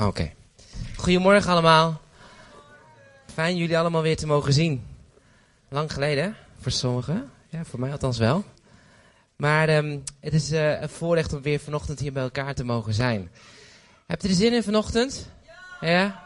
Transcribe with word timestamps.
Oké. 0.00 0.32
Goedemorgen 0.96 1.50
allemaal. 1.50 2.00
Fijn 3.32 3.56
jullie 3.56 3.78
allemaal 3.78 4.02
weer 4.02 4.16
te 4.16 4.26
mogen 4.26 4.52
zien. 4.52 4.86
Lang 5.68 5.92
geleden, 5.92 6.36
voor 6.60 6.72
sommigen. 6.72 7.30
Ja, 7.48 7.64
voor 7.64 7.80
mij 7.80 7.92
althans 7.92 8.18
wel. 8.18 8.44
Maar 9.36 9.68
ehm, 9.68 9.98
het 10.20 10.32
is 10.32 10.50
eh, 10.50 10.80
een 10.80 10.88
voorrecht 10.88 11.32
om 11.32 11.42
weer 11.42 11.60
vanochtend 11.60 12.00
hier 12.00 12.12
bij 12.12 12.22
elkaar 12.22 12.54
te 12.54 12.64
mogen 12.64 12.94
zijn. 12.94 13.30
Hebt 14.06 14.24
u 14.24 14.28
er 14.28 14.34
zin 14.34 14.52
in 14.52 14.62
vanochtend? 14.62 15.30
Ja. 15.80 16.22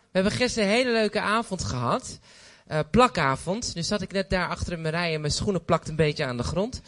We 0.00 0.18
hebben 0.18 0.32
gisteren 0.32 0.68
een 0.68 0.74
hele 0.74 0.92
leuke 0.92 1.20
avond 1.20 1.64
gehad. 1.64 2.18
Uh, 2.68 2.78
plakavond. 2.90 3.74
Nu 3.74 3.82
zat 3.82 4.02
ik 4.02 4.12
net 4.12 4.30
daar 4.30 4.48
achter 4.48 4.72
in 4.72 4.80
mijn 4.80 4.94
rij 4.94 5.14
en 5.14 5.20
mijn 5.20 5.32
schoenen 5.32 5.64
plakten 5.64 5.90
een 5.90 5.96
beetje 5.96 6.24
aan 6.24 6.36
de 6.36 6.42
grond. 6.42 6.82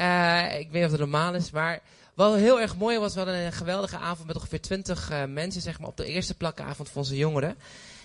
Uh, 0.00 0.58
ik 0.58 0.70
weet 0.70 0.72
niet 0.72 0.84
of 0.84 0.90
het 0.90 1.00
normaal 1.00 1.34
is, 1.34 1.50
maar 1.50 1.80
wat 2.14 2.36
heel 2.36 2.60
erg 2.60 2.76
mooi 2.76 2.98
was, 2.98 3.12
we 3.12 3.20
hadden 3.20 3.38
een 3.38 3.52
geweldige 3.52 3.96
avond 3.96 4.26
met 4.26 4.36
ongeveer 4.36 4.60
20 4.60 5.10
uh, 5.10 5.24
mensen, 5.24 5.62
zeg 5.62 5.78
maar, 5.78 5.88
op 5.88 5.96
de 5.96 6.04
eerste 6.04 6.34
plakavond 6.34 6.88
van 6.88 7.02
onze 7.02 7.16
jongeren. 7.16 7.56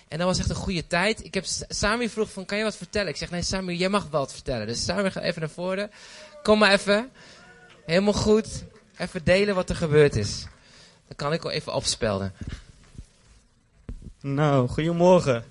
En 0.08 0.18
dat 0.18 0.26
was 0.26 0.38
echt 0.38 0.50
een 0.50 0.56
goede 0.56 0.86
tijd. 0.86 1.24
Ik 1.24 1.34
heb 1.34 1.44
Sami 1.68 2.08
vroeg 2.08 2.30
van, 2.30 2.44
kan 2.44 2.58
je 2.58 2.64
wat 2.64 2.76
vertellen? 2.76 3.08
Ik 3.08 3.16
zeg, 3.16 3.30
nee 3.30 3.42
Sami, 3.42 3.76
jij 3.76 3.88
mag 3.88 4.08
wel 4.10 4.20
wat 4.20 4.32
vertellen. 4.32 4.66
Dus 4.66 4.84
Sami, 4.84 5.10
ga 5.10 5.20
even 5.20 5.40
naar 5.40 5.50
voren. 5.50 5.90
Kom 6.42 6.58
maar 6.58 6.72
even. 6.72 7.10
Helemaal 7.86 8.12
goed. 8.12 8.64
Even 8.96 9.24
delen 9.24 9.54
wat 9.54 9.68
er 9.70 9.76
gebeurd 9.76 10.16
is. 10.16 10.46
Dan 11.06 11.16
kan 11.16 11.32
ik 11.32 11.42
wel 11.42 11.52
even 11.52 11.74
opspelden. 11.74 12.34
Nou, 14.20 14.68
goedemorgen. 14.68 15.44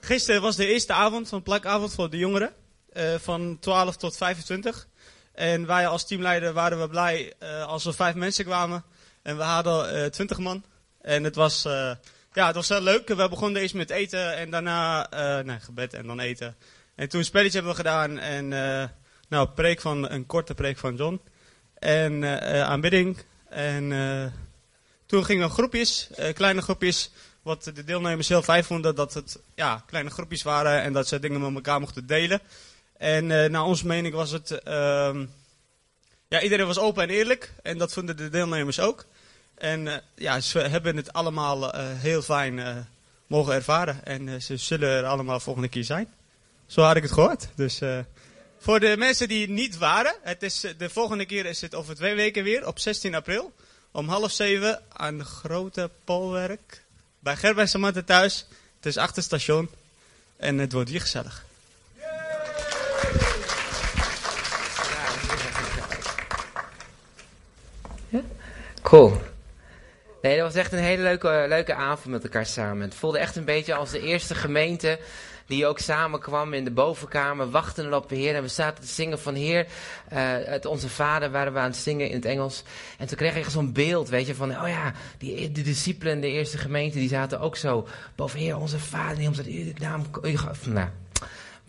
Gisteren 0.00 0.42
was 0.42 0.56
de 0.56 0.66
eerste 0.66 0.92
avond 0.92 1.28
van 1.28 1.42
plakavond 1.42 1.94
voor 1.94 2.10
de 2.10 2.16
jongeren. 2.16 2.52
Uh, 2.92 3.14
van 3.14 3.56
12 3.60 3.96
tot 3.96 4.16
25. 4.16 4.86
En 5.40 5.66
wij 5.66 5.86
als 5.86 6.06
teamleider 6.06 6.52
waren 6.52 6.80
we 6.80 6.88
blij 6.88 7.32
uh, 7.42 7.64
als 7.66 7.84
er 7.84 7.94
vijf 7.94 8.14
mensen 8.14 8.44
kwamen. 8.44 8.84
En 9.22 9.36
we 9.36 9.42
hadden 9.42 9.96
uh, 9.96 10.06
20 10.06 10.38
man. 10.38 10.64
En 11.00 11.24
het 11.24 11.34
was, 11.34 11.66
uh, 11.66 11.90
ja, 12.32 12.46
het 12.46 12.54
was 12.54 12.68
heel 12.68 12.80
leuk. 12.80 13.08
We 13.08 13.28
begonnen 13.28 13.62
eerst 13.62 13.74
met 13.74 13.90
eten 13.90 14.36
en 14.36 14.50
daarna 14.50 15.08
nee, 15.42 15.60
gebed 15.60 15.94
en 15.94 16.06
dan 16.06 16.20
eten. 16.20 16.56
En 16.94 17.08
toen 17.08 17.20
een 17.20 17.26
spelletje 17.26 17.52
hebben 17.52 17.70
we 17.70 17.76
gedaan. 17.76 18.18
En 18.18 18.48
nou, 19.28 19.48
preek 19.48 19.80
van, 19.80 20.10
een 20.10 20.26
korte 20.26 20.54
preek 20.54 20.78
van 20.78 20.96
John. 20.96 21.20
En 21.74 22.24
aanbidding. 22.66 23.18
En 23.48 23.92
toen 25.06 25.24
gingen 25.24 25.50
groepjes, 25.50 26.10
kleine 26.34 26.62
groepjes 26.62 27.10
wat 27.42 27.64
de 27.64 27.84
deelnemers 27.84 28.28
heel 28.28 28.42
fijn 28.42 28.64
vonden, 28.64 28.94
dat 28.94 29.14
het 29.14 29.38
ja, 29.54 29.84
kleine 29.86 30.10
groepjes 30.10 30.42
waren 30.42 30.82
en 30.82 30.92
dat 30.92 31.08
ze 31.08 31.18
dingen 31.18 31.40
met 31.40 31.54
elkaar 31.54 31.80
mochten 31.80 32.06
delen. 32.06 32.40
En 33.00 33.30
uh, 33.30 33.44
naar 33.44 33.64
onze 33.64 33.86
mening 33.86 34.14
was 34.14 34.30
het, 34.30 34.50
uh, 34.50 35.16
ja, 36.28 36.40
iedereen 36.42 36.66
was 36.66 36.78
open 36.78 37.02
en 37.02 37.10
eerlijk 37.10 37.52
en 37.62 37.78
dat 37.78 37.92
vonden 37.92 38.16
de 38.16 38.28
deelnemers 38.28 38.80
ook. 38.80 39.04
En 39.54 39.86
uh, 39.86 39.94
ja, 40.14 40.40
ze 40.40 40.58
hebben 40.58 40.96
het 40.96 41.12
allemaal 41.12 41.74
uh, 41.74 41.80
heel 41.84 42.22
fijn 42.22 42.86
mogen 43.26 43.54
ervaren 43.54 44.04
en 44.04 44.42
ze 44.42 44.56
zullen 44.56 44.88
er 44.88 45.04
allemaal 45.04 45.40
volgende 45.40 45.68
keer 45.68 45.84
zijn. 45.84 46.08
Zo 46.66 46.82
had 46.82 46.96
ik 46.96 47.02
het 47.02 47.12
gehoord. 47.12 47.48
Dus 47.54 47.80
voor 48.58 48.80
de 48.80 48.94
mensen 48.98 49.28
die 49.28 49.48
niet 49.48 49.78
waren, 49.78 50.14
het 50.22 50.42
is, 50.42 50.66
de 50.78 50.90
volgende 50.90 51.26
keer 51.26 51.46
is 51.46 51.60
het 51.60 51.74
over 51.74 51.94
twee 51.94 52.14
weken 52.14 52.44
weer, 52.44 52.66
op 52.66 52.78
16 52.78 53.14
april, 53.14 53.52
om 53.90 54.08
half 54.08 54.32
zeven 54.32 54.82
aan 54.92 55.24
grote 55.24 55.90
Polwerk 56.04 56.84
bij 57.18 57.36
Gerben 57.36 57.68
Samantha 57.68 58.02
thuis. 58.02 58.46
Het 58.76 58.86
is 58.86 58.96
achter 58.96 59.16
het 59.16 59.24
station. 59.24 59.70
En 60.36 60.58
het 60.58 60.72
wordt 60.72 60.88
hier 60.88 61.00
gezellig. 61.00 61.48
Cool. 68.82 69.12
Nee, 70.22 70.36
dat 70.36 70.46
was 70.46 70.54
echt 70.54 70.72
een 70.72 70.78
hele 70.78 71.02
leuke, 71.02 71.44
leuke 71.48 71.74
avond 71.74 72.06
met 72.06 72.22
elkaar 72.22 72.46
samen. 72.46 72.82
Het 72.82 72.94
voelde 72.94 73.18
echt 73.18 73.36
een 73.36 73.44
beetje 73.44 73.74
als 73.74 73.90
de 73.90 74.00
eerste 74.00 74.34
gemeente 74.34 74.98
die 75.50 75.66
ook 75.66 75.78
samenkwam 75.78 76.52
in 76.52 76.64
de 76.64 76.70
bovenkamer, 76.70 77.50
wachten 77.50 77.94
op 77.94 78.08
de 78.08 78.16
Heer. 78.16 78.34
En 78.34 78.42
we 78.42 78.48
zaten 78.48 78.84
te 78.84 78.90
zingen 78.90 79.18
van 79.18 79.34
Heer, 79.34 79.66
uh, 80.12 80.18
het 80.44 80.66
Onze 80.66 80.88
Vader 80.88 81.30
waren 81.30 81.52
we 81.52 81.58
aan 81.58 81.70
het 81.70 81.76
zingen 81.76 82.08
in 82.08 82.14
het 82.14 82.24
Engels. 82.24 82.62
En 82.98 83.06
toen 83.06 83.16
kreeg 83.16 83.36
ik 83.36 83.44
zo'n 83.44 83.72
beeld, 83.72 84.08
weet 84.08 84.26
je, 84.26 84.34
van, 84.34 84.50
oh 84.50 84.68
ja, 84.68 84.92
die, 85.18 85.50
discipelen 85.50 86.14
in 86.14 86.20
de 86.20 86.30
eerste 86.30 86.58
gemeente, 86.58 86.98
die 86.98 87.08
zaten 87.08 87.40
ook 87.40 87.56
zo 87.56 87.88
boven 88.14 88.38
Heer, 88.38 88.56
Onze 88.56 88.78
Vader, 88.78 89.16
die 89.16 89.28
onze 89.28 89.72
naam, 89.78 90.04
nou, 90.66 90.88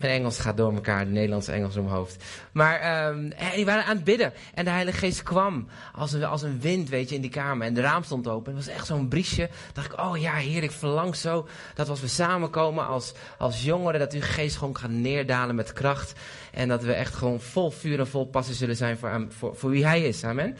mijn 0.02 0.14
Engels 0.14 0.38
gaat 0.38 0.56
door 0.56 0.74
elkaar, 0.74 1.04
de 1.04 1.10
Nederlandse 1.10 1.52
Engels 1.52 1.76
om 1.76 1.86
hoofd. 1.86 2.24
Maar 2.52 3.08
um, 3.08 3.32
die 3.54 3.64
waren 3.64 3.84
aan 3.84 3.96
het 3.96 4.04
bidden. 4.04 4.32
En 4.54 4.64
de 4.64 4.70
Heilige 4.70 4.98
Geest 4.98 5.22
kwam 5.22 5.66
als 5.94 6.12
een, 6.12 6.24
als 6.24 6.42
een 6.42 6.60
wind, 6.60 6.88
weet 6.88 7.08
je, 7.08 7.14
in 7.14 7.20
die 7.20 7.30
kamer. 7.30 7.66
En 7.66 7.74
de 7.74 7.80
raam 7.80 8.02
stond 8.02 8.28
open. 8.28 8.56
Het 8.56 8.64
was 8.64 8.74
echt 8.74 8.86
zo'n 8.86 9.08
briesje. 9.08 9.48
dacht 9.72 9.92
ik, 9.92 10.00
oh 10.00 10.16
ja, 10.16 10.34
Heer, 10.34 10.62
ik 10.62 10.70
verlang 10.70 11.16
zo 11.16 11.46
dat 11.74 11.88
als 11.88 12.00
we 12.00 12.08
samenkomen 12.08 12.86
als, 12.86 13.12
als 13.38 13.64
jongeren, 13.64 14.00
dat 14.00 14.12
uw 14.12 14.20
Geest 14.22 14.56
gewoon 14.56 14.76
gaat 14.76 14.90
neerdalen 14.90 15.54
met 15.54 15.72
kracht. 15.72 16.12
En 16.52 16.68
dat 16.68 16.82
we 16.82 16.92
echt 16.92 17.14
gewoon 17.14 17.40
vol 17.40 17.70
vuur 17.70 17.98
en 17.98 18.08
vol 18.08 18.26
passie 18.26 18.54
zullen 18.54 18.76
zijn 18.76 18.98
voor, 18.98 19.56
voor, 19.56 19.70
wie 19.70 19.86
Hij 19.86 20.02
is. 20.02 20.24
Amen. 20.24 20.56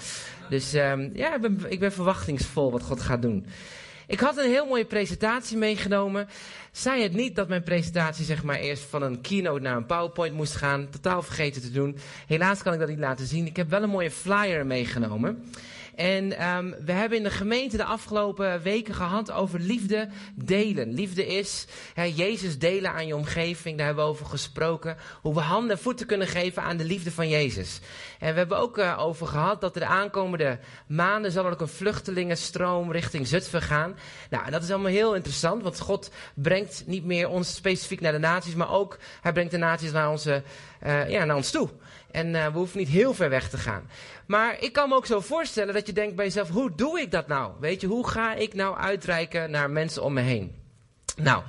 Dus 0.48 0.74
um, 0.74 1.10
ja, 1.14 1.34
ik 1.34 1.40
ben, 1.40 1.60
ik 1.68 1.78
ben 1.78 1.92
verwachtingsvol 1.92 2.72
wat 2.72 2.82
God 2.82 3.00
gaat 3.00 3.22
doen. 3.22 3.46
Ik 4.12 4.20
had 4.20 4.36
een 4.36 4.50
heel 4.50 4.66
mooie 4.66 4.84
presentatie 4.84 5.56
meegenomen. 5.56 6.28
Zei 6.72 7.02
het 7.02 7.12
niet 7.12 7.36
dat 7.36 7.48
mijn 7.48 7.62
presentatie 7.62 8.24
zeg 8.24 8.42
maar 8.42 8.58
eerst 8.58 8.82
van 8.82 9.02
een 9.02 9.20
keynote 9.20 9.60
naar 9.60 9.76
een 9.76 9.86
PowerPoint 9.86 10.34
moest 10.34 10.54
gaan. 10.54 10.88
Totaal 10.90 11.22
vergeten 11.22 11.62
te 11.62 11.70
doen. 11.70 11.96
Helaas 12.26 12.62
kan 12.62 12.72
ik 12.72 12.78
dat 12.78 12.88
niet 12.88 12.98
laten 12.98 13.26
zien. 13.26 13.46
Ik 13.46 13.56
heb 13.56 13.70
wel 13.70 13.82
een 13.82 13.90
mooie 13.90 14.10
flyer 14.10 14.66
meegenomen. 14.66 15.44
En 15.94 16.48
um, 16.48 16.74
we 16.84 16.92
hebben 16.92 17.18
in 17.18 17.24
de 17.24 17.30
gemeente 17.30 17.76
de 17.76 17.84
afgelopen 17.84 18.62
weken 18.62 18.94
gehad 18.94 19.30
over 19.30 19.60
liefde 19.60 20.08
delen. 20.34 20.92
Liefde 20.92 21.26
is 21.26 21.66
hè, 21.94 22.02
Jezus 22.02 22.58
delen 22.58 22.92
aan 22.92 23.06
je 23.06 23.16
omgeving. 23.16 23.76
Daar 23.76 23.86
hebben 23.86 24.04
we 24.04 24.10
over 24.10 24.26
gesproken. 24.26 24.96
Hoe 25.20 25.34
we 25.34 25.40
handen 25.40 25.70
en 25.70 25.82
voeten 25.82 26.06
kunnen 26.06 26.26
geven 26.26 26.62
aan 26.62 26.76
de 26.76 26.84
liefde 26.84 27.10
van 27.10 27.28
Jezus. 27.28 27.80
En 28.18 28.32
we 28.32 28.38
hebben 28.38 28.58
ook 28.58 28.78
uh, 28.78 28.98
over 28.98 29.26
gehad 29.26 29.60
dat 29.60 29.74
er 29.74 29.80
de 29.80 29.86
aankomende 29.86 30.58
maanden 30.86 31.32
zal 31.32 31.44
er 31.44 31.52
ook 31.52 31.60
een 31.60 31.68
vluchtelingenstroom 31.68 32.92
richting 32.92 33.26
Zutphen 33.26 33.62
gaan. 33.62 33.98
Nou, 34.30 34.44
en 34.44 34.52
dat 34.52 34.62
is 34.62 34.70
allemaal 34.70 34.90
heel 34.90 35.14
interessant. 35.14 35.62
Want 35.62 35.80
God 35.80 36.10
brengt 36.34 36.82
niet 36.86 37.04
meer 37.04 37.28
ons 37.28 37.54
specifiek 37.54 38.00
naar 38.00 38.12
de 38.12 38.18
naties. 38.18 38.54
Maar 38.54 38.70
ook, 38.70 38.98
hij 39.20 39.32
brengt 39.32 39.50
de 39.50 39.58
naties 39.58 39.92
naar, 39.92 40.10
onze, 40.10 40.42
uh, 40.86 41.10
ja, 41.10 41.24
naar 41.24 41.36
ons 41.36 41.50
toe. 41.50 41.68
En 42.10 42.34
uh, 42.34 42.46
we 42.46 42.58
hoeven 42.58 42.78
niet 42.78 42.88
heel 42.88 43.14
ver 43.14 43.30
weg 43.30 43.48
te 43.48 43.58
gaan. 43.58 43.88
Maar 44.32 44.56
ik 44.60 44.72
kan 44.72 44.88
me 44.88 44.94
ook 44.94 45.06
zo 45.06 45.20
voorstellen 45.20 45.74
dat 45.74 45.86
je 45.86 45.92
denkt 45.92 46.16
bij 46.16 46.24
jezelf, 46.24 46.48
hoe 46.48 46.74
doe 46.74 47.00
ik 47.00 47.10
dat 47.10 47.26
nou? 47.26 47.52
Weet 47.60 47.80
je, 47.80 47.86
hoe 47.86 48.08
ga 48.08 48.34
ik 48.34 48.54
nou 48.54 48.76
uitreiken 48.76 49.50
naar 49.50 49.70
mensen 49.70 50.02
om 50.02 50.12
me 50.12 50.20
heen? 50.20 50.61
Nou, 51.16 51.42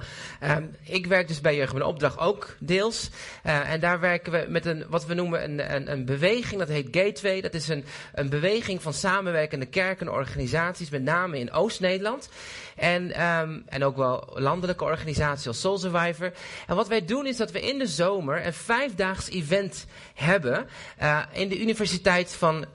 um, 0.44 0.76
ik 0.84 1.06
werk 1.06 1.28
dus 1.28 1.42
bij 1.42 1.56
Jeugd 1.56 1.74
met 1.74 1.84
Opdracht 1.84 2.18
ook 2.18 2.56
deels. 2.60 3.10
Uh, 3.46 3.72
en 3.72 3.80
daar 3.80 4.00
werken 4.00 4.32
we 4.32 4.46
met 4.50 4.66
een, 4.66 4.86
wat 4.90 5.06
we 5.06 5.14
noemen 5.14 5.44
een, 5.44 5.76
een, 5.76 5.92
een 5.92 6.06
beweging, 6.06 6.60
dat 6.60 6.70
heet 6.70 6.88
Gateway. 6.92 7.42
Dat 7.42 7.54
is 7.54 7.68
een, 7.68 7.86
een 8.14 8.30
beweging 8.30 8.82
van 8.82 8.94
samenwerkende 8.94 9.66
kerken 9.66 10.08
en 10.08 10.14
organisaties, 10.14 10.90
met 10.90 11.04
name 11.04 11.40
in 11.40 11.52
Oost-Nederland. 11.52 12.30
En, 12.76 13.24
um, 13.24 13.64
en 13.66 13.84
ook 13.84 13.98
wel 13.98 14.30
landelijke 14.34 14.84
organisaties 14.84 15.48
als 15.48 15.60
Soul 15.60 15.78
Survivor. 15.78 16.32
En 16.68 16.76
wat 16.76 16.88
wij 16.88 17.06
doen 17.06 17.26
is 17.26 17.38
dat 17.38 17.52
we 17.52 17.62
in 17.62 17.78
de 17.78 17.88
zomer 17.88 18.46
een 18.46 18.54
vijfdaags 18.54 19.30
event 19.30 19.86
hebben 20.14 20.68
uh, 21.02 21.24
in 21.32 21.50
de 21.50 21.62
Universiteit 21.62 22.34
van 22.34 22.66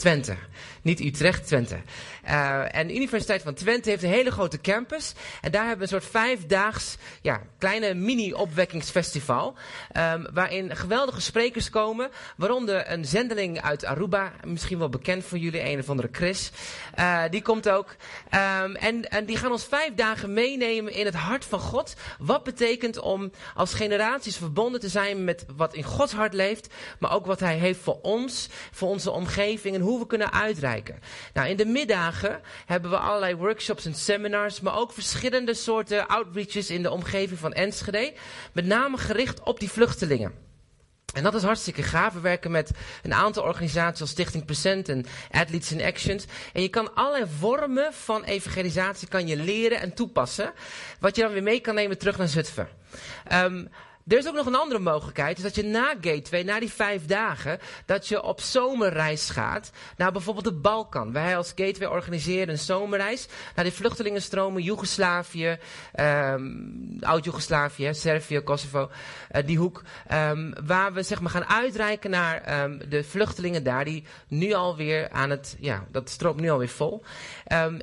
Twente. 0.00 0.36
Niet 0.82 1.00
Utrecht, 1.00 1.46
Twente. 1.46 1.76
Uh, 2.24 2.74
en 2.76 2.86
de 2.86 2.94
Universiteit 2.94 3.42
van 3.42 3.54
Twente 3.54 3.90
heeft 3.90 4.02
een 4.02 4.08
hele 4.08 4.30
grote 4.30 4.60
campus. 4.60 5.12
En 5.40 5.50
daar 5.50 5.66
hebben 5.66 5.88
we 5.88 5.94
een 5.94 6.00
soort 6.00 6.12
vijfdaags, 6.12 6.96
ja, 7.22 7.40
kleine 7.58 7.94
mini-opwekkingsfestival. 7.94 9.54
Um, 9.96 10.26
waarin 10.32 10.76
geweldige 10.76 11.20
sprekers 11.20 11.70
komen. 11.70 12.10
Waaronder 12.36 12.90
een 12.90 13.04
zendeling 13.04 13.60
uit 13.60 13.84
Aruba. 13.84 14.32
Misschien 14.44 14.78
wel 14.78 14.88
bekend 14.88 15.24
voor 15.24 15.38
jullie, 15.38 15.64
een 15.64 15.78
of 15.78 15.88
andere 15.88 16.08
Chris. 16.12 16.50
Uh, 16.98 17.22
die 17.30 17.42
komt 17.42 17.68
ook. 17.68 17.96
Um, 18.64 18.76
en, 18.76 19.10
en 19.10 19.24
die 19.24 19.36
gaan 19.36 19.52
ons 19.52 19.64
vijf 19.64 19.94
dagen 19.94 20.32
meenemen 20.32 20.92
in 20.92 21.04
het 21.04 21.14
hart 21.14 21.44
van 21.44 21.60
God. 21.60 21.94
Wat 22.18 22.44
betekent 22.44 22.98
om 22.98 23.30
als 23.54 23.74
generaties 23.74 24.36
verbonden 24.36 24.80
te 24.80 24.88
zijn 24.88 25.24
met 25.24 25.44
wat 25.56 25.74
in 25.74 25.82
Gods 25.82 26.12
hart 26.12 26.34
leeft. 26.34 26.74
Maar 26.98 27.12
ook 27.12 27.26
wat 27.26 27.40
hij 27.40 27.56
heeft 27.56 27.80
voor 27.80 27.98
ons, 28.02 28.48
voor 28.70 28.88
onze 28.88 29.10
omgeving. 29.10 29.74
En 29.74 29.80
hoe 29.80 29.89
we 29.98 30.06
kunnen 30.06 30.32
uitreiken. 30.32 30.98
Nou, 31.32 31.48
in 31.48 31.56
de 31.56 31.66
middagen 31.66 32.40
hebben 32.66 32.90
we 32.90 32.98
allerlei 32.98 33.34
workshops 33.34 33.84
en 33.84 33.94
seminars, 33.94 34.60
maar 34.60 34.76
ook 34.76 34.92
verschillende 34.92 35.54
soorten 35.54 36.06
outreaches 36.06 36.70
in 36.70 36.82
de 36.82 36.90
omgeving 36.90 37.38
van 37.38 37.52
Enschede. 37.52 38.12
Met 38.52 38.66
name 38.66 38.96
gericht 38.96 39.42
op 39.42 39.60
die 39.60 39.70
vluchtelingen. 39.70 40.48
En 41.14 41.22
dat 41.22 41.34
is 41.34 41.42
hartstikke 41.42 41.82
gaaf. 41.82 42.12
We 42.12 42.20
werken 42.20 42.50
met 42.50 42.70
een 43.02 43.14
aantal 43.14 43.42
organisaties 43.42 44.00
als 44.00 44.10
Stichting 44.10 44.44
Present 44.44 44.88
en 44.88 45.06
Athletes 45.30 45.72
in 45.72 45.82
Actions. 45.82 46.24
En 46.52 46.62
je 46.62 46.68
kan 46.68 46.94
allerlei 46.94 47.30
vormen 47.38 47.92
van 47.92 48.24
evangelisatie 48.24 49.08
kan 49.08 49.26
je 49.26 49.36
leren 49.36 49.80
en 49.80 49.94
toepassen. 49.94 50.52
Wat 51.00 51.16
je 51.16 51.22
dan 51.22 51.32
weer 51.32 51.42
mee 51.42 51.60
kan 51.60 51.74
nemen 51.74 51.98
terug 51.98 52.18
naar 52.18 52.28
Zutphen. 52.28 52.68
Um, 53.32 53.68
er 54.10 54.18
is 54.18 54.28
ook 54.28 54.34
nog 54.34 54.46
een 54.46 54.54
andere 54.54 54.80
mogelijkheid. 54.80 55.36
Is 55.36 55.42
dat 55.42 55.54
je 55.54 55.62
na 55.62 55.94
Gateway, 56.00 56.42
na 56.42 56.60
die 56.60 56.72
vijf 56.72 57.06
dagen, 57.06 57.58
dat 57.86 58.08
je 58.08 58.22
op 58.22 58.40
zomerreis 58.40 59.30
gaat 59.30 59.70
naar 59.96 60.12
bijvoorbeeld 60.12 60.44
de 60.44 60.52
Balkan. 60.52 61.12
Wij 61.12 61.36
als 61.36 61.52
Gateway 61.54 61.88
organiseren 61.88 62.48
een 62.48 62.58
zomerreis 62.58 63.28
naar 63.54 63.64
die 63.64 63.74
vluchtelingenstromen, 63.74 64.62
Joegoslavië, 64.62 65.58
um, 66.00 66.96
Oud-Joegoslavië, 67.00 67.94
Servië, 67.94 68.40
Kosovo, 68.40 68.90
uh, 69.32 69.46
die 69.46 69.58
hoek. 69.58 69.82
Um, 70.12 70.54
waar 70.66 70.92
we 70.92 71.02
zeg 71.02 71.20
maar 71.20 71.30
gaan 71.30 71.46
uitreiken 71.46 72.10
naar 72.10 72.62
um, 72.62 72.80
de 72.88 73.04
vluchtelingen 73.04 73.64
daar, 73.64 73.84
die 73.84 74.04
nu 74.28 74.52
alweer 74.52 75.10
aan 75.10 75.30
het, 75.30 75.56
ja, 75.60 75.86
dat 75.90 76.10
stroomt 76.10 76.40
nu 76.40 76.50
alweer 76.50 76.68
vol. 76.68 77.02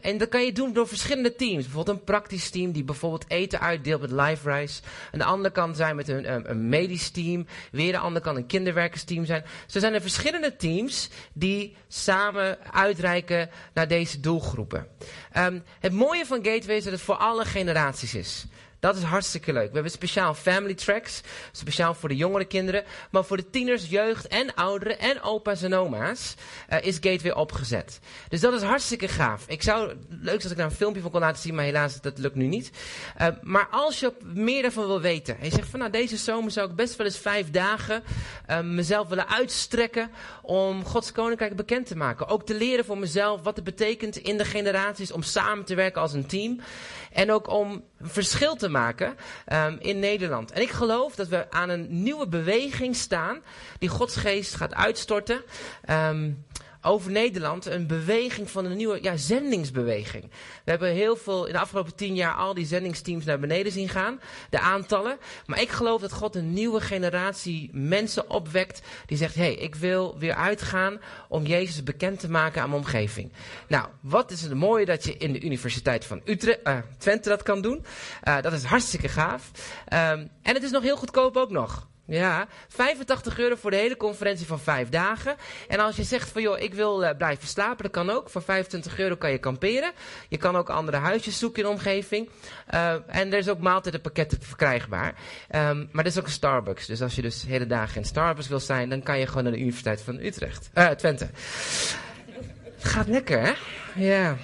en 0.01 0.17
dat 0.17 0.29
kan 0.29 0.45
je 0.45 0.51
doen 0.51 0.73
door 0.73 0.87
verschillende 0.87 1.35
teams. 1.35 1.63
Bijvoorbeeld 1.63 1.97
een 1.97 2.03
praktisch 2.03 2.49
team 2.49 2.71
die 2.71 2.83
bijvoorbeeld 2.83 3.25
eten 3.27 3.59
uitdeelt 3.59 4.01
met 4.01 4.11
Live. 4.11 4.45
Aan 4.49 5.19
de 5.19 5.23
andere 5.23 5.51
kant 5.51 5.77
zijn 5.77 5.95
met 5.95 6.07
een, 6.07 6.16
een, 6.25 6.69
medisch 6.69 7.09
team. 7.09 7.45
Weer 7.71 7.91
de 7.91 7.97
andere 7.97 8.25
kant 8.25 8.37
een 8.37 8.45
kinderwerkersteam 8.45 9.25
zijn. 9.25 9.43
Zo 9.65 9.79
zijn 9.79 9.93
er 9.93 10.01
verschillende 10.01 10.55
teams 10.55 11.09
die 11.33 11.75
samen 11.87 12.57
uitreiken 12.71 13.49
naar 13.73 13.87
deze 13.87 14.19
doelgroepen. 14.19 14.87
Um, 15.37 15.63
het 15.79 15.93
mooie 15.93 16.25
van 16.25 16.45
Gateway 16.45 16.75
is 16.75 16.83
dat 16.83 16.93
het 16.93 17.01
voor 17.01 17.15
alle 17.15 17.45
generaties 17.45 18.15
is. 18.15 18.45
Dat 18.87 18.95
is 18.95 19.03
hartstikke 19.03 19.53
leuk. 19.53 19.67
We 19.67 19.73
hebben 19.73 19.91
speciaal 19.91 20.33
family 20.33 20.73
tracks. 20.73 21.21
Speciaal 21.51 21.93
voor 21.93 22.09
de 22.09 22.15
jongere 22.15 22.45
kinderen. 22.45 22.83
Maar 23.11 23.25
voor 23.25 23.37
de 23.37 23.49
tieners, 23.49 23.89
jeugd 23.89 24.27
en 24.27 24.53
ouderen 24.55 24.99
en 24.99 25.21
opa's 25.21 25.61
en 25.61 25.73
oma's 25.73 26.35
uh, 26.69 26.77
is 26.81 26.95
Gateway 26.95 27.31
opgezet. 27.31 27.99
Dus 28.29 28.39
dat 28.39 28.53
is 28.53 28.61
hartstikke 28.61 29.07
gaaf. 29.07 29.43
Ik 29.47 29.63
zou, 29.63 29.93
leuk 30.09 30.43
als 30.43 30.51
ik 30.51 30.57
daar 30.57 30.65
een 30.65 30.71
filmpje 30.71 31.01
van 31.01 31.11
kon 31.11 31.19
laten 31.19 31.41
zien, 31.41 31.55
maar 31.55 31.63
helaas, 31.63 32.01
dat 32.01 32.17
lukt 32.17 32.35
nu 32.35 32.45
niet. 32.45 32.71
Uh, 33.21 33.27
maar 33.41 33.67
als 33.71 33.99
je 33.99 34.13
meer 34.33 34.61
daarvan 34.61 34.87
wil 34.87 35.01
weten. 35.01 35.37
En 35.39 35.45
je 35.45 35.51
zegt 35.51 35.69
van 35.69 35.79
nou, 35.79 35.91
deze 35.91 36.17
zomer 36.17 36.51
zou 36.51 36.69
ik 36.69 36.75
best 36.75 36.95
wel 36.95 37.05
eens 37.05 37.17
vijf 37.17 37.51
dagen 37.51 38.03
uh, 38.49 38.59
mezelf 38.61 39.07
willen 39.07 39.27
uitstrekken 39.27 40.11
om 40.41 40.85
Gods 40.85 41.11
Koninkrijk 41.11 41.55
bekend 41.55 41.85
te 41.85 41.95
maken. 41.95 42.27
Ook 42.27 42.45
te 42.45 42.55
leren 42.55 42.85
voor 42.85 42.97
mezelf 42.97 43.41
wat 43.41 43.55
het 43.55 43.65
betekent 43.65 44.17
in 44.17 44.37
de 44.37 44.45
generaties 44.45 45.11
om 45.11 45.23
samen 45.23 45.65
te 45.65 45.75
werken 45.75 46.01
als 46.01 46.13
een 46.13 46.27
team. 46.27 46.59
En 47.11 47.31
ook 47.31 47.49
om 47.49 47.83
verschil 48.01 48.55
te 48.55 48.69
maken 48.69 49.15
um, 49.53 49.77
in 49.79 49.99
Nederland. 49.99 50.51
En 50.51 50.61
ik 50.61 50.69
geloof 50.69 51.15
dat 51.15 51.27
we 51.27 51.51
aan 51.51 51.69
een 51.69 52.03
nieuwe 52.03 52.27
beweging 52.27 52.95
staan 52.95 53.41
die 53.79 53.89
Gods 53.89 54.15
geest 54.15 54.55
gaat 54.55 54.73
uitstorten. 54.73 55.41
Um, 55.89 56.45
over 56.87 57.11
Nederland 57.11 57.65
een 57.65 57.87
beweging 57.87 58.49
van 58.49 58.65
een 58.65 58.77
nieuwe 58.77 58.99
ja, 59.01 59.17
zendingsbeweging. 59.17 60.23
We 60.63 60.71
hebben 60.71 60.91
heel 60.91 61.15
veel 61.15 61.45
in 61.45 61.53
de 61.53 61.59
afgelopen 61.59 61.95
tien 61.95 62.15
jaar 62.15 62.33
al 62.33 62.53
die 62.53 62.65
zendingsteams 62.65 63.25
naar 63.25 63.39
beneden 63.39 63.71
zien 63.71 63.89
gaan. 63.89 64.19
De 64.49 64.59
aantallen. 64.59 65.17
Maar 65.45 65.61
ik 65.61 65.69
geloof 65.69 66.01
dat 66.01 66.11
God 66.11 66.35
een 66.35 66.53
nieuwe 66.53 66.81
generatie 66.81 67.69
mensen 67.73 68.29
opwekt. 68.29 68.81
Die 69.05 69.17
zegt, 69.17 69.35
hé, 69.35 69.41
hey, 69.41 69.53
ik 69.53 69.75
wil 69.75 70.17
weer 70.17 70.35
uitgaan 70.35 70.99
om 71.29 71.45
Jezus 71.45 71.83
bekend 71.83 72.19
te 72.19 72.29
maken 72.29 72.61
aan 72.61 72.69
mijn 72.69 72.81
omgeving. 72.81 73.31
Nou, 73.67 73.87
wat 74.01 74.31
is 74.31 74.41
het 74.41 74.53
mooie 74.53 74.85
dat 74.85 75.03
je 75.03 75.17
in 75.17 75.33
de 75.33 75.41
Universiteit 75.41 76.05
van 76.05 76.21
Utrecht, 76.25 76.59
uh, 76.63 76.77
Twente 76.97 77.29
dat 77.29 77.43
kan 77.43 77.61
doen. 77.61 77.85
Uh, 78.23 78.41
dat 78.41 78.53
is 78.53 78.63
hartstikke 78.63 79.07
gaaf. 79.07 79.51
Um, 79.93 80.29
en 80.41 80.53
het 80.53 80.63
is 80.63 80.71
nog 80.71 80.83
heel 80.83 80.97
goedkoop 80.97 81.37
ook 81.37 81.51
nog. 81.51 81.87
Ja, 82.07 82.47
85 82.67 83.39
euro 83.39 83.55
voor 83.55 83.71
de 83.71 83.77
hele 83.77 83.97
conferentie 83.97 84.45
van 84.45 84.59
vijf 84.59 84.89
dagen. 84.89 85.35
En 85.67 85.79
als 85.79 85.95
je 85.95 86.03
zegt 86.03 86.29
van 86.29 86.41
joh, 86.41 86.59
ik 86.59 86.73
wil 86.73 87.03
uh, 87.03 87.09
blijven 87.17 87.47
slapen, 87.47 87.83
dat 87.83 87.91
kan 87.91 88.09
ook. 88.09 88.29
Voor 88.29 88.41
25 88.41 88.99
euro 88.99 89.15
kan 89.15 89.31
je 89.31 89.37
kamperen. 89.37 89.91
Je 90.29 90.37
kan 90.37 90.55
ook 90.55 90.69
andere 90.69 90.97
huisjes 90.97 91.39
zoeken 91.39 91.63
in 91.63 91.69
de 91.69 91.75
omgeving. 91.75 92.29
Uh, 92.73 92.91
en 93.07 93.31
er 93.31 93.37
is 93.37 93.49
ook 93.49 93.59
maaltijdenpakketten 93.59 94.41
verkrijgbaar. 94.41 95.15
Um, 95.55 95.89
maar 95.91 96.03
er 96.03 96.11
is 96.11 96.19
ook 96.19 96.25
een 96.25 96.31
Starbucks. 96.31 96.85
Dus 96.85 97.01
als 97.01 97.15
je 97.15 97.21
dus 97.21 97.43
hele 97.47 97.67
dagen 97.67 97.97
in 97.97 98.05
Starbucks 98.05 98.47
wil 98.47 98.59
zijn, 98.59 98.89
dan 98.89 99.03
kan 99.03 99.19
je 99.19 99.27
gewoon 99.27 99.43
naar 99.43 99.51
de 99.51 99.59
Universiteit 99.59 100.01
van 100.01 100.19
Utrecht. 100.19 100.69
Uh, 100.73 100.89
Twente. 100.89 101.29
Gaat 102.87 103.07
lekker, 103.07 103.41
hè? 103.41 103.53
Ja. 103.95 104.37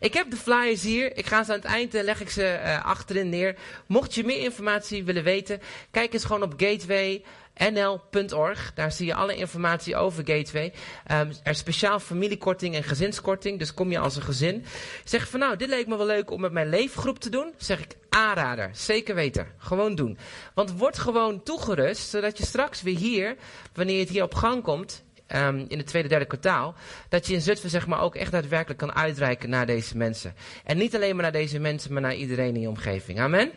Ik 0.00 0.14
heb 0.14 0.30
de 0.30 0.36
flyers 0.36 0.82
hier. 0.82 1.16
Ik 1.16 1.26
ga 1.26 1.44
ze 1.44 1.52
aan 1.52 1.58
het 1.58 1.66
eind, 1.66 1.92
leg 1.92 2.20
ik 2.20 2.30
ze 2.30 2.60
uh, 2.64 2.84
achterin 2.84 3.28
neer. 3.28 3.56
Mocht 3.86 4.14
je 4.14 4.24
meer 4.24 4.40
informatie 4.40 5.04
willen 5.04 5.24
weten, 5.24 5.60
kijk 5.90 6.12
eens 6.12 6.24
gewoon 6.24 6.42
op 6.42 6.54
gateway.nl.org. 6.56 8.72
Daar 8.74 8.92
zie 8.92 9.06
je 9.06 9.14
alle 9.14 9.36
informatie 9.36 9.96
over 9.96 10.26
Gateway. 10.26 10.72
Um, 11.10 11.32
er 11.42 11.50
is 11.50 11.58
speciaal 11.58 12.00
familiekorting 12.00 12.74
en 12.74 12.82
gezinskorting. 12.82 13.58
Dus 13.58 13.74
kom 13.74 13.90
je 13.90 13.98
als 13.98 14.16
een 14.16 14.22
gezin. 14.22 14.64
Zeg 15.04 15.28
van 15.28 15.40
nou, 15.40 15.56
dit 15.56 15.68
leek 15.68 15.86
me 15.86 15.96
wel 15.96 16.06
leuk 16.06 16.30
om 16.30 16.40
met 16.40 16.52
mijn 16.52 16.68
leefgroep 16.68 17.18
te 17.18 17.30
doen. 17.30 17.54
Zeg 17.56 17.80
ik 17.80 17.96
aanrader. 18.08 18.70
Zeker 18.72 19.14
weten. 19.14 19.46
Gewoon 19.58 19.94
doen. 19.94 20.18
Want 20.54 20.76
word 20.76 20.98
gewoon 20.98 21.42
toegerust. 21.42 22.08
Zodat 22.08 22.38
je 22.38 22.44
straks 22.44 22.82
weer 22.82 22.96
hier, 22.96 23.36
wanneer 23.74 24.00
het 24.00 24.08
hier 24.08 24.22
op 24.22 24.34
gang 24.34 24.62
komt 24.62 25.02
um, 25.34 25.64
in 25.68 25.78
het 25.78 25.86
tweede, 25.86 26.08
derde 26.08 26.24
kwartaal, 26.24 26.74
dat 27.08 27.26
je 27.26 27.34
in 27.34 27.40
Zutphen 27.40 27.70
zeg 27.70 27.86
maar 27.86 28.00
ook 28.00 28.14
echt 28.14 28.32
daadwerkelijk 28.32 28.78
kan 28.78 28.94
uitreiken 28.94 29.50
naar 29.50 29.66
deze 29.66 29.96
mensen. 29.96 30.34
En 30.64 30.76
niet 30.76 30.94
alleen 30.94 31.14
maar 31.14 31.22
naar 31.22 31.32
deze 31.32 31.58
mensen, 31.58 31.92
maar 31.92 32.02
naar 32.02 32.14
iedereen 32.14 32.54
in 32.54 32.60
je 32.60 32.68
omgeving. 32.68 33.20
Amen? 33.20 33.50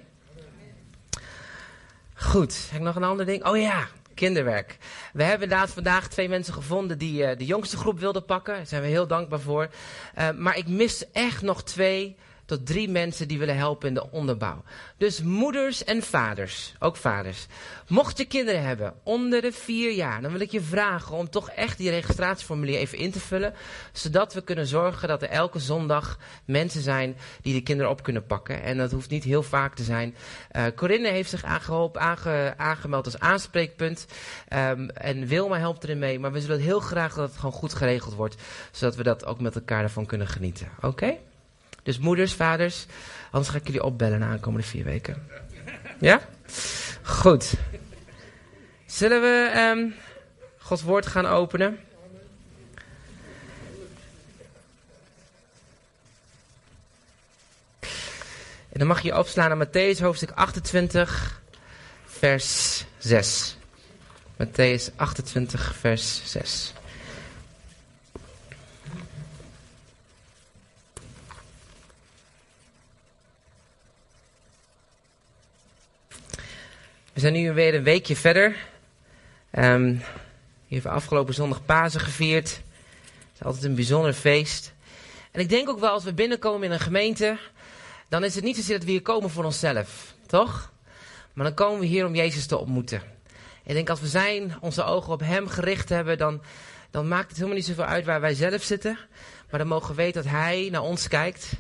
Goed, 2.14 2.68
heb 2.72 2.80
ik 2.80 2.86
nog 2.86 2.96
een 2.96 3.04
ander 3.04 3.26
ding? 3.26 3.46
Oh 3.46 3.58
ja, 3.58 3.88
kinderwerk. 4.14 4.78
We 5.14 5.24
hebben 5.24 5.44
inderdaad 5.44 5.72
vandaag 5.72 6.08
twee 6.08 6.30
mensen 6.30 6.54
gevonden 6.54 6.98
die 6.98 7.22
uh, 7.22 7.38
de 7.38 7.46
jongste 7.46 7.78
groep 7.78 8.00
wilden 8.00 8.26
pakken. 8.26 8.56
Daar 8.56 8.66
zijn 8.66 8.82
we 8.82 8.88
heel 8.88 9.08
dankbaar 9.08 9.40
voor. 9.40 9.70
Uh, 10.18 10.32
maar 10.32 10.58
ik 10.58 10.68
mis 10.68 11.12
echt 11.12 11.42
nog 11.42 11.64
twee 11.64 12.16
tot 12.46 12.66
drie 12.66 12.90
mensen 12.90 13.28
die 13.28 13.40
willen 13.40 13.58
helpen 13.58 13.88
in 13.88 13.94
de 13.94 14.12
onderbouw. 14.12 14.64
Dus 14.98 15.22
moeders 15.22 15.84
en 15.84 16.02
vaders, 16.02 16.74
ook 16.80 16.96
vaders. 16.96 17.46
Mocht 17.88 18.18
je 18.18 18.26
kinderen 18.26 18.64
hebben 18.64 18.94
onder 19.04 19.42
de 19.42 19.52
vier 19.52 19.92
jaar, 19.92 20.22
dan 20.22 20.32
wil 20.32 20.40
ik 20.40 20.52
je 20.52 20.62
vragen 20.62 21.16
om 21.16 21.30
toch 21.30 21.50
echt 21.50 21.78
die 21.78 21.90
registratieformulier 21.90 22.78
even 22.78 22.98
in 22.98 23.12
te 23.12 23.20
vullen. 23.20 23.54
Zodat 23.92 24.34
we 24.34 24.42
kunnen 24.42 24.68
zorgen 24.68 25.08
dat 25.08 25.22
er 25.22 25.30
elke 25.30 25.60
zondag 25.60 26.20
mensen 26.46 26.82
zijn 26.82 27.18
die 27.42 27.54
de 27.54 27.62
kinderen 27.62 27.92
op 27.92 28.04
kunnen 28.04 28.26
pakken. 28.26 28.64
En 28.64 28.78
dat 28.78 28.92
hoeft 28.92 29.10
niet 29.10 29.24
heel 29.24 29.44
vaak 29.44 29.76
te 29.76 29.84
zijn. 29.84 30.16
Uh, 30.56 30.64
Corinne 30.76 31.10
heeft 31.10 31.30
zich 31.30 31.44
aangeholpen, 31.44 32.02
aange, 32.02 32.54
aangemeld 32.58 33.06
als 33.06 33.20
aanspreekpunt. 33.20 34.06
Um, 34.54 34.90
en 34.90 35.28
Wilma 35.28 35.58
helpt 35.58 35.84
erin 35.84 36.00
mee. 36.00 36.20
Maar 36.20 36.32
we 36.32 36.42
zullen 36.42 36.60
heel 36.60 36.80
graag 36.80 37.14
dat 37.14 37.30
het 37.30 37.38
gewoon 37.38 37.52
goed 37.52 37.74
geregeld 37.74 38.14
wordt. 38.14 38.36
Zodat 38.72 38.96
we 38.96 39.04
dat 39.04 39.26
ook 39.26 39.40
met 39.40 39.56
elkaar 39.56 39.84
ervan 39.84 40.06
kunnen 40.06 40.28
genieten. 40.28 40.68
Oké? 40.82 41.18
Dus 41.86 41.98
moeders, 41.98 42.34
vaders, 42.34 42.86
anders 43.32 43.52
ga 43.52 43.58
ik 43.58 43.66
jullie 43.66 43.84
opbellen 43.84 44.20
de 44.20 44.26
aankomende 44.26 44.68
vier 44.68 44.84
weken. 44.84 45.28
Ja? 46.00 46.22
Goed. 47.02 47.54
Zullen 48.86 49.22
we 49.22 49.54
um, 49.58 49.96
Gods 50.58 50.82
woord 50.82 51.06
gaan 51.06 51.26
openen? 51.26 51.80
En 58.70 58.82
dan 58.82 58.88
mag 58.88 59.02
je 59.02 59.18
opslaan 59.18 59.58
naar 59.58 59.68
Matthäus 59.68 60.00
hoofdstuk 60.00 60.32
28, 60.32 61.42
vers 62.06 62.84
6. 62.98 63.58
Matthäus 64.44 64.96
28, 64.96 65.76
vers 65.76 66.22
6. 66.32 66.74
We 77.16 77.22
zijn 77.22 77.34
nu 77.34 77.54
weer 77.54 77.76
een 77.76 77.84
weekje 77.84 78.16
verder. 78.16 78.56
Um, 79.52 79.98
we 80.68 80.74
hebben 80.74 80.92
afgelopen 80.92 81.34
zondag 81.34 81.66
Pasen 81.66 82.00
gevierd. 82.00 82.50
Het 82.50 83.40
is 83.40 83.44
altijd 83.44 83.64
een 83.64 83.76
bijzonder 83.76 84.14
feest. 84.14 84.74
En 85.32 85.40
ik 85.40 85.50
denk 85.50 85.70
ook 85.70 85.80
wel 85.80 85.90
als 85.90 86.04
we 86.04 86.14
binnenkomen 86.14 86.64
in 86.64 86.72
een 86.72 86.80
gemeente, 86.80 87.38
dan 88.10 88.24
is 88.24 88.36
het 88.36 88.44
niet 88.44 88.56
zozeer 88.56 88.76
dat 88.76 88.86
we 88.86 88.92
hier 88.92 89.02
komen 89.02 89.30
voor 89.30 89.44
onszelf, 89.44 90.14
toch? 90.26 90.72
Maar 91.34 91.46
dan 91.46 91.54
komen 91.54 91.80
we 91.80 91.86
hier 91.86 92.06
om 92.06 92.16
Jezus 92.16 92.46
te 92.46 92.58
ontmoeten. 92.58 93.02
Ik 93.64 93.74
denk 93.74 93.90
als 93.90 94.02
we 94.02 94.08
zijn, 94.08 94.54
onze 94.60 94.84
ogen 94.84 95.14
op 95.14 95.20
Hem 95.20 95.48
gericht 95.48 95.90
hebben, 95.90 96.18
dan, 96.18 96.42
dan 96.92 97.08
maakt 97.08 97.28
het 97.28 97.36
helemaal 97.36 97.58
niet 97.58 97.66
zoveel 97.66 97.86
uit 97.86 98.06
waar 98.06 98.22
wij 98.22 98.34
zelf 98.34 98.64
zitten. 98.64 98.98
Maar 99.50 99.60
dan 99.60 99.70
mogen 99.70 99.90
we 99.90 99.96
weten 99.96 100.24
dat 100.24 100.32
Hij 100.32 100.68
naar 100.72 100.82
ons 100.82 101.08
kijkt. 101.08 101.54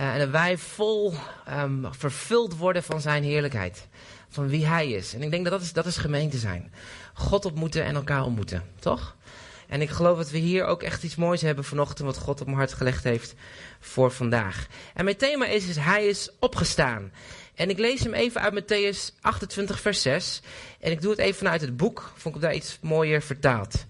Uh, 0.00 0.12
en 0.12 0.18
dat 0.18 0.30
wij 0.30 0.58
vol 0.58 1.14
um, 1.48 1.86
vervuld 1.90 2.56
worden 2.56 2.82
van 2.82 3.00
Zijn 3.00 3.22
heerlijkheid 3.22 3.88
van 4.30 4.48
wie 4.48 4.66
hij 4.66 4.90
is. 4.90 5.14
En 5.14 5.22
ik 5.22 5.30
denk 5.30 5.44
dat 5.44 5.52
dat 5.52 5.62
is, 5.62 5.72
dat 5.72 5.86
is 5.86 5.96
gemeente 5.96 6.38
zijn. 6.38 6.72
God 7.14 7.44
ontmoeten 7.44 7.84
en 7.84 7.94
elkaar 7.94 8.24
ontmoeten, 8.24 8.64
toch? 8.78 9.16
En 9.68 9.80
ik 9.80 9.90
geloof 9.90 10.16
dat 10.16 10.30
we 10.30 10.38
hier 10.38 10.64
ook 10.64 10.82
echt 10.82 11.02
iets 11.02 11.14
moois 11.16 11.42
hebben 11.42 11.64
vanochtend 11.64 12.06
wat 12.06 12.18
God 12.18 12.40
op 12.40 12.46
mijn 12.46 12.58
hart 12.58 12.72
gelegd 12.72 13.04
heeft 13.04 13.34
voor 13.80 14.10
vandaag. 14.10 14.66
En 14.94 15.04
mijn 15.04 15.16
thema 15.16 15.46
is, 15.46 15.66
is 15.66 15.76
hij 15.76 16.06
is 16.06 16.30
opgestaan. 16.38 17.12
En 17.54 17.70
ik 17.70 17.78
lees 17.78 18.00
hem 18.00 18.14
even 18.14 18.40
uit 18.40 18.62
Matthäus 18.62 19.20
28 19.20 19.80
vers 19.80 20.02
6. 20.02 20.40
En 20.80 20.90
ik 20.90 21.00
doe 21.00 21.10
het 21.10 21.20
even 21.20 21.38
vanuit 21.38 21.60
het 21.60 21.76
boek, 21.76 22.12
vond 22.16 22.34
ik 22.34 22.40
daar 22.40 22.54
iets 22.54 22.78
mooier 22.80 23.22
vertaald. 23.22 23.86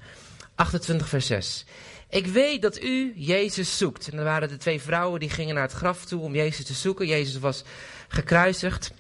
28 0.55 1.09
vers 1.09 1.27
6. 1.27 1.65
Ik 2.11 2.27
weet 2.27 2.63
dat 2.63 2.83
u 2.83 3.13
Jezus 3.17 3.79
zoekt. 3.79 4.09
En 4.09 4.19
er 4.19 4.25
waren 4.25 4.49
de 4.49 4.57
twee 4.57 4.81
vrouwen 4.81 5.21
die 5.21 5.31
gingen 5.31 5.55
naar 5.55 5.65
het 5.65 5.73
graf 5.73 6.05
toe 6.05 6.21
om 6.21 6.35
Jezus 6.35 6.65
te 6.65 6.75
zoeken. 6.75 7.07
Jezus 7.07 7.39
was 7.39 7.65
gekruisigd. 8.09 8.93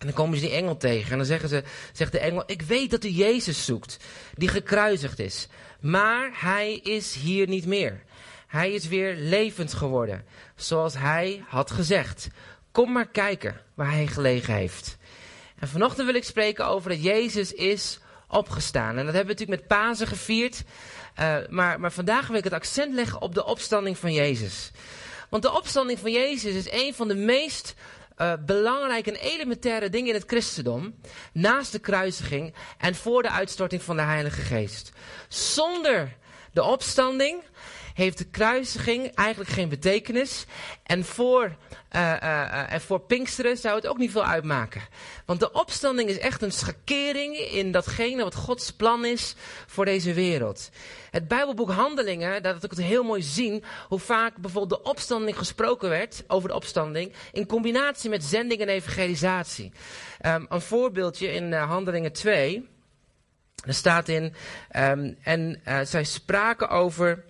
En 0.00 0.06
dan 0.06 0.14
komen 0.14 0.38
ze 0.38 0.44
die 0.44 0.54
engel 0.54 0.76
tegen 0.76 1.10
en 1.10 1.16
dan 1.16 1.26
zeggen 1.26 1.48
ze, 1.48 1.62
zegt 1.92 2.12
de 2.12 2.18
engel, 2.18 2.42
ik 2.46 2.62
weet 2.62 2.90
dat 2.90 3.04
u 3.04 3.08
Jezus 3.08 3.64
zoekt, 3.64 3.96
die 4.34 4.48
gekruisigd 4.48 5.18
is. 5.18 5.48
Maar 5.80 6.30
hij 6.32 6.74
is 6.74 7.14
hier 7.14 7.48
niet 7.48 7.66
meer. 7.66 8.02
Hij 8.46 8.72
is 8.72 8.88
weer 8.88 9.14
levend 9.16 9.72
geworden, 9.72 10.24
zoals 10.56 10.94
hij 10.98 11.44
had 11.46 11.70
gezegd. 11.70 12.28
Kom 12.72 12.92
maar 12.92 13.08
kijken 13.08 13.60
waar 13.74 13.92
hij 13.92 14.06
gelegen 14.06 14.54
heeft. 14.54 14.96
En 15.58 15.68
vanochtend 15.68 16.06
wil 16.06 16.16
ik 16.16 16.24
spreken 16.24 16.66
over 16.66 16.90
dat 16.90 17.02
Jezus 17.02 17.52
is 17.52 17.98
opgestaan. 18.28 18.96
En 18.98 19.04
dat 19.04 19.14
hebben 19.14 19.34
we 19.34 19.40
natuurlijk 19.40 19.60
met 19.60 19.78
Pasen 19.78 20.06
gevierd. 20.06 20.62
Uh, 21.20 21.36
maar, 21.48 21.80
maar 21.80 21.92
vandaag 21.92 22.26
wil 22.26 22.36
ik 22.36 22.44
het 22.44 22.52
accent 22.52 22.94
leggen 22.94 23.20
op 23.20 23.34
de 23.34 23.44
opstanding 23.44 23.98
van 23.98 24.12
Jezus. 24.12 24.70
Want 25.28 25.42
de 25.42 25.56
opstanding 25.56 25.98
van 25.98 26.12
Jezus 26.12 26.54
is 26.54 26.70
een 26.70 26.94
van 26.94 27.08
de 27.08 27.14
meest 27.14 27.74
uh, 28.20 28.32
belangrijke 28.46 29.12
en 29.12 29.20
elementaire 29.20 29.88
dingen 29.88 30.08
in 30.08 30.14
het 30.14 30.28
christendom. 30.30 30.94
Naast 31.32 31.72
de 31.72 31.78
kruisiging 31.78 32.54
en 32.78 32.94
voor 32.94 33.22
de 33.22 33.30
uitstorting 33.30 33.82
van 33.82 33.96
de 33.96 34.02
Heilige 34.02 34.40
Geest. 34.40 34.92
Zonder 35.28 36.16
de 36.52 36.62
opstanding 36.62 37.42
heeft 38.00 38.18
de 38.18 38.24
kruisiging 38.24 39.14
eigenlijk 39.14 39.50
geen 39.50 39.68
betekenis. 39.68 40.46
En 40.82 41.04
voor, 41.04 41.56
uh, 41.96 42.16
uh, 42.22 42.72
en 42.72 42.80
voor 42.80 43.00
Pinksteren 43.00 43.56
zou 43.56 43.74
het 43.74 43.86
ook 43.86 43.98
niet 43.98 44.10
veel 44.10 44.24
uitmaken. 44.24 44.82
Want 45.26 45.40
de 45.40 45.52
opstanding 45.52 46.08
is 46.08 46.18
echt 46.18 46.42
een 46.42 46.52
schakering 46.52 47.36
in 47.36 47.72
datgene 47.72 48.22
wat 48.22 48.34
Gods 48.34 48.72
plan 48.72 49.04
is 49.04 49.34
voor 49.66 49.84
deze 49.84 50.12
wereld. 50.12 50.70
Het 51.10 51.28
Bijbelboek 51.28 51.70
Handelingen, 51.70 52.42
dat 52.42 52.64
ik 52.64 52.70
het 52.70 52.80
heel 52.80 53.02
mooi 53.02 53.22
zien, 53.22 53.64
hoe 53.88 53.98
vaak 53.98 54.36
bijvoorbeeld 54.36 54.82
de 54.82 54.90
opstanding 54.90 55.38
gesproken 55.38 55.88
werd, 55.88 56.24
over 56.26 56.48
de 56.48 56.54
opstanding, 56.54 57.12
in 57.32 57.46
combinatie 57.46 58.10
met 58.10 58.24
zending 58.24 58.60
en 58.60 58.68
evangelisatie. 58.68 59.72
Um, 60.26 60.46
een 60.48 60.60
voorbeeldje 60.60 61.32
in 61.32 61.52
Handelingen 61.52 62.12
2. 62.12 62.68
Er 63.64 63.74
staat 63.74 64.08
in, 64.08 64.34
um, 64.76 65.16
en 65.22 65.60
zij 65.82 66.04
spraken 66.04 66.68
over 66.68 67.24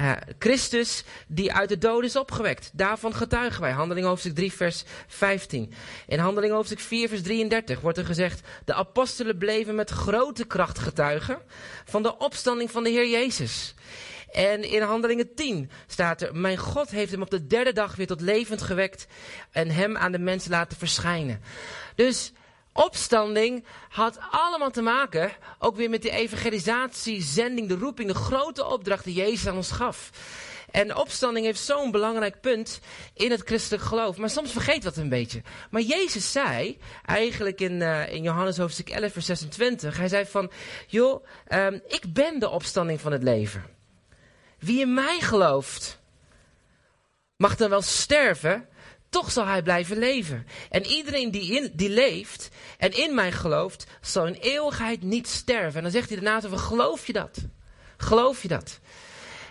uh, 0.00 0.12
Christus 0.38 1.04
die 1.26 1.52
uit 1.52 1.68
de 1.68 1.78
dood 1.78 2.04
is 2.04 2.16
opgewekt. 2.16 2.70
Daarvan 2.72 3.14
getuigen 3.14 3.60
wij. 3.60 3.70
Handeling 3.70 4.06
hoofdstuk 4.06 4.34
3 4.34 4.52
vers 4.52 4.84
15. 5.06 5.72
In 6.06 6.18
handeling 6.18 6.52
hoofdstuk 6.52 6.80
4 6.80 7.08
vers 7.08 7.22
33 7.22 7.80
wordt 7.80 7.98
er 7.98 8.04
gezegd... 8.04 8.40
De 8.64 8.74
apostelen 8.74 9.38
bleven 9.38 9.74
met 9.74 9.90
grote 9.90 10.44
kracht 10.44 10.78
getuigen 10.78 11.38
van 11.84 12.02
de 12.02 12.18
opstanding 12.18 12.70
van 12.70 12.82
de 12.82 12.90
Heer 12.90 13.08
Jezus. 13.08 13.74
En 14.30 14.70
in 14.70 14.82
handelingen 14.82 15.34
10 15.34 15.70
staat 15.86 16.22
er... 16.22 16.36
Mijn 16.36 16.58
God 16.58 16.90
heeft 16.90 17.10
hem 17.10 17.22
op 17.22 17.30
de 17.30 17.46
derde 17.46 17.72
dag 17.72 17.96
weer 17.96 18.06
tot 18.06 18.20
levend 18.20 18.62
gewekt... 18.62 19.06
en 19.50 19.70
hem 19.70 19.96
aan 19.96 20.12
de 20.12 20.18
mensen 20.18 20.50
laten 20.50 20.78
verschijnen. 20.78 21.40
Dus 21.94 22.32
opstanding 22.72 23.64
had 23.88 24.18
allemaal 24.30 24.70
te 24.70 24.82
maken, 24.82 25.32
ook 25.58 25.76
weer 25.76 25.90
met 25.90 26.02
de 26.02 26.10
evangelisatie, 26.10 27.22
zending, 27.22 27.68
de 27.68 27.76
roeping, 27.76 28.08
de 28.08 28.14
grote 28.14 28.66
opdracht 28.66 29.04
die 29.04 29.14
Jezus 29.14 29.46
aan 29.46 29.56
ons 29.56 29.70
gaf. 29.70 30.10
En 30.70 30.96
opstanding 30.96 31.46
heeft 31.46 31.60
zo'n 31.60 31.90
belangrijk 31.90 32.40
punt 32.40 32.80
in 33.14 33.30
het 33.30 33.42
christelijk 33.44 33.82
geloof. 33.82 34.16
Maar 34.16 34.30
soms 34.30 34.52
vergeet 34.52 34.82
dat 34.82 34.96
een 34.96 35.08
beetje. 35.08 35.42
Maar 35.70 35.80
Jezus 35.80 36.32
zei, 36.32 36.78
eigenlijk 37.06 37.60
in, 37.60 37.72
uh, 37.72 38.12
in 38.12 38.22
Johannes 38.22 38.56
hoofdstuk 38.56 38.90
11 38.90 39.12
vers 39.12 39.26
26, 39.26 39.96
hij 39.96 40.08
zei 40.08 40.26
van, 40.26 40.50
joh, 40.86 41.24
um, 41.48 41.80
ik 41.86 42.12
ben 42.12 42.38
de 42.38 42.48
opstanding 42.48 43.00
van 43.00 43.12
het 43.12 43.22
leven. 43.22 43.64
Wie 44.58 44.80
in 44.80 44.94
mij 44.94 45.20
gelooft, 45.20 46.00
mag 47.36 47.56
dan 47.56 47.70
wel 47.70 47.82
sterven, 47.82 48.68
toch 49.10 49.30
zal 49.30 49.46
hij 49.46 49.62
blijven 49.62 49.98
leven. 49.98 50.46
En 50.70 50.86
iedereen 50.86 51.30
die, 51.30 51.56
in, 51.56 51.70
die 51.72 51.90
leeft 51.90 52.48
en 52.78 52.96
in 52.96 53.14
mij 53.14 53.32
gelooft, 53.32 53.86
zal 54.00 54.26
in 54.26 54.34
eeuwigheid 54.40 55.02
niet 55.02 55.28
sterven. 55.28 55.76
En 55.76 55.82
dan 55.82 55.90
zegt 55.90 56.08
hij 56.08 56.20
daarna 56.20 56.48
van, 56.48 56.58
geloof 56.58 57.06
je 57.06 57.12
dat? 57.12 57.38
Geloof 57.96 58.42
je 58.42 58.48
dat? 58.48 58.80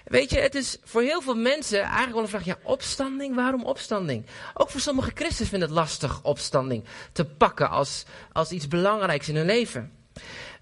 Weet 0.05 0.29
je, 0.29 0.39
het 0.39 0.55
is 0.55 0.77
voor 0.83 1.01
heel 1.01 1.21
veel 1.21 1.35
mensen 1.35 1.81
eigenlijk 1.81 2.13
wel 2.13 2.21
een 2.21 2.29
vraag, 2.29 2.45
ja, 2.45 2.57
opstanding, 2.63 3.35
waarom 3.35 3.63
opstanding? 3.63 4.25
Ook 4.53 4.69
voor 4.69 4.81
sommige 4.81 5.11
christenen 5.13 5.49
vinden 5.49 5.67
het 5.67 5.77
lastig 5.77 6.23
opstanding 6.23 6.85
te 7.11 7.25
pakken 7.25 7.69
als, 7.69 8.03
als 8.31 8.51
iets 8.51 8.67
belangrijks 8.67 9.29
in 9.29 9.35
hun 9.35 9.45
leven. 9.45 9.98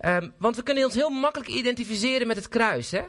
Um, 0.06 0.34
want 0.38 0.56
we 0.56 0.64
kunnen 0.64 0.84
ons 0.84 0.94
heel 0.94 1.10
makkelijk 1.10 1.50
identificeren 1.50 2.28
met 2.28 2.36
het 2.36 2.48
kruis. 2.48 2.92
Hè? 2.92 3.02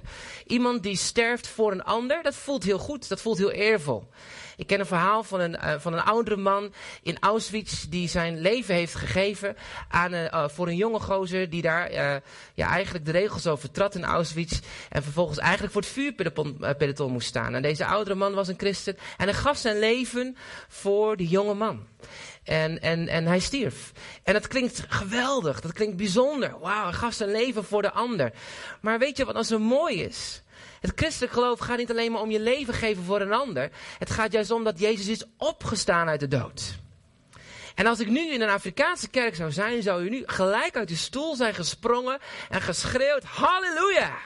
Iemand 0.47 0.83
die 0.83 0.97
sterft 0.97 1.49
voor 1.49 1.73
een 1.73 1.83
ander, 1.83 2.23
dat 2.23 2.35
voelt 2.35 2.65
heel 2.65 2.79
goed, 2.79 3.09
dat 3.09 3.21
voelt 3.21 3.39
heel 3.39 3.51
eervol. 3.51 4.09
Ik 4.57 4.67
ken 4.67 4.81
een 4.81 4.87
verhaal 4.87 5.23
van 5.23 5.41
een, 5.41 5.55
uh, 5.55 5.75
van 5.79 5.93
een 5.93 6.03
oudere 6.03 6.37
man 6.37 6.73
in 7.03 7.17
Auschwitz 7.21 7.85
die 7.85 8.09
zijn 8.09 8.41
leven 8.41 8.75
heeft 8.75 8.95
gegeven 8.95 9.57
aan, 9.89 10.15
uh, 10.15 10.49
voor 10.49 10.69
een 10.69 10.77
jonge 10.77 11.01
gozer 11.01 11.51
die 11.51 11.63
daar 11.63 11.93
ja, 12.55 12.69
eigenlijk 12.69 13.05
de 13.05 13.11
regels 13.11 13.47
overtrad 13.47 13.95
in 13.95 14.05
Auschwitz 14.05 14.61
en 14.89 15.03
vervolgens 15.03 15.39
eigenlijk 15.39 15.73
voor 15.73 15.83
het 15.83 15.91
vuurpeloton 15.91 17.13
moest 17.13 17.29
staan. 17.29 17.55
En 17.55 17.63
deze 17.63 17.87
oudere 17.87 18.17
man 18.17 18.35
was 18.35 18.49
een 18.49 18.59
christen 18.59 18.97
en 19.17 19.25
hij 19.25 19.35
gaf 19.35 19.57
zijn 19.57 19.79
leven 19.79 20.37
voor 20.69 21.17
die 21.17 21.29
jonge 21.29 21.55
man. 21.55 21.87
En, 22.49 22.81
en, 22.81 23.09
en 23.09 23.27
hij 23.27 23.39
stierf. 23.39 23.93
En 24.23 24.33
dat 24.33 24.49
klinkt 24.49 24.85
geweldig, 24.89 25.61
dat 25.61 25.73
klinkt 25.73 25.97
bijzonder. 25.97 26.59
Wauw, 26.59 26.85
hij 26.85 26.93
gaf 26.93 27.13
zijn 27.13 27.31
leven 27.31 27.65
voor 27.65 27.83
de 27.83 27.91
ander. 27.91 28.33
Maar 28.81 28.99
weet 28.99 29.17
je 29.17 29.25
wat 29.25 29.35
nou 29.35 29.47
zo 29.47 29.59
mooi 29.59 30.03
is? 30.03 30.43
Het 30.81 30.93
christelijk 30.95 31.33
geloof 31.33 31.59
gaat 31.59 31.79
niet 31.79 31.91
alleen 31.91 32.13
maar 32.13 32.21
om 32.21 32.31
je 32.31 32.41
leven 32.41 32.75
geven 32.75 33.05
voor 33.05 33.21
een 33.21 33.33
ander. 33.33 33.71
Het 33.99 34.11
gaat 34.11 34.33
juist 34.33 34.51
om 34.51 34.65
dat 34.65 34.79
Jezus 34.79 35.07
is 35.07 35.25
opgestaan 35.37 36.09
uit 36.09 36.21
de 36.21 36.29
dood. 36.29 36.79
En 37.75 37.87
als 37.87 38.01
ik 38.01 38.09
nu 38.09 38.33
in 38.33 38.41
een 38.41 38.49
Afrikaanse 38.49 39.09
kerk 39.09 39.35
zou 39.35 39.51
zijn, 39.51 39.83
zou 39.83 40.05
u 40.05 40.11
nu 40.11 40.23
gelijk 40.27 40.77
uit 40.77 40.91
uw 40.91 40.97
stoel 40.97 41.35
zijn 41.37 41.55
gesprongen 41.55 42.19
en 42.49 42.61
geschreeuwd, 42.61 43.25
halleluja! 43.25 44.17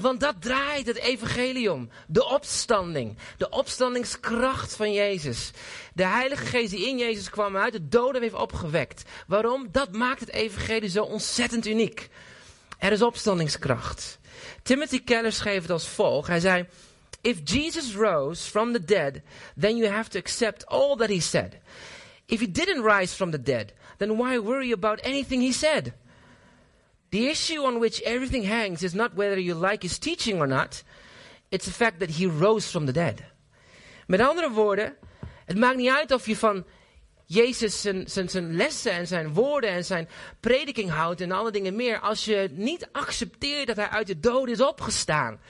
Want 0.00 0.20
dat 0.20 0.42
draait 0.42 0.86
het 0.86 0.96
evangelie 0.96 1.72
om. 1.72 1.88
De 2.06 2.24
opstanding. 2.24 3.16
De 3.36 3.48
opstandingskracht 3.48 4.76
van 4.76 4.92
Jezus. 4.92 5.50
De 5.94 6.04
Heilige 6.04 6.46
Geest 6.46 6.70
die 6.70 6.88
in 6.88 6.98
Jezus 6.98 7.30
kwam 7.30 7.56
uit 7.56 7.72
de 7.72 7.88
doden 7.88 8.22
heeft 8.22 8.34
opgewekt. 8.34 9.02
Waarom? 9.26 9.68
Dat 9.72 9.92
maakt 9.92 10.20
het 10.20 10.32
evangelie 10.32 10.88
zo 10.88 11.02
ontzettend 11.02 11.66
uniek. 11.66 12.08
Er 12.78 12.92
is 12.92 13.02
opstandingskracht. 13.02 14.18
Timothy 14.62 15.04
Keller 15.04 15.32
schreef 15.32 15.62
het 15.62 15.70
als 15.70 15.88
volgt. 15.88 16.28
Hij 16.28 16.40
zei, 16.40 16.66
If 17.20 17.38
Jesus 17.44 17.94
rose 17.94 18.50
from 18.50 18.72
the 18.72 18.84
dead, 18.84 19.20
then 19.60 19.76
you 19.76 19.92
have 19.92 20.10
to 20.10 20.18
accept 20.18 20.66
all 20.66 20.96
that 20.96 21.08
he 21.08 21.20
said. 21.20 21.58
If 22.26 22.40
he 22.40 22.50
didn't 22.50 22.84
rise 22.84 23.14
from 23.14 23.30
the 23.30 23.42
dead, 23.42 23.72
then 23.96 24.16
why 24.16 24.38
worry 24.38 24.72
about 24.72 25.00
anything 25.00 25.42
he 25.42 25.52
said? 25.52 25.92
The 27.10 27.28
issue 27.28 27.64
on 27.64 27.78
which 27.78 28.02
everything 28.02 28.46
hangs 28.46 28.82
is 28.82 28.92
not 28.92 29.14
whether 29.14 29.40
you 29.40 29.54
like 29.68 29.82
his 29.82 29.98
teaching 29.98 30.40
or 30.40 30.46
not. 30.46 30.82
It's 31.50 31.64
the 31.64 31.72
fact 31.72 31.98
that 31.98 32.10
he 32.10 32.26
rose 32.26 32.70
from 32.70 32.86
the 32.86 32.92
dead. 32.92 33.22
Met 34.06 34.20
andere 34.20 34.50
woorden, 34.50 34.96
het 35.44 35.58
maakt 35.58 35.76
niet 35.76 35.90
uit 35.90 36.12
of 36.12 36.26
je 36.26 36.36
van 36.36 36.64
Jezus 37.24 37.80
zijn, 37.80 38.08
zijn, 38.08 38.56
lessen 38.56 38.92
en 38.92 39.06
zijn 39.06 39.34
woorden 39.34 39.70
en 39.70 39.84
zijn 39.84 40.08
prediking 40.40 40.90
houdt 40.90 41.20
en 41.20 41.32
alle 41.32 41.50
dingen 41.50 41.76
meer. 41.76 42.00
Als 42.00 42.24
je 42.24 42.48
niet 42.52 42.88
accepteert 42.92 43.66
dat 43.66 43.76
hij 43.76 43.88
uit 43.88 44.06
de 44.06 44.20
dood 44.20 44.48
is 44.48 44.60
opgestaan. 44.60 45.40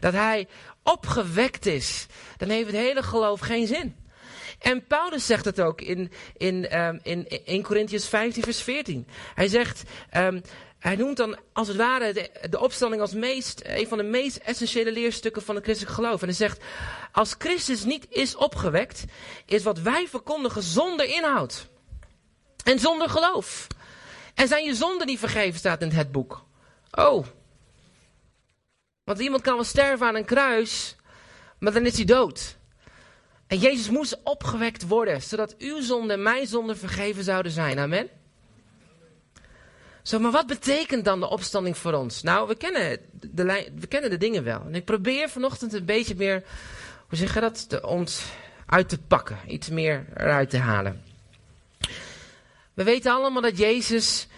Dat 0.00 0.12
hij 0.12 0.48
opgewekt 0.82 1.66
is. 1.66 2.06
Dan 2.36 2.48
heeft 2.48 2.66
het 2.66 2.76
hele 2.76 3.02
geloof 3.02 3.40
geen 3.40 3.66
zin. 3.66 3.96
En 4.58 4.86
Paulus 4.86 5.26
zegt 5.26 5.44
het 5.44 5.60
ook 5.60 5.80
in, 5.80 6.12
in, 6.36 6.80
um, 6.80 7.00
in 7.02 7.28
1 7.28 7.62
Corinthians 7.62 8.08
15 8.08 8.42
vers 8.42 8.62
14. 8.62 9.06
Hij 9.34 9.48
zegt, 9.48 9.82
um, 10.16 10.42
hij 10.78 10.96
noemt 10.96 11.16
dan 11.16 11.38
als 11.52 11.68
het 11.68 11.76
ware 11.76 12.12
de, 12.12 12.30
de, 12.50 12.60
opstanding 12.60 13.02
als 13.02 13.12
meest, 13.12 13.62
een 13.64 13.88
van 13.88 13.98
de 13.98 14.04
meest 14.04 14.36
essentiële 14.36 14.92
leerstukken 14.92 15.42
van 15.42 15.54
het 15.54 15.64
christelijk 15.64 15.94
geloof. 15.94 16.20
En 16.20 16.26
hij 16.26 16.36
zegt, 16.36 16.64
als 17.12 17.34
Christus 17.38 17.84
niet 17.84 18.06
is 18.08 18.36
opgewekt, 18.36 19.04
is 19.46 19.62
wat 19.62 19.78
wij 19.78 20.08
verkondigen 20.08 20.62
zonder 20.62 21.06
inhoud. 21.06 21.66
En 22.64 22.78
zonder 22.78 23.08
geloof. 23.08 23.66
En 24.34 24.48
zijn 24.48 24.64
je 24.64 24.74
zonden 24.74 25.06
niet 25.06 25.18
vergeven, 25.18 25.58
staat 25.58 25.82
in 25.82 25.90
het 25.90 26.12
boek. 26.12 26.44
Oh. 26.90 27.26
Want 29.04 29.18
iemand 29.18 29.42
kan 29.42 29.54
wel 29.54 29.64
sterven 29.64 30.06
aan 30.06 30.16
een 30.16 30.24
kruis, 30.24 30.96
maar 31.58 31.72
dan 31.72 31.86
is 31.86 31.96
hij 31.96 32.04
dood. 32.04 32.56
En 33.46 33.58
Jezus 33.58 33.90
moest 33.90 34.18
opgewekt 34.22 34.86
worden, 34.88 35.22
zodat 35.22 35.56
uw 35.58 35.80
zonden 35.80 36.16
en 36.16 36.22
mijn 36.22 36.46
zonden 36.46 36.78
vergeven 36.78 37.24
zouden 37.24 37.52
zijn. 37.52 37.78
Amen. 37.78 38.10
Zo, 40.06 40.18
maar 40.18 40.30
wat 40.30 40.46
betekent 40.46 41.04
dan 41.04 41.20
de 41.20 41.28
opstanding 41.28 41.76
voor 41.76 41.92
ons? 41.92 42.22
Nou, 42.22 42.48
we 42.48 42.56
kennen 42.56 42.98
de, 43.12 43.70
we 43.74 43.86
kennen 43.86 44.10
de 44.10 44.16
dingen 44.16 44.44
wel. 44.44 44.60
En 44.60 44.74
ik 44.74 44.84
probeer 44.84 45.28
vanochtend 45.28 45.72
een 45.72 45.84
beetje 45.84 46.14
meer, 46.14 46.44
hoe 47.08 47.18
zeg 47.18 47.34
je 47.34 47.40
dat, 47.40 47.64
de, 47.68 47.86
ons 47.86 48.22
uit 48.66 48.88
te 48.88 48.98
pakken. 48.98 49.38
Iets 49.46 49.68
meer 49.68 50.06
eruit 50.16 50.50
te 50.50 50.58
halen. 50.58 51.02
We 52.74 52.84
weten 52.84 53.12
allemaal 53.12 53.42
dat 53.42 53.58
Jezus 53.58 54.28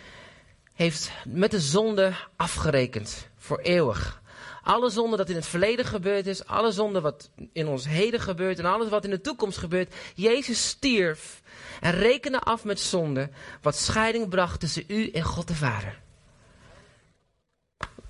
heeft 0.74 1.10
met 1.24 1.50
de 1.50 1.60
zonde 1.60 2.12
afgerekend. 2.36 3.28
Voor 3.36 3.58
eeuwig. 3.58 4.20
Alle 4.68 4.90
zonde 4.90 5.16
dat 5.16 5.28
in 5.28 5.34
het 5.34 5.46
verleden 5.46 5.84
gebeurd 5.84 6.26
is, 6.26 6.46
alle 6.46 6.72
zonde 6.72 7.00
wat 7.00 7.30
in 7.52 7.66
ons 7.66 7.86
heden 7.86 8.20
gebeurt 8.20 8.58
en 8.58 8.64
alles 8.64 8.88
wat 8.88 9.04
in 9.04 9.10
de 9.10 9.20
toekomst 9.20 9.58
gebeurt. 9.58 9.94
Jezus 10.14 10.68
stierf 10.68 11.42
en 11.80 11.92
rekende 11.92 12.40
af 12.40 12.64
met 12.64 12.80
zonde 12.80 13.30
wat 13.62 13.76
scheiding 13.76 14.28
bracht 14.28 14.60
tussen 14.60 14.84
u 14.86 15.10
en 15.10 15.22
God 15.22 15.48
de 15.48 15.54
Vader. 15.54 15.98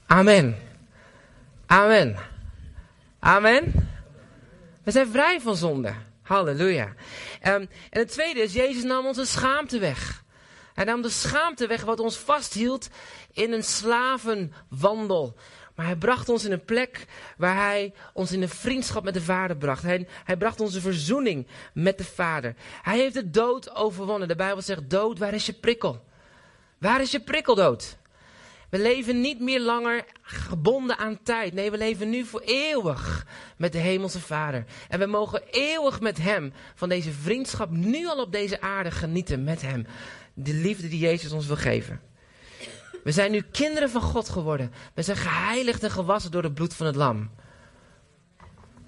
Amen. 0.07 0.57
Amen. 1.67 2.17
Amen. 3.19 3.91
We 4.83 4.91
zijn 4.91 5.09
vrij 5.09 5.41
van 5.41 5.57
zonde. 5.57 5.95
Halleluja. 6.23 6.95
Ehm, 7.41 7.67
en 7.91 8.01
het 8.01 8.09
tweede 8.09 8.41
is, 8.41 8.53
Jezus 8.53 8.83
nam 8.83 9.07
onze 9.07 9.27
schaamte 9.27 9.79
weg. 9.79 10.25
Hij 10.75 10.85
nam 10.85 11.03
de 11.03 11.11
schaamte 11.11 11.67
weg 11.67 11.83
wat 11.83 12.01
ons 12.01 12.17
vasthield 12.17 12.89
in 13.33 13.53
een 13.53 13.65
slavenwandel. 13.65 15.37
Maar 15.79 15.87
hij 15.87 15.97
bracht 15.97 16.29
ons 16.29 16.45
in 16.45 16.53
een 16.53 16.65
plek 16.65 17.07
waar 17.37 17.57
hij 17.57 17.93
ons 18.13 18.33
in 18.33 18.43
een 18.43 18.49
vriendschap 18.49 19.05
met 19.05 19.15
de 19.15 19.23
Vader 19.23 19.57
bracht. 19.57 19.83
Hij, 19.83 20.07
hij 20.25 20.37
bracht 20.37 20.61
onze 20.61 20.81
verzoening 20.81 21.47
met 21.75 21.99
de 21.99 22.05
Vader. 22.05 22.55
Hij 22.83 22.99
heeft 22.99 23.15
de 23.15 23.31
dood 23.31 23.75
overwonnen. 23.75 24.29
De 24.29 24.37
Bijbel 24.37 24.63
zegt, 24.63 24.91
dood, 24.91 25.19
waar 25.19 25.35
is 25.35 25.47
je 25.47 25.53
prikkel? 25.53 26.05
Waar 26.79 27.01
is 27.01 27.11
je 27.11 27.21
prikkel, 27.21 27.55
dood? 27.55 27.97
We 28.71 28.79
leven 28.79 29.21
niet 29.21 29.41
meer 29.41 29.61
langer 29.61 30.05
gebonden 30.23 30.99
aan 30.99 31.23
tijd. 31.23 31.55
Nee, 31.55 31.71
we 31.71 31.79
leven 31.79 32.11
nu 32.11 32.25
voor 32.25 32.43
eeuwig 32.45 33.27
met 33.57 33.73
de 33.73 33.79
Hemelse 33.79 34.21
Vader. 34.21 34.65
En 34.89 34.99
we 34.99 35.07
mogen 35.07 35.43
eeuwig 35.51 36.01
met 36.01 36.19
Hem 36.19 36.53
van 36.75 36.89
deze 36.89 37.13
vriendschap 37.13 37.71
nu 37.71 38.07
al 38.07 38.23
op 38.23 38.33
deze 38.33 38.61
aarde 38.61 38.91
genieten 38.91 39.45
met 39.45 39.63
Hem. 39.63 39.87
De 40.35 40.55
liefde 40.55 40.89
die 40.89 41.01
Jezus 41.01 41.33
ons 41.33 41.47
wil 41.47 41.57
geven. 41.57 42.01
We 43.05 43.13
zijn 43.13 43.31
nu 43.31 43.41
kinderen 43.41 43.91
van 43.91 44.03
God 44.03 44.29
geworden. 44.29 44.73
We 44.95 45.03
zijn 45.03 45.17
geheiligd 45.17 45.83
en 45.83 45.91
gewassen 45.91 46.31
door 46.31 46.43
het 46.43 46.55
bloed 46.55 46.75
van 46.75 46.87
het 46.87 46.97
lam. 46.97 47.31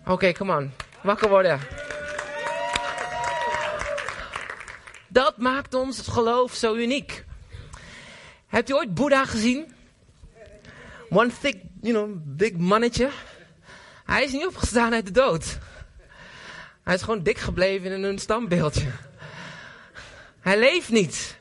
Oké, 0.05 0.33
come 0.33 0.57
on. 0.57 0.73
Wakker 1.03 1.29
worden. 1.29 1.61
Dat 5.09 5.39
maakt 5.39 5.75
ons 5.75 5.97
het 5.97 6.09
geloof 6.09 6.55
zo 6.55 6.75
uniek. 6.75 7.25
Hebt 8.47 8.71
u 8.71 8.75
ooit 8.75 8.95
Boeddha 8.95 9.25
gezien? 9.25 9.75
One 11.11 11.31
thick, 11.41 11.57
you 11.81 11.95
know, 11.95 12.17
big 12.25 12.53
mannetje. 12.53 13.11
Hij 14.05 14.25
is 14.25 14.33
niet 14.33 14.47
opgestaan 14.47 14.93
uit 14.93 15.07
de 15.07 15.13
dood. 15.13 15.59
Hij 16.83 16.95
is 16.95 17.03
gewoon 17.03 17.23
dik 17.23 17.39
gebleven 17.39 17.93
in 17.93 18.03
een 18.03 18.19
standbeeldje. 18.19 18.91
Hij 20.41 20.59
leeft 20.59 20.89
niet. 20.89 21.39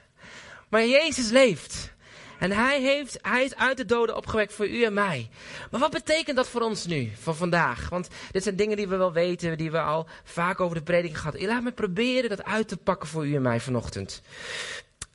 Maar 0.70 0.86
Jezus 0.86 1.30
leeft. 1.30 1.94
En 2.40 2.52
hij, 2.52 2.82
heeft, 2.82 3.18
hij 3.22 3.44
is 3.44 3.56
uit 3.56 3.78
de 3.78 3.86
doden 3.86 4.16
opgewekt 4.16 4.54
voor 4.54 4.68
u 4.68 4.84
en 4.84 4.94
mij. 4.94 5.30
Maar 5.72 5.80
wat 5.80 5.92
betekent 5.92 6.36
dat 6.36 6.50
voor 6.50 6.62
ons 6.62 6.86
nu, 6.86 7.12
voor 7.16 7.36
vandaag? 7.36 7.90
Want 7.90 8.08
dit 8.32 8.44
zijn 8.44 8.56
dingen 8.56 8.78
die 8.78 8.88
we 8.88 8.96
wel 8.96 9.14
weten, 9.14 9.58
die 9.58 9.72
we 9.72 9.82
al 9.82 10.08
vaak 10.24 10.60
over 10.60 10.76
de 10.76 10.84
prediking 10.84 11.20
gehad. 11.20 11.42
Laat 11.42 11.64
me 11.64 11.72
proberen 11.72 12.30
dat 12.30 12.44
uit 12.44 12.68
te 12.68 12.78
pakken 12.78 13.10
voor 13.10 13.28
u 13.28 13.36
en 13.36 13.42
mij 13.42 13.60
vanochtend. 13.60 14.22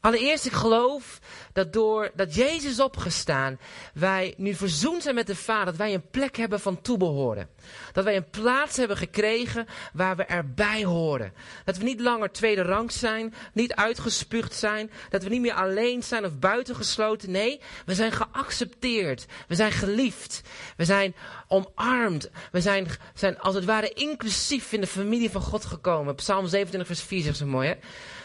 Allereerst, 0.04 0.46
ik 0.46 0.52
geloof 0.52 1.18
dat 1.52 1.72
door 1.72 2.10
dat 2.14 2.34
Jezus 2.34 2.80
opgestaan, 2.80 3.58
wij 3.94 4.34
nu 4.36 4.54
verzoend 4.54 5.02
zijn 5.02 5.14
met 5.14 5.26
de 5.26 5.36
Vader, 5.36 5.64
dat 5.64 5.76
wij 5.76 5.94
een 5.94 6.10
plek 6.10 6.36
hebben 6.36 6.60
van 6.60 6.80
toebehoren. 6.80 7.48
Dat 7.92 8.04
wij 8.04 8.16
een 8.16 8.30
plaats 8.30 8.76
hebben 8.76 8.96
gekregen 8.96 9.66
waar 9.92 10.16
we 10.16 10.24
erbij 10.24 10.84
horen. 10.84 11.32
Dat 11.64 11.76
we 11.76 11.84
niet 11.84 12.00
langer 12.00 12.32
tweede 12.32 12.62
rang 12.62 12.92
zijn, 12.92 13.34
niet 13.52 13.74
uitgespuugd 13.74 14.54
zijn, 14.54 14.90
dat 15.10 15.22
we 15.22 15.28
niet 15.28 15.40
meer 15.40 15.54
alleen 15.54 16.02
zijn 16.02 16.24
of 16.24 16.38
buitengesloten. 16.38 17.30
Nee, 17.30 17.60
we 17.86 17.94
zijn 17.94 18.12
geaccepteerd, 18.12 19.26
we 19.48 19.54
zijn 19.54 19.72
geliefd, 19.72 20.40
we 20.76 20.84
zijn 20.84 21.14
omarmd, 21.48 22.30
we 22.52 22.60
zijn, 22.60 22.86
zijn 23.14 23.38
als 23.38 23.54
het 23.54 23.64
ware 23.64 23.88
inclusief 23.88 24.72
in 24.72 24.80
de 24.80 24.86
familie 24.86 25.30
van 25.30 25.42
God 25.42 25.64
gekomen. 25.64 26.14
Psalm 26.14 26.46
27 26.46 26.86
vers 26.86 27.02
4 27.02 27.22
zegt 27.22 27.36
zo 27.36 27.46
mooi 27.46 27.68
hè. 27.68 27.74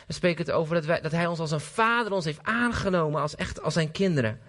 We 0.10 0.15
spreken 0.15 0.45
het 0.45 0.56
over 0.56 0.76
dat, 0.76 0.86
wij, 0.86 1.02
dat 1.02 1.12
hij 1.12 1.28
ons 1.28 1.39
als 1.39 1.52
een 1.52 1.60
vader 1.60 2.12
ons 2.12 2.26
heeft 2.26 2.43
aangenomen, 2.43 3.22
als 3.22 3.36
echt 3.36 3.62
als 3.62 3.74
zijn 3.74 3.91
kinderen. 3.91 4.39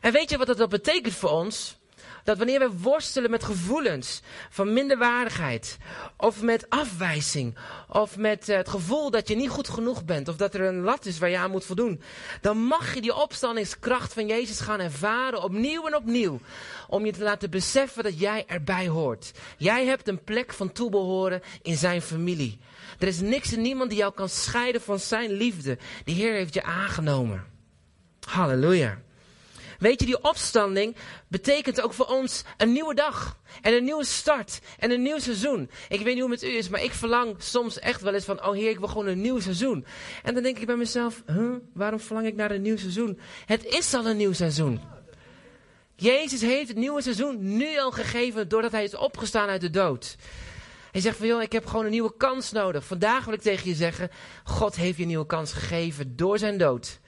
En 0.00 0.12
weet 0.12 0.30
je 0.30 0.38
wat 0.38 0.56
dat 0.56 0.68
betekent 0.68 1.14
voor 1.14 1.30
ons? 1.30 1.78
Dat 2.24 2.38
wanneer 2.38 2.58
we 2.58 2.78
worstelen 2.78 3.30
met 3.30 3.44
gevoelens 3.44 4.22
van 4.50 4.72
minderwaardigheid, 4.72 5.78
of 6.16 6.42
met 6.42 6.70
afwijzing, 6.70 7.56
of 7.88 8.16
met 8.16 8.46
het 8.46 8.68
gevoel 8.68 9.10
dat 9.10 9.28
je 9.28 9.36
niet 9.36 9.48
goed 9.48 9.68
genoeg 9.68 10.04
bent, 10.04 10.28
of 10.28 10.36
dat 10.36 10.54
er 10.54 10.60
een 10.60 10.80
lat 10.80 11.06
is 11.06 11.18
waar 11.18 11.30
je 11.30 11.38
aan 11.38 11.50
moet 11.50 11.64
voldoen, 11.64 12.02
dan 12.40 12.58
mag 12.58 12.94
je 12.94 13.00
die 13.00 13.14
opstandingskracht 13.14 14.12
van 14.12 14.26
Jezus 14.26 14.60
gaan 14.60 14.80
ervaren 14.80 15.42
opnieuw 15.42 15.86
en 15.86 15.96
opnieuw. 15.96 16.40
Om 16.88 17.06
je 17.06 17.12
te 17.12 17.22
laten 17.22 17.50
beseffen 17.50 18.02
dat 18.02 18.18
jij 18.18 18.44
erbij 18.46 18.88
hoort. 18.88 19.32
Jij 19.56 19.86
hebt 19.86 20.08
een 20.08 20.24
plek 20.24 20.52
van 20.52 20.72
toebehoren 20.72 21.42
in 21.62 21.76
zijn 21.76 22.02
familie. 22.02 22.58
Er 22.98 23.08
is 23.08 23.20
niks 23.20 23.52
en 23.52 23.62
niemand 23.62 23.90
die 23.90 23.98
jou 23.98 24.14
kan 24.14 24.28
scheiden 24.28 24.80
van 24.80 24.98
zijn 24.98 25.32
liefde. 25.32 25.78
De 26.04 26.12
Heer 26.12 26.32
heeft 26.32 26.54
je 26.54 26.62
aangenomen. 26.62 27.44
Halleluja. 28.28 28.98
Weet 29.78 30.00
je, 30.00 30.06
die 30.06 30.22
opstanding 30.22 30.96
betekent 31.28 31.80
ook 31.80 31.92
voor 31.92 32.06
ons 32.06 32.44
een 32.56 32.72
nieuwe 32.72 32.94
dag. 32.94 33.38
En 33.62 33.72
een 33.72 33.84
nieuwe 33.84 34.04
start. 34.04 34.60
En 34.78 34.90
een 34.90 35.02
nieuw 35.02 35.18
seizoen. 35.18 35.70
Ik 35.88 36.00
weet 36.00 36.14
niet 36.14 36.22
hoe 36.22 36.30
het 36.30 36.42
met 36.42 36.50
u 36.50 36.56
is, 36.56 36.68
maar 36.68 36.82
ik 36.82 36.92
verlang 36.92 37.34
soms 37.38 37.78
echt 37.78 38.00
wel 38.00 38.14
eens 38.14 38.24
van, 38.24 38.44
oh 38.44 38.54
heer, 38.54 38.70
ik 38.70 38.78
wil 38.78 38.88
gewoon 38.88 39.06
een 39.06 39.20
nieuw 39.20 39.40
seizoen. 39.40 39.86
En 40.22 40.34
dan 40.34 40.42
denk 40.42 40.58
ik 40.58 40.66
bij 40.66 40.76
mezelf, 40.76 41.22
huh, 41.26 41.54
waarom 41.74 42.00
verlang 42.00 42.26
ik 42.26 42.34
naar 42.34 42.50
een 42.50 42.62
nieuw 42.62 42.76
seizoen? 42.76 43.18
Het 43.46 43.64
is 43.64 43.94
al 43.94 44.06
een 44.06 44.16
nieuw 44.16 44.32
seizoen. 44.32 44.80
Jezus 45.96 46.40
heeft 46.40 46.68
het 46.68 46.76
nieuwe 46.76 47.02
seizoen 47.02 47.56
nu 47.56 47.78
al 47.78 47.90
gegeven 47.90 48.48
doordat 48.48 48.72
hij 48.72 48.84
is 48.84 48.96
opgestaan 48.96 49.48
uit 49.48 49.60
de 49.60 49.70
dood. 49.70 50.16
Hij 50.92 51.00
zegt 51.00 51.16
van, 51.16 51.26
joh, 51.26 51.42
ik 51.42 51.52
heb 51.52 51.66
gewoon 51.66 51.84
een 51.84 51.90
nieuwe 51.90 52.16
kans 52.16 52.52
nodig. 52.52 52.84
Vandaag 52.84 53.24
wil 53.24 53.34
ik 53.34 53.40
tegen 53.40 53.68
je 53.68 53.74
zeggen, 53.74 54.10
God 54.44 54.76
heeft 54.76 54.96
je 54.96 55.02
een 55.02 55.08
nieuwe 55.08 55.26
kans 55.26 55.52
gegeven 55.52 56.16
door 56.16 56.38
zijn 56.38 56.58
dood 56.58 57.00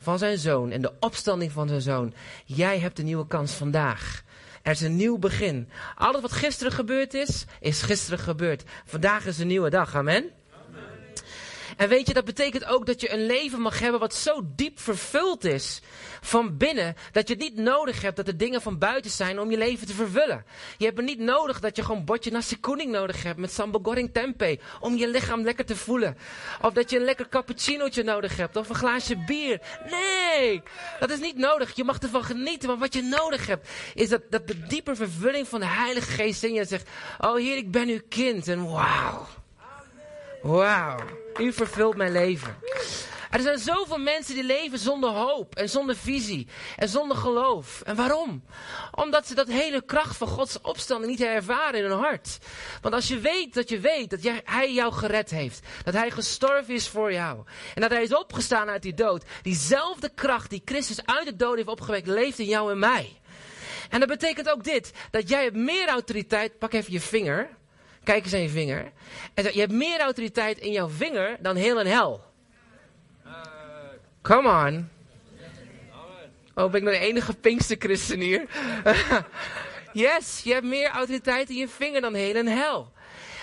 van 0.00 0.18
zijn 0.18 0.38
zoon 0.38 0.70
en 0.70 0.82
de 0.82 0.92
opstanding 1.00 1.52
van 1.52 1.68
zijn 1.68 1.80
zoon. 1.80 2.14
Jij 2.44 2.78
hebt 2.78 2.98
een 2.98 3.04
nieuwe 3.04 3.26
kans 3.26 3.52
vandaag. 3.52 4.22
Er 4.62 4.72
is 4.72 4.80
een 4.80 4.96
nieuw 4.96 5.18
begin. 5.18 5.68
Alles 5.94 6.20
wat 6.20 6.32
gisteren 6.32 6.72
gebeurd 6.72 7.14
is, 7.14 7.44
is 7.60 7.82
gisteren 7.82 8.18
gebeurd. 8.18 8.62
Vandaag 8.84 9.26
is 9.26 9.38
een 9.38 9.46
nieuwe 9.46 9.70
dag. 9.70 9.94
Amen. 9.94 10.30
En 11.80 11.88
weet 11.88 12.06
je, 12.06 12.14
dat 12.14 12.24
betekent 12.24 12.64
ook 12.64 12.86
dat 12.86 13.00
je 13.00 13.12
een 13.12 13.26
leven 13.26 13.60
mag 13.60 13.78
hebben 13.78 14.00
wat 14.00 14.14
zo 14.14 14.42
diep 14.44 14.80
vervuld 14.80 15.44
is 15.44 15.80
van 16.20 16.56
binnen, 16.56 16.96
dat 17.12 17.28
je 17.28 17.34
het 17.34 17.42
niet 17.42 17.56
nodig 17.56 18.02
hebt 18.02 18.16
dat 18.16 18.26
de 18.26 18.36
dingen 18.36 18.62
van 18.62 18.78
buiten 18.78 19.10
zijn 19.10 19.40
om 19.40 19.50
je 19.50 19.58
leven 19.58 19.86
te 19.86 19.94
vervullen. 19.94 20.44
Je 20.78 20.84
hebt 20.84 20.96
het 20.96 21.06
niet 21.06 21.18
nodig 21.18 21.60
dat 21.60 21.76
je 21.76 21.82
gewoon 21.82 22.04
bordje 22.04 22.30
nasi 22.30 22.60
kuning 22.60 22.92
nodig 22.92 23.22
hebt 23.22 23.38
met 23.38 23.52
sambal 23.52 23.80
goreng 23.82 24.12
tempeh 24.12 24.60
om 24.80 24.96
je 24.96 25.08
lichaam 25.08 25.42
lekker 25.42 25.64
te 25.64 25.76
voelen. 25.76 26.16
Of 26.62 26.72
dat 26.72 26.90
je 26.90 26.96
een 26.96 27.04
lekker 27.04 27.28
cappuccinootje 27.28 28.02
nodig 28.02 28.36
hebt 28.36 28.56
of 28.56 28.68
een 28.68 28.74
glaasje 28.74 29.24
bier. 29.26 29.60
Nee, 29.90 30.62
dat 30.98 31.10
is 31.10 31.20
niet 31.20 31.36
nodig. 31.36 31.76
Je 31.76 31.84
mag 31.84 31.98
ervan 31.98 32.24
genieten, 32.24 32.68
maar 32.68 32.78
wat 32.78 32.94
je 32.94 33.02
nodig 33.02 33.46
hebt 33.46 33.68
is 33.94 34.08
dat, 34.08 34.22
dat 34.30 34.46
de 34.46 34.66
diepe 34.66 34.96
vervulling 34.96 35.48
van 35.48 35.60
de 35.60 35.66
Heilige 35.66 36.10
Geest 36.10 36.42
in 36.42 36.52
je 36.52 36.64
zegt, 36.64 36.88
oh 37.18 37.36
Heer, 37.36 37.56
ik 37.56 37.70
ben 37.70 37.88
uw 37.88 38.00
kind 38.08 38.48
en 38.48 38.70
wauw. 38.70 39.26
Wauw, 40.42 40.98
u 41.38 41.52
vervult 41.52 41.96
mijn 41.96 42.12
leven. 42.12 42.56
Er 43.30 43.40
zijn 43.40 43.58
zoveel 43.58 43.98
mensen 43.98 44.34
die 44.34 44.44
leven 44.44 44.78
zonder 44.78 45.10
hoop 45.10 45.54
en 45.54 45.68
zonder 45.68 45.96
visie 45.96 46.48
en 46.76 46.88
zonder 46.88 47.16
geloof. 47.16 47.80
En 47.80 47.96
waarom? 47.96 48.44
Omdat 48.94 49.26
ze 49.26 49.34
dat 49.34 49.48
hele 49.48 49.84
kracht 49.84 50.16
van 50.16 50.28
Gods 50.28 50.60
opstanding 50.60 51.10
niet 51.10 51.22
ervaren 51.22 51.84
in 51.84 51.90
hun 51.90 51.98
hart. 51.98 52.38
Want 52.80 52.94
als 52.94 53.08
je 53.08 53.18
weet 53.18 53.54
dat 53.54 53.68
je 53.68 53.80
weet 53.80 54.10
dat 54.10 54.40
Hij 54.44 54.72
jou 54.72 54.92
gered 54.92 55.30
heeft, 55.30 55.66
dat 55.84 55.94
Hij 55.94 56.10
gestorven 56.10 56.74
is 56.74 56.88
voor 56.88 57.12
jou 57.12 57.44
en 57.74 57.80
dat 57.80 57.90
Hij 57.90 58.02
is 58.02 58.14
opgestaan 58.14 58.68
uit 58.68 58.82
die 58.82 58.94
dood, 58.94 59.24
diezelfde 59.42 60.10
kracht 60.14 60.50
die 60.50 60.62
Christus 60.64 61.06
uit 61.06 61.26
de 61.26 61.36
dood 61.36 61.56
heeft 61.56 61.68
opgewekt, 61.68 62.06
leeft 62.06 62.38
in 62.38 62.46
jou 62.46 62.70
en 62.70 62.78
mij. 62.78 63.20
En 63.88 64.00
dat 64.00 64.08
betekent 64.08 64.50
ook 64.50 64.64
dit, 64.64 64.92
dat 65.10 65.28
jij 65.28 65.42
hebt 65.42 65.56
meer 65.56 65.88
autoriteit, 65.88 66.58
pak 66.58 66.72
even 66.72 66.92
je 66.92 67.00
vinger, 67.00 67.58
kijk 68.10 68.24
eens 68.24 68.34
aan 68.34 68.40
je 68.40 68.48
vinger, 68.48 68.92
en 69.34 69.44
je 69.44 69.60
hebt 69.60 69.72
meer 69.72 70.00
autoriteit 70.00 70.58
in 70.58 70.72
jouw 70.72 70.88
vinger 70.88 71.36
dan 71.40 71.56
heel 71.56 71.80
een 71.80 71.86
hel. 71.86 72.24
Come 74.22 74.48
on. 74.66 74.88
Oh, 76.54 76.70
ben 76.70 76.80
ik 76.80 76.86
nou 76.86 76.98
de 76.98 77.04
enige 77.04 77.34
pinkste 77.34 77.76
christen 77.78 78.20
hier? 78.20 78.46
yes, 79.92 80.40
je 80.44 80.52
hebt 80.52 80.66
meer 80.66 80.88
autoriteit 80.88 81.50
in 81.50 81.56
je 81.56 81.68
vinger 81.68 82.00
dan 82.00 82.14
heel 82.14 82.34
en 82.34 82.46
hel. 82.46 82.92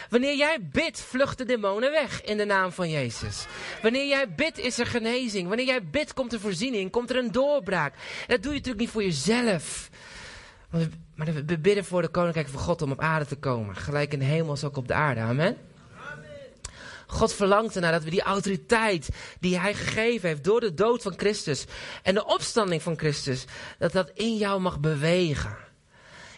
Wanneer 0.10 0.36
jij 0.36 0.58
bidt, 0.71 1.01
vluchten 1.01 1.47
demonen 1.47 1.91
weg 1.91 2.23
in 2.23 2.38
de 2.38 2.45
naam 2.45 2.71
van 2.71 2.89
Jezus. 2.89 3.45
Wanneer 3.82 4.08
jij 4.08 4.30
bidt, 4.30 4.58
is 4.58 4.80
er 4.80 4.88
genezing. 4.88 5.47
Wanneer 5.47 5.65
jij 5.65 5.84
bidt, 5.84 6.13
komt 6.13 6.34
er 6.34 6.39
voorziening, 6.39 6.91
komt 6.91 7.10
er 7.10 7.17
een 7.17 7.32
doorbraak. 7.32 7.93
dat 8.27 8.43
doe 8.43 8.51
je 8.51 8.58
natuurlijk 8.58 8.80
niet 8.80 8.89
voor 8.89 9.03
jezelf. 9.03 9.89
Maar 10.69 11.34
we 11.45 11.60
bidden 11.60 11.86
voor 11.86 12.01
de 12.01 12.08
koninkrijk 12.08 12.47
van 12.47 12.60
God 12.60 12.82
om 12.82 12.91
op 12.91 13.01
aarde 13.01 13.25
te 13.25 13.36
komen. 13.36 13.75
Gelijk 13.75 14.13
in 14.13 14.19
de 14.19 14.25
hemel 14.25 14.49
als 14.49 14.63
ook 14.63 14.77
op 14.77 14.88
de 14.88 14.93
aarde. 14.93 15.19
Amen. 15.19 15.58
God 17.08 17.34
verlangt 17.34 17.75
ernaar 17.75 17.91
dat 17.91 18.03
we 18.03 18.10
die 18.10 18.21
autoriteit 18.21 19.10
die 19.39 19.60
hij 19.60 19.73
gegeven 19.73 20.30
heeft 20.30 20.43
door 20.43 20.60
de 20.60 20.73
dood 20.73 21.01
van 21.01 21.13
Christus 21.17 21.65
en 22.03 22.13
de 22.13 22.25
opstanding 22.25 22.82
van 22.82 22.97
Christus, 22.97 23.45
dat 23.77 23.91
dat 23.91 24.12
in 24.13 24.38
jou 24.38 24.62
mag 24.62 24.80
bewegen. 24.80 25.58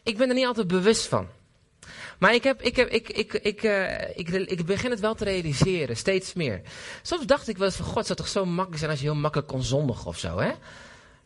Ik 0.03 0.17
ben 0.17 0.29
er 0.29 0.35
niet 0.35 0.45
altijd 0.45 0.67
bewust 0.67 1.05
van. 1.05 1.27
Maar 2.19 2.33
ik, 2.33 2.43
heb, 2.43 2.61
ik, 2.61 2.75
heb, 2.75 2.89
ik, 2.89 3.09
ik, 3.09 3.33
ik, 3.33 3.63
uh, 3.63 4.17
ik, 4.17 4.29
ik, 4.29 4.65
begin 4.65 4.91
het 4.91 4.99
wel 4.99 5.15
te 5.15 5.23
realiseren, 5.23 5.97
steeds 5.97 6.33
meer. 6.33 6.61
Soms 7.01 7.25
dacht 7.25 7.47
ik 7.47 7.57
wel 7.57 7.67
eens 7.67 7.75
van, 7.75 7.85
god, 7.85 7.95
het 7.95 8.05
zou 8.05 8.17
toch 8.19 8.27
zo 8.27 8.45
makkelijk 8.45 8.77
zijn 8.77 8.91
als 8.91 8.99
je 8.99 9.05
heel 9.05 9.15
makkelijk 9.15 9.47
kon 9.49 9.63
zondigen 9.63 10.05
of 10.05 10.17
zo, 10.17 10.37
hè? 10.37 10.51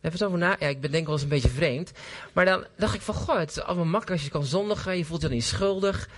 Even 0.03 0.19
het 0.19 0.23
over. 0.23 0.39
Ja, 0.39 0.59
ik 0.59 0.81
ben 0.81 0.91
denk 0.91 1.05
wel 1.05 1.13
eens 1.13 1.23
een 1.23 1.29
beetje 1.29 1.49
vreemd. 1.49 1.91
Maar 2.33 2.45
dan 2.45 2.65
dacht 2.77 2.93
ik 2.93 3.01
van, 3.01 3.13
god, 3.13 3.37
het 3.37 3.49
is 3.49 3.61
allemaal 3.61 3.85
makkelijk 3.85 4.11
als 4.11 4.23
je 4.23 4.29
kan 4.29 4.43
zondigen. 4.45 4.97
Je 4.97 5.05
voelt 5.05 5.21
je 5.21 5.27
dan 5.27 5.35
niet 5.35 5.45
schuldig. 5.45 6.09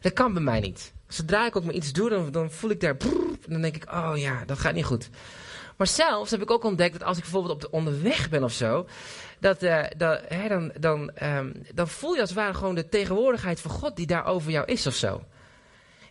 Dat 0.00 0.12
kan 0.12 0.32
bij 0.32 0.42
mij 0.42 0.60
niet. 0.60 0.92
Zodra 1.08 1.46
ik 1.46 1.56
ook 1.56 1.64
maar 1.64 1.74
iets 1.74 1.92
doe, 1.92 2.08
dan, 2.08 2.30
dan 2.30 2.50
voel 2.50 2.70
ik 2.70 2.80
daar... 2.80 2.96
Dan 3.48 3.60
denk 3.60 3.76
ik, 3.76 3.92
oh 3.92 4.12
ja, 4.14 4.42
dat 4.46 4.58
gaat 4.58 4.74
niet 4.74 4.84
goed. 4.84 5.08
Maar 5.76 5.86
zelfs 5.86 6.30
heb 6.30 6.42
ik 6.42 6.50
ook 6.50 6.64
ontdekt 6.64 6.92
dat 6.92 7.02
als 7.02 7.16
ik 7.16 7.22
bijvoorbeeld 7.22 7.54
op 7.54 7.60
de 7.60 7.70
onderweg 7.70 8.28
ben 8.28 8.44
of 8.44 8.52
zo... 8.52 8.86
Dat, 9.38 9.62
uh, 9.62 9.84
dat, 9.96 10.20
hè, 10.28 10.48
dan, 10.48 10.72
dan, 10.80 11.10
um, 11.22 11.52
dan 11.74 11.88
voel 11.88 12.14
je 12.14 12.20
als 12.20 12.30
het 12.30 12.38
ware 12.38 12.54
gewoon 12.54 12.74
de 12.74 12.88
tegenwoordigheid 12.88 13.60
van 13.60 13.70
God 13.70 13.96
die 13.96 14.06
daar 14.06 14.26
over 14.26 14.50
jou 14.50 14.66
is 14.66 14.86
of 14.86 14.94
zo. 14.94 15.22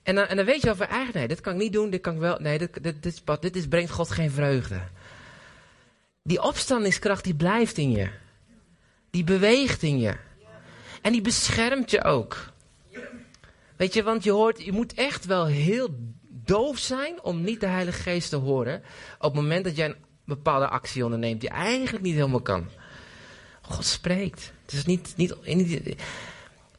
En 0.03 0.15
dan, 0.15 0.25
en 0.25 0.35
dan 0.35 0.45
weet 0.45 0.59
je 0.59 0.65
wel 0.65 0.75
van 0.75 0.85
eigenlijk, 0.85 1.15
nee, 1.15 1.27
dit 1.27 1.41
kan 1.41 1.53
ik 1.53 1.59
niet 1.59 1.73
doen, 1.73 1.89
dit 1.89 2.01
kan 2.01 2.13
ik 2.13 2.19
wel... 2.19 2.37
Nee, 2.39 2.57
dit, 2.57 3.23
dit, 3.41 3.69
brengt 3.69 3.91
God 3.91 4.11
geen 4.11 4.31
vreugde. 4.31 4.81
Die 6.23 6.41
opstandingskracht 6.41 7.23
die 7.23 7.35
blijft 7.35 7.77
in 7.77 7.91
je. 7.91 8.09
Die 9.09 9.23
beweegt 9.23 9.83
in 9.83 9.99
je. 9.99 10.15
En 11.01 11.11
die 11.11 11.21
beschermt 11.21 11.91
je 11.91 12.03
ook. 12.03 12.51
Weet 13.75 13.93
je, 13.93 14.03
want 14.03 14.23
je 14.23 14.31
hoort, 14.31 14.63
je 14.63 14.71
moet 14.71 14.93
echt 14.93 15.25
wel 15.25 15.45
heel 15.45 15.95
doof 16.29 16.77
zijn 16.77 17.21
om 17.21 17.41
niet 17.41 17.59
de 17.59 17.67
Heilige 17.67 18.01
Geest 18.01 18.29
te 18.29 18.35
horen. 18.35 18.83
Op 19.17 19.33
het 19.33 19.41
moment 19.41 19.63
dat 19.63 19.75
jij 19.75 19.85
een 19.85 19.95
bepaalde 20.25 20.67
actie 20.67 21.03
onderneemt 21.03 21.41
die 21.41 21.49
eigenlijk 21.49 22.03
niet 22.03 22.15
helemaal 22.15 22.41
kan. 22.41 22.69
God 23.61 23.85
spreekt. 23.85 24.53
Het 24.65 24.73
is 24.73 24.85
niet, 24.85 25.13
niet, 25.17 25.35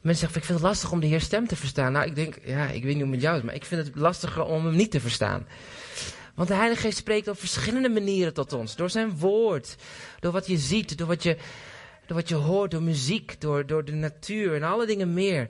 Mensen 0.00 0.20
zeggen, 0.26 0.40
ik 0.40 0.46
vind 0.46 0.58
het 0.58 0.68
lastig 0.68 0.92
om 0.92 1.00
de 1.00 1.06
Heer 1.06 1.20
stem 1.20 1.46
te 1.46 1.56
verstaan. 1.56 1.92
Nou, 1.92 2.06
ik 2.06 2.14
denk, 2.14 2.38
ja, 2.44 2.66
ik 2.66 2.82
weet 2.82 2.94
niet 2.94 3.02
hoe 3.02 3.02
het 3.02 3.10
met 3.10 3.20
jou 3.20 3.36
is, 3.36 3.42
maar 3.42 3.54
ik 3.54 3.64
vind 3.64 3.86
het 3.86 3.96
lastiger 3.96 4.44
om 4.44 4.64
hem 4.64 4.76
niet 4.76 4.90
te 4.90 5.00
verstaan. 5.00 5.46
Want 6.34 6.48
de 6.48 6.54
Heilige 6.54 6.80
Geest 6.80 6.98
spreekt 6.98 7.28
op 7.28 7.38
verschillende 7.38 7.88
manieren 7.88 8.34
tot 8.34 8.52
ons. 8.52 8.76
Door 8.76 8.90
zijn 8.90 9.18
woord, 9.18 9.76
door 10.20 10.32
wat 10.32 10.46
je 10.46 10.56
ziet, 10.56 10.98
door 10.98 11.06
wat 11.06 11.22
je, 11.22 11.36
door 12.06 12.16
wat 12.16 12.28
je 12.28 12.34
hoort, 12.34 12.70
door 12.70 12.82
muziek, 12.82 13.40
door, 13.40 13.66
door 13.66 13.84
de 13.84 13.92
natuur 13.92 14.54
en 14.54 14.62
alle 14.62 14.86
dingen 14.86 15.14
meer. 15.14 15.48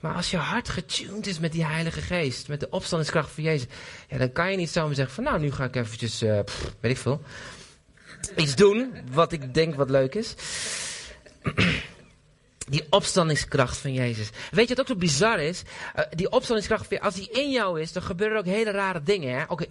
Maar 0.00 0.14
als 0.14 0.30
je 0.30 0.36
hart 0.36 0.68
getuned 0.68 1.26
is 1.26 1.38
met 1.38 1.52
die 1.52 1.64
Heilige 1.64 2.00
Geest, 2.00 2.48
met 2.48 2.60
de 2.60 2.70
opstandingskracht 2.70 3.30
van 3.30 3.44
Jezus, 3.44 3.68
ja, 4.08 4.18
dan 4.18 4.32
kan 4.32 4.50
je 4.50 4.56
niet 4.56 4.70
zomaar 4.70 4.94
zeggen 4.94 5.14
van 5.14 5.24
nou, 5.24 5.40
nu 5.40 5.52
ga 5.52 5.64
ik 5.64 5.76
eventjes, 5.76 6.22
uh, 6.22 6.40
weet 6.80 6.92
ik 6.92 6.96
veel, 6.96 7.22
iets 8.36 8.56
doen 8.56 8.92
wat 9.12 9.32
ik 9.32 9.54
denk 9.54 9.74
wat 9.74 9.90
leuk 9.90 10.14
is. 10.14 10.34
Die 12.68 12.86
opstandingskracht 12.90 13.76
van 13.76 13.92
Jezus. 13.92 14.30
Weet 14.50 14.68
je 14.68 14.74
wat 14.74 14.80
ook 14.80 14.86
zo 14.86 14.96
bizar 14.96 15.40
is? 15.40 15.62
Uh, 15.96 16.04
die 16.10 16.30
opstandingskracht, 16.30 17.00
als 17.00 17.14
die 17.14 17.30
in 17.30 17.50
jou 17.50 17.80
is, 17.80 17.92
dan 17.92 18.02
gebeuren 18.02 18.38
ook 18.38 18.44
hele 18.44 18.70
rare 18.70 19.02
dingen. 19.02 19.38
Hè? 19.38 19.44
Oké, 19.48 19.66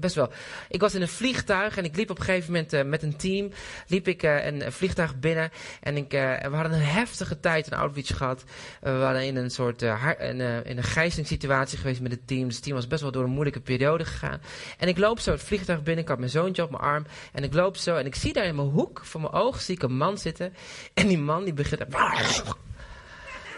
best 0.00 0.14
wel. 0.14 0.30
Ik 0.68 0.80
was 0.80 0.94
in 0.94 1.02
een 1.02 1.08
vliegtuig 1.08 1.76
en 1.76 1.84
ik 1.84 1.96
liep 1.96 2.10
op 2.10 2.18
een 2.18 2.24
gegeven 2.24 2.52
moment 2.52 2.72
uh, 2.72 2.82
met 2.82 3.02
een 3.02 3.16
team. 3.16 3.50
Liep 3.86 4.08
ik 4.08 4.22
uh, 4.22 4.44
een 4.44 4.72
vliegtuig 4.72 5.18
binnen. 5.18 5.50
En 5.80 5.96
ik, 5.96 6.10
we 6.10 6.48
hadden 6.52 6.72
een 6.72 6.80
heftige 6.80 7.40
tijd 7.40 7.66
in 7.66 7.72
Auschwitz 7.72 8.16
gehad. 8.16 8.44
we 8.80 8.92
waren 8.92 9.24
in 9.24 9.36
een 9.36 9.50
soort 9.50 9.82
in, 9.82 10.40
in 10.64 10.76
een 10.76 10.82
gijzelingssituatie 10.82 11.78
geweest 11.78 12.00
met 12.00 12.10
het 12.10 12.26
team. 12.26 12.46
Dus 12.46 12.54
het 12.54 12.64
team 12.64 12.76
was 12.76 12.86
best 12.86 13.02
wel 13.02 13.10
door 13.10 13.24
een 13.24 13.30
moeilijke 13.30 13.60
periode 13.60 14.04
gegaan. 14.04 14.40
En 14.78 14.88
ik 14.88 14.98
loop 14.98 15.20
zo 15.20 15.30
het 15.30 15.42
vliegtuig 15.42 15.82
binnen. 15.82 16.02
Ik 16.02 16.08
had 16.10 16.18
mijn 16.18 16.30
zoontje 16.30 16.62
op 16.62 16.70
mijn 16.70 16.82
arm. 16.82 17.06
En 17.32 17.44
ik 17.44 17.54
loop 17.54 17.76
zo 17.76 17.96
en 17.96 18.06
ik 18.06 18.14
zie 18.14 18.32
daar 18.32 18.44
in 18.44 18.56
mijn 18.56 18.68
hoek 18.68 19.00
van 19.04 19.20
mijn 19.20 19.32
oog 19.32 19.60
zie 19.60 19.74
ik 19.74 19.82
een 19.82 19.96
man 19.96 20.18
zitten. 20.18 20.54
En 20.94 21.08
die 21.08 21.18
man 21.18 21.44
die 21.44 21.52
begint... 21.52 21.84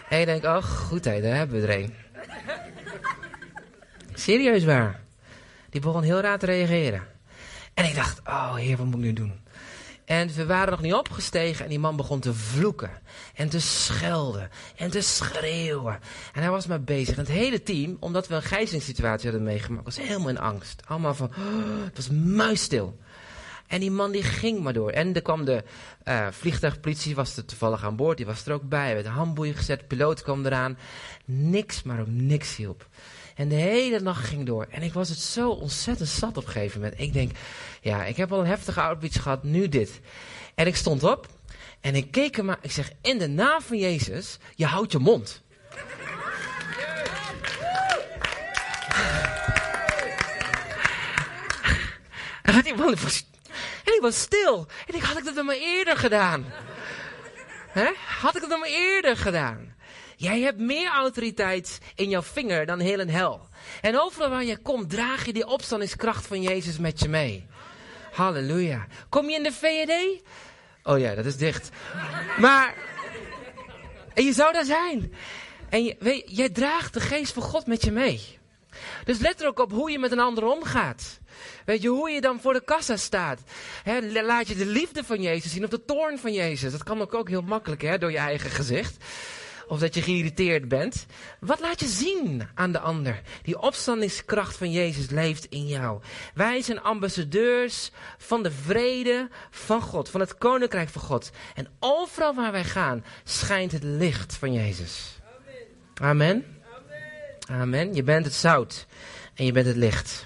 En 0.09 0.19
je 0.19 0.25
denkt, 0.25 0.45
oh 0.45 0.63
goed 0.63 1.05
hé, 1.05 1.21
daar 1.21 1.35
hebben 1.35 1.61
we 1.61 1.67
er 1.67 1.79
een. 1.79 1.93
Serieus 4.13 4.63
waar. 4.63 5.01
Die 5.69 5.81
begon 5.81 6.03
heel 6.03 6.19
raar 6.19 6.39
te 6.39 6.45
reageren. 6.45 7.03
En 7.73 7.85
ik 7.85 7.95
dacht, 7.95 8.19
oh 8.25 8.55
heer, 8.55 8.77
wat 8.77 8.85
moet 8.85 8.95
ik 8.95 9.01
nu 9.01 9.13
doen? 9.13 9.33
En 10.05 10.27
we 10.33 10.45
waren 10.45 10.71
nog 10.71 10.81
niet 10.81 10.93
opgestegen 10.93 11.63
en 11.63 11.69
die 11.69 11.79
man 11.79 11.95
begon 11.95 12.19
te 12.19 12.33
vloeken. 12.33 12.91
En 13.33 13.49
te 13.49 13.59
schelden. 13.59 14.49
En 14.75 14.89
te 14.89 15.01
schreeuwen. 15.01 15.99
En 16.33 16.41
hij 16.41 16.49
was 16.49 16.67
maar 16.67 16.81
bezig. 16.81 17.13
En 17.13 17.19
het 17.19 17.31
hele 17.31 17.63
team, 17.63 17.97
omdat 17.99 18.27
we 18.27 18.35
een 18.35 18.41
gijzelingssituatie 18.41 19.29
hadden 19.29 19.47
meegemaakt, 19.47 19.85
was 19.85 19.97
helemaal 19.97 20.29
in 20.29 20.39
angst. 20.39 20.81
Allemaal 20.87 21.15
van, 21.15 21.31
het 21.85 21.95
was 21.95 22.09
muisstil. 22.09 22.99
En 23.69 23.79
die 23.79 23.91
man 23.91 24.11
die 24.11 24.23
ging 24.23 24.59
maar 24.59 24.73
door. 24.73 24.91
En 24.91 25.15
er 25.15 25.21
kwam 25.21 25.45
de 25.45 25.63
uh, 26.05 26.27
vliegtuigpolitie, 26.31 27.15
was 27.15 27.37
er 27.37 27.45
toevallig 27.45 27.83
aan 27.83 27.95
boord, 27.95 28.17
die 28.17 28.25
was 28.25 28.45
er 28.45 28.53
ook 28.53 28.69
bij. 28.69 28.93
Werd 28.93 29.05
een 29.05 29.11
handboeien 29.11 29.55
gezet, 29.55 29.79
de 29.79 29.85
piloot 29.85 30.21
kwam 30.21 30.45
eraan. 30.45 30.77
Niks, 31.25 31.83
maar 31.83 31.99
ook 31.99 32.07
niks 32.07 32.55
hielp. 32.55 32.87
En 33.35 33.49
de 33.49 33.55
hele 33.55 33.99
nacht 33.99 34.25
ging 34.25 34.45
door. 34.45 34.67
En 34.69 34.81
ik 34.81 34.93
was 34.93 35.09
het 35.09 35.19
zo 35.19 35.49
ontzettend 35.49 36.09
zat 36.09 36.37
op 36.37 36.45
een 36.45 36.51
gegeven 36.51 36.81
moment. 36.81 36.99
Ik 36.99 37.13
denk, 37.13 37.31
ja, 37.81 38.05
ik 38.05 38.17
heb 38.17 38.31
al 38.31 38.39
een 38.39 38.45
heftige 38.45 38.81
outreach 38.81 39.21
gehad, 39.21 39.43
nu 39.43 39.69
dit. 39.69 39.99
En 40.55 40.67
ik 40.67 40.75
stond 40.75 41.03
op 41.03 41.27
en 41.81 41.95
ik 41.95 42.11
keek 42.11 42.35
hem 42.35 42.45
maar. 42.45 42.59
Ik 42.61 42.71
zeg, 42.71 42.91
in 43.01 43.17
de 43.17 43.27
naam 43.27 43.61
van 43.61 43.77
Jezus, 43.77 44.37
je 44.55 44.65
houdt 44.65 44.91
je 44.91 44.99
mond. 44.99 45.41
En 52.43 52.61
die 52.61 52.75
man 52.75 52.97
en 53.89 53.95
ik 53.95 54.01
was 54.01 54.19
stil. 54.19 54.67
En 54.87 54.95
ik 54.95 55.01
had 55.01 55.17
ik 55.17 55.25
dat 55.25 55.35
dan 55.35 55.45
maar 55.45 55.55
eerder 55.55 55.97
gedaan? 55.97 56.53
Had 58.19 58.35
ik 58.35 58.41
dat 58.41 58.49
dan 58.49 58.59
maar 58.59 58.69
eerder 58.69 59.17
gedaan? 59.17 59.75
Jij 60.15 60.39
hebt 60.39 60.59
meer 60.59 60.89
autoriteit 60.89 61.79
in 61.95 62.09
jouw 62.09 62.21
vinger 62.21 62.65
dan 62.65 62.79
heel 62.79 62.99
een 62.99 63.09
hel. 63.09 63.47
En 63.81 63.99
overal 63.99 64.29
waar 64.29 64.43
je 64.43 64.57
komt, 64.57 64.89
draag 64.89 65.25
je 65.25 65.33
die 65.33 65.47
opstandingskracht 65.47 66.27
van 66.27 66.41
Jezus 66.41 66.77
met 66.77 66.99
je 66.99 67.09
mee. 67.09 67.47
Halleluja. 68.11 68.87
Kom 69.09 69.29
je 69.29 69.35
in 69.35 69.43
de 69.43 69.51
VED? 69.51 70.21
Oh 70.83 70.99
ja, 70.99 71.15
dat 71.15 71.25
is 71.25 71.37
dicht. 71.37 71.69
Maar, 72.37 72.75
en 74.13 74.23
je 74.23 74.33
zou 74.33 74.53
daar 74.53 74.65
zijn. 74.65 75.13
En 75.69 75.83
je, 75.83 75.95
weet, 75.99 76.23
jij 76.25 76.49
draagt 76.49 76.93
de 76.93 76.99
geest 76.99 77.33
van 77.33 77.43
God 77.43 77.67
met 77.67 77.83
je 77.83 77.91
mee. 77.91 78.39
Dus 79.03 79.19
let 79.19 79.41
er 79.41 79.47
ook 79.47 79.59
op 79.59 79.71
hoe 79.71 79.91
je 79.91 79.99
met 79.99 80.11
een 80.11 80.19
ander 80.19 80.43
omgaat. 80.43 81.19
Weet 81.65 81.81
je, 81.81 81.87
hoe 81.87 82.09
je 82.09 82.21
dan 82.21 82.41
voor 82.41 82.53
de 82.53 82.63
kassa 82.63 82.97
staat. 82.97 83.39
laat 84.11 84.47
je 84.47 84.55
de 84.55 84.65
liefde 84.65 85.03
van 85.03 85.21
Jezus 85.21 85.51
zien 85.51 85.63
of 85.63 85.69
de 85.69 85.85
toorn 85.85 86.19
van 86.19 86.33
Jezus. 86.33 86.71
Dat 86.71 86.83
kan 86.83 87.01
ook, 87.01 87.13
ook 87.13 87.29
heel 87.29 87.41
makkelijk 87.41 87.81
hè, 87.81 87.97
door 87.97 88.11
je 88.11 88.17
eigen 88.17 88.49
gezicht. 88.49 88.97
Of 89.69 89.79
dat 89.79 89.95
je 89.95 90.01
geïrriteerd 90.01 90.67
bent. 90.67 91.05
Wat 91.39 91.59
laat 91.59 91.79
je 91.79 91.87
zien 91.87 92.47
aan 92.55 92.71
de 92.71 92.79
ander? 92.79 93.21
Die 93.43 93.59
opstandingskracht 93.59 94.57
van 94.57 94.71
Jezus 94.71 95.09
leeft 95.09 95.45
in 95.45 95.67
jou. 95.67 96.01
Wij 96.33 96.61
zijn 96.61 96.81
ambassadeurs 96.81 97.91
van 98.17 98.43
de 98.43 98.51
vrede 98.51 99.27
van 99.49 99.81
God. 99.81 100.09
Van 100.09 100.19
het 100.19 100.37
koninkrijk 100.37 100.89
van 100.89 101.01
God. 101.01 101.29
En 101.55 101.67
overal 101.79 102.35
waar 102.35 102.51
wij 102.51 102.63
gaan 102.63 103.05
schijnt 103.23 103.71
het 103.71 103.83
licht 103.83 104.35
van 104.35 104.53
Jezus. 104.53 105.19
Amen. 106.01 106.45
Amen. 106.75 107.61
Amen. 107.61 107.93
Je 107.93 108.03
bent 108.03 108.25
het 108.25 108.33
zout. 108.33 108.85
En 109.33 109.45
je 109.45 109.51
bent 109.51 109.67
het 109.67 109.75
licht. 109.75 110.23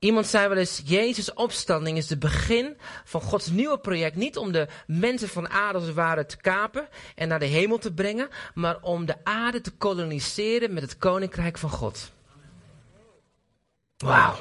Iemand 0.00 0.26
zei 0.26 0.48
wel 0.48 0.56
eens, 0.56 0.82
Jezus' 0.84 1.34
opstanding 1.34 1.96
is 1.96 2.08
het 2.08 2.18
begin 2.18 2.76
van 3.04 3.20
Gods 3.20 3.46
nieuwe 3.50 3.78
project. 3.78 4.16
Niet 4.16 4.36
om 4.36 4.52
de 4.52 4.68
mensen 4.86 5.28
van 5.28 5.48
aarde 5.48 5.78
als 5.78 5.86
het 5.86 5.94
ware 5.94 6.26
te 6.26 6.36
kapen 6.36 6.88
en 7.14 7.28
naar 7.28 7.38
de 7.38 7.46
hemel 7.46 7.78
te 7.78 7.92
brengen, 7.92 8.28
maar 8.54 8.78
om 8.82 9.06
de 9.06 9.16
aarde 9.24 9.60
te 9.60 9.70
koloniseren 9.70 10.72
met 10.72 10.82
het 10.82 10.98
koninkrijk 10.98 11.58
van 11.58 11.70
God. 11.70 12.10
Wauw. 13.96 14.36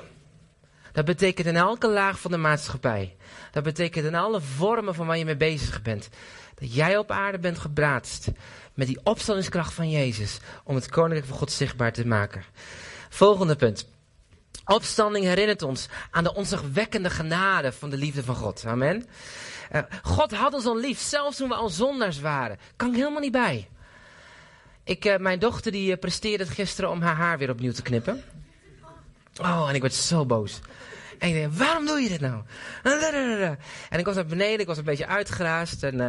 Dat 0.91 1.05
betekent 1.05 1.47
in 1.47 1.55
elke 1.55 1.87
laag 1.87 2.19
van 2.19 2.31
de 2.31 2.37
maatschappij. 2.37 3.15
Dat 3.51 3.63
betekent 3.63 4.05
in 4.05 4.15
alle 4.15 4.41
vormen 4.41 4.95
van 4.95 5.07
waar 5.07 5.17
je 5.17 5.25
mee 5.25 5.37
bezig 5.37 5.81
bent. 5.81 6.09
Dat 6.55 6.73
jij 6.73 6.97
op 6.97 7.11
aarde 7.11 7.39
bent 7.39 7.59
gebraatst 7.59 8.27
met 8.73 8.87
die 8.87 8.99
opstandingskracht 9.03 9.73
van 9.73 9.89
Jezus 9.89 10.39
om 10.63 10.75
het 10.75 10.89
koninkrijk 10.89 11.25
van 11.25 11.37
God 11.37 11.51
zichtbaar 11.51 11.93
te 11.93 12.07
maken. 12.07 12.43
Volgende 13.09 13.55
punt. 13.55 13.87
Opstanding 14.69 15.25
herinnert 15.25 15.61
ons 15.61 15.87
aan 16.11 16.23
de 16.23 16.33
onzagwekkende 16.33 17.09
genade 17.09 17.71
van 17.71 17.89
de 17.89 17.97
liefde 17.97 18.23
van 18.23 18.35
God. 18.35 18.63
Amen. 18.65 19.05
Uh, 19.75 19.81
God 20.03 20.33
had 20.33 20.53
ons 20.53 20.65
al 20.65 20.77
lief, 20.77 20.99
zelfs 20.99 21.37
toen 21.37 21.49
we 21.49 21.55
al 21.55 21.69
zondaars 21.69 22.19
waren. 22.19 22.57
Kan 22.75 22.89
ik 22.89 22.95
helemaal 22.95 23.21
niet 23.21 23.31
bij. 23.31 23.67
Ik, 24.83 25.05
uh, 25.05 25.17
mijn 25.17 25.39
dochter 25.39 25.71
die 25.71 25.91
uh, 25.91 25.97
presteerde 25.97 26.43
het 26.43 26.53
gisteren 26.53 26.89
om 26.89 27.01
haar 27.01 27.15
haar 27.15 27.37
weer 27.37 27.49
opnieuw 27.49 27.71
te 27.71 27.81
knippen. 27.81 28.23
Oh, 29.41 29.65
en 29.69 29.75
ik 29.75 29.81
werd 29.81 29.93
zo 29.93 30.25
boos. 30.25 30.59
En 31.17 31.35
ik 31.35 31.43
dacht, 31.43 31.57
waarom 31.57 31.85
doe 31.85 31.99
je 31.99 32.09
dit 32.09 32.21
nou? 32.21 32.41
En 33.89 33.99
ik 33.99 34.05
was 34.05 34.15
naar 34.15 34.25
beneden, 34.25 34.59
ik 34.59 34.67
was 34.67 34.77
een 34.77 34.83
beetje 34.83 35.07
uitgeraasd. 35.07 35.83
En, 35.83 35.99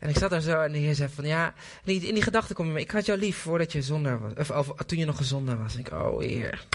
en 0.00 0.08
ik 0.08 0.18
zat 0.18 0.30
daar 0.30 0.40
zo 0.40 0.60
en 0.60 0.72
de 0.72 0.78
heer 0.78 0.94
zei 0.94 1.08
van, 1.14 1.26
ja, 1.26 1.54
in 1.84 1.98
die, 1.98 2.12
die 2.12 2.22
gedachte 2.22 2.54
kom 2.54 2.66
je 2.66 2.72
me. 2.72 2.80
Ik 2.80 2.90
had 2.90 3.06
jou 3.06 3.18
lief 3.18 3.38
voordat 3.38 3.72
je 3.72 3.82
zondaar 3.82 4.20
was. 4.20 4.48
Of, 4.48 4.68
of 4.68 4.76
toen 4.86 4.98
je 4.98 5.04
nog 5.04 5.16
gezonder 5.16 5.62
was. 5.62 5.74
En 5.74 5.80
ik, 5.80 5.92
oh 5.92 6.20
heer. 6.20 6.66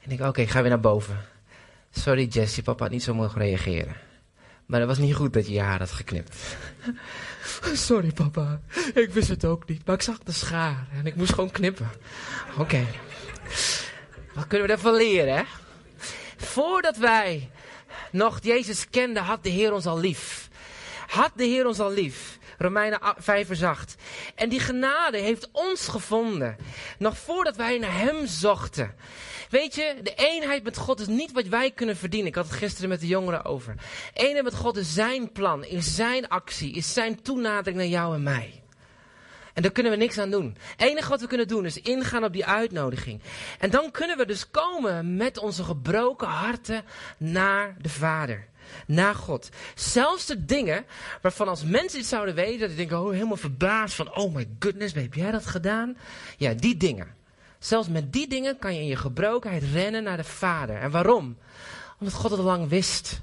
En 0.00 0.10
ik, 0.10 0.18
oké, 0.18 0.28
okay, 0.28 0.46
ga 0.46 0.60
weer 0.60 0.70
naar 0.70 0.80
boven. 0.80 1.24
Sorry 1.90 2.24
Jessie, 2.24 2.62
papa 2.62 2.82
had 2.82 2.92
niet 2.92 3.02
zo 3.02 3.14
mogen 3.14 3.40
reageren. 3.40 3.96
Maar 4.66 4.78
dat 4.80 4.88
was 4.88 4.98
niet 4.98 5.14
goed 5.14 5.32
dat 5.32 5.46
je 5.46 5.52
je 5.52 5.60
haar 5.60 5.78
had 5.78 5.90
geknipt. 5.90 6.36
Sorry 7.72 8.12
papa, 8.12 8.60
ik 8.94 9.10
wist 9.12 9.28
het 9.28 9.44
ook 9.44 9.68
niet, 9.68 9.86
maar 9.86 9.94
ik 9.94 10.02
zag 10.02 10.18
de 10.18 10.32
schaar 10.32 10.86
en 10.92 11.06
ik 11.06 11.16
moest 11.16 11.32
gewoon 11.32 11.50
knippen. 11.50 11.90
Oké. 12.58 12.86
Wat 14.34 14.46
kunnen 14.46 14.66
we 14.66 14.72
ervan 14.72 14.94
leren, 14.94 15.36
hè? 15.36 15.42
Voordat 16.36 16.96
wij 16.96 17.50
nog 18.12 18.38
Jezus 18.42 18.88
kenden, 18.90 19.22
had 19.22 19.42
de 19.42 19.48
Heer 19.48 19.72
ons 19.72 19.86
al 19.86 19.98
lief. 19.98 20.48
Had 21.06 21.32
de 21.34 21.44
Heer 21.44 21.66
ons 21.66 21.78
al 21.78 21.92
lief. 21.92 22.38
Romeinen 22.62 23.00
5 23.16 23.46
vers 23.46 23.62
8. 23.62 23.94
En 24.34 24.48
die 24.48 24.60
genade 24.60 25.18
heeft 25.18 25.48
ons 25.52 25.88
gevonden. 25.88 26.56
Nog 26.98 27.18
voordat 27.18 27.56
wij 27.56 27.78
naar 27.78 27.98
Hem 27.98 28.26
zochten. 28.26 28.94
Weet 29.50 29.74
je, 29.74 29.96
de 30.02 30.14
eenheid 30.14 30.62
met 30.62 30.76
God 30.76 31.00
is 31.00 31.06
niet 31.06 31.32
wat 31.32 31.46
wij 31.46 31.70
kunnen 31.70 31.96
verdienen. 31.96 32.28
Ik 32.28 32.34
had 32.34 32.44
het 32.44 32.54
gisteren 32.54 32.88
met 32.88 33.00
de 33.00 33.06
jongeren 33.06 33.44
over. 33.44 33.74
Eenheid 34.14 34.44
met 34.44 34.54
God 34.54 34.76
is 34.76 34.94
zijn 34.94 35.32
plan, 35.32 35.64
is 35.64 35.94
zijn 35.94 36.28
actie, 36.28 36.72
is 36.72 36.92
zijn 36.92 37.22
toenadering 37.22 37.76
naar 37.76 37.86
jou 37.86 38.14
en 38.14 38.22
mij. 38.22 38.62
En 39.54 39.62
daar 39.62 39.72
kunnen 39.72 39.92
we 39.92 39.98
niks 39.98 40.18
aan 40.18 40.30
doen. 40.30 40.56
Het 40.76 40.88
enige 40.88 41.08
wat 41.08 41.20
we 41.20 41.26
kunnen 41.26 41.48
doen 41.48 41.64
is 41.64 41.80
ingaan 41.80 42.24
op 42.24 42.32
die 42.32 42.46
uitnodiging. 42.46 43.22
En 43.58 43.70
dan 43.70 43.90
kunnen 43.90 44.16
we 44.16 44.26
dus 44.26 44.50
komen 44.50 45.16
met 45.16 45.38
onze 45.38 45.64
gebroken 45.64 46.28
harten 46.28 46.84
naar 47.18 47.76
de 47.78 47.88
Vader. 47.88 48.49
Naar 48.86 49.14
God. 49.14 49.48
Zelfs 49.74 50.26
de 50.26 50.44
dingen 50.44 50.84
waarvan 51.22 51.48
als 51.48 51.64
mensen 51.64 51.98
iets 51.98 52.08
zouden 52.08 52.34
weten, 52.34 52.58
dat 52.58 52.68
die 52.68 52.76
denken, 52.76 53.00
oh, 53.00 53.10
helemaal 53.10 53.36
verbaasd 53.36 53.94
van, 53.94 54.14
oh 54.14 54.34
my 54.34 54.48
goodness, 54.58 54.94
heb 54.94 55.14
jij 55.14 55.30
dat 55.30 55.46
gedaan? 55.46 55.96
Ja, 56.36 56.54
die 56.54 56.76
dingen. 56.76 57.14
Zelfs 57.58 57.88
met 57.88 58.12
die 58.12 58.28
dingen 58.28 58.58
kan 58.58 58.74
je 58.74 58.80
in 58.80 58.86
je 58.86 58.96
gebrokenheid 58.96 59.62
rennen 59.72 60.02
naar 60.02 60.16
de 60.16 60.24
Vader. 60.24 60.76
En 60.76 60.90
waarom? 60.90 61.36
Omdat 61.98 62.14
God 62.14 62.30
het 62.30 62.40
al 62.40 62.46
lang 62.46 62.68
wist. 62.68 63.20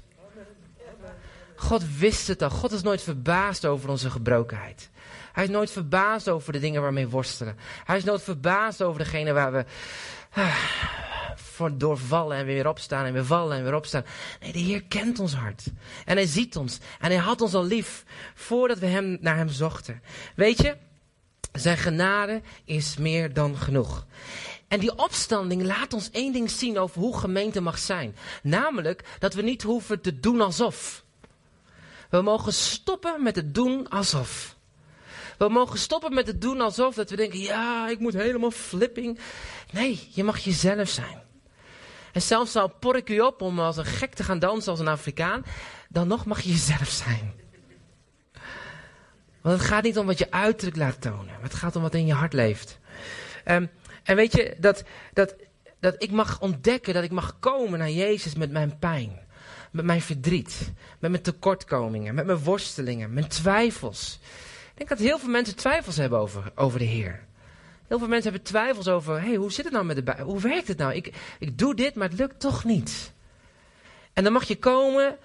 God 1.56 1.82
wist 1.98 2.28
het 2.28 2.42
al. 2.42 2.50
God 2.50 2.72
is 2.72 2.82
nooit 2.82 3.02
verbaasd 3.02 3.66
over 3.66 3.90
onze 3.90 4.10
gebrokenheid. 4.10 4.90
Hij 5.32 5.44
is 5.44 5.50
nooit 5.50 5.70
verbaasd 5.70 6.28
over 6.28 6.52
de 6.52 6.58
dingen 6.58 6.82
waarmee 6.82 7.04
we 7.04 7.10
worstelen. 7.10 7.56
Hij 7.84 7.96
is 7.96 8.04
nooit 8.04 8.22
verbaasd 8.22 8.82
over 8.82 8.98
degene 8.98 9.32
waar 9.32 9.52
we 9.52 9.64
ah, 10.30 10.56
voor 11.58 11.78
doorvallen 11.78 12.36
en 12.36 12.46
weer 12.46 12.68
opstaan 12.68 13.04
en 13.04 13.12
weer 13.12 13.24
vallen 13.24 13.56
en 13.56 13.62
weer 13.62 13.74
opstaan. 13.74 14.04
Nee, 14.40 14.52
de 14.52 14.58
Heer 14.58 14.82
kent 14.82 15.18
ons 15.18 15.34
hart. 15.34 15.64
En 16.04 16.16
hij 16.16 16.26
ziet 16.26 16.56
ons. 16.56 16.78
En 17.00 17.10
hij 17.10 17.20
had 17.20 17.40
ons 17.40 17.54
al 17.54 17.64
lief 17.64 18.04
voordat 18.34 18.78
we 18.78 18.86
hem, 18.86 19.18
naar 19.20 19.36
hem 19.36 19.48
zochten. 19.48 20.02
Weet 20.34 20.62
je, 20.62 20.76
zijn 21.52 21.76
genade 21.76 22.42
is 22.64 22.96
meer 22.96 23.32
dan 23.32 23.56
genoeg. 23.56 24.06
En 24.68 24.80
die 24.80 24.98
opstanding 24.98 25.62
laat 25.62 25.92
ons 25.92 26.10
één 26.10 26.32
ding 26.32 26.50
zien 26.50 26.78
over 26.78 27.00
hoe 27.00 27.18
gemeente 27.18 27.60
mag 27.60 27.78
zijn. 27.78 28.16
Namelijk 28.42 29.04
dat 29.18 29.34
we 29.34 29.42
niet 29.42 29.62
hoeven 29.62 30.00
te 30.00 30.20
doen 30.20 30.40
alsof. 30.40 31.04
We 32.10 32.22
mogen 32.22 32.52
stoppen 32.52 33.22
met 33.22 33.36
het 33.36 33.54
doen 33.54 33.88
alsof. 33.88 34.56
We 35.38 35.48
mogen 35.48 35.78
stoppen 35.78 36.14
met 36.14 36.26
het 36.26 36.40
doen 36.40 36.60
alsof 36.60 36.94
dat 36.94 37.10
we 37.10 37.16
denken, 37.16 37.38
ja, 37.38 37.88
ik 37.88 37.98
moet 37.98 38.14
helemaal 38.14 38.50
flipping. 38.50 39.18
Nee, 39.72 40.08
je 40.10 40.24
mag 40.24 40.38
jezelf 40.38 40.88
zijn. 40.88 41.26
En 42.12 42.22
zelfs 42.22 42.56
al 42.56 42.68
por 42.68 42.96
ik 42.96 43.08
u 43.08 43.20
op 43.20 43.42
om 43.42 43.60
als 43.60 43.76
een 43.76 43.84
gek 43.84 44.14
te 44.14 44.24
gaan 44.24 44.38
dansen 44.38 44.70
als 44.70 44.80
een 44.80 44.88
Afrikaan, 44.88 45.44
dan 45.88 46.08
nog 46.08 46.24
mag 46.24 46.40
je 46.40 46.50
jezelf 46.50 46.88
zijn. 46.88 47.32
Want 49.40 49.58
het 49.58 49.68
gaat 49.68 49.82
niet 49.82 49.98
om 49.98 50.06
wat 50.06 50.18
je 50.18 50.30
uiterlijk 50.30 50.76
laat 50.76 51.00
tonen. 51.00 51.34
Het 51.40 51.54
gaat 51.54 51.76
om 51.76 51.82
wat 51.82 51.94
in 51.94 52.06
je 52.06 52.12
hart 52.12 52.32
leeft. 52.32 52.78
Um, 53.44 53.70
en 54.02 54.16
weet 54.16 54.32
je, 54.32 54.56
dat, 54.58 54.84
dat, 55.12 55.34
dat 55.80 55.94
ik 55.98 56.10
mag 56.10 56.40
ontdekken, 56.40 56.94
dat 56.94 57.04
ik 57.04 57.10
mag 57.10 57.38
komen 57.38 57.78
naar 57.78 57.90
Jezus 57.90 58.34
met 58.34 58.50
mijn 58.50 58.78
pijn. 58.78 59.26
Met 59.70 59.84
mijn 59.84 60.02
verdriet. 60.02 60.72
Met 60.98 61.10
mijn 61.10 61.22
tekortkomingen. 61.22 62.14
Met 62.14 62.26
mijn 62.26 62.38
worstelingen. 62.38 63.12
Mijn 63.12 63.28
twijfels. 63.28 64.18
Ik 64.70 64.76
denk 64.76 64.88
dat 64.88 64.98
heel 64.98 65.18
veel 65.18 65.28
mensen 65.28 65.56
twijfels 65.56 65.96
hebben 65.96 66.18
over, 66.18 66.52
over 66.54 66.78
de 66.78 66.84
Heer. 66.84 67.26
Heel 67.88 67.98
veel 67.98 68.08
mensen 68.08 68.30
hebben 68.30 68.48
twijfels 68.48 68.88
over, 68.88 69.20
hey, 69.20 69.34
hoe 69.34 69.52
zit 69.52 69.64
het 69.64 69.72
nou 69.72 69.84
met 69.84 69.96
de 69.96 70.02
Bijbel? 70.02 70.24
Hoe 70.24 70.40
werkt 70.40 70.68
het 70.68 70.78
nou? 70.78 70.94
Ik, 70.94 71.14
ik 71.38 71.58
doe 71.58 71.74
dit, 71.74 71.94
maar 71.94 72.08
het 72.08 72.18
lukt 72.18 72.40
toch 72.40 72.64
niet. 72.64 73.12
En 74.12 74.24
dan 74.24 74.32
mag 74.32 74.44
je 74.44 74.58
komen 74.58 75.16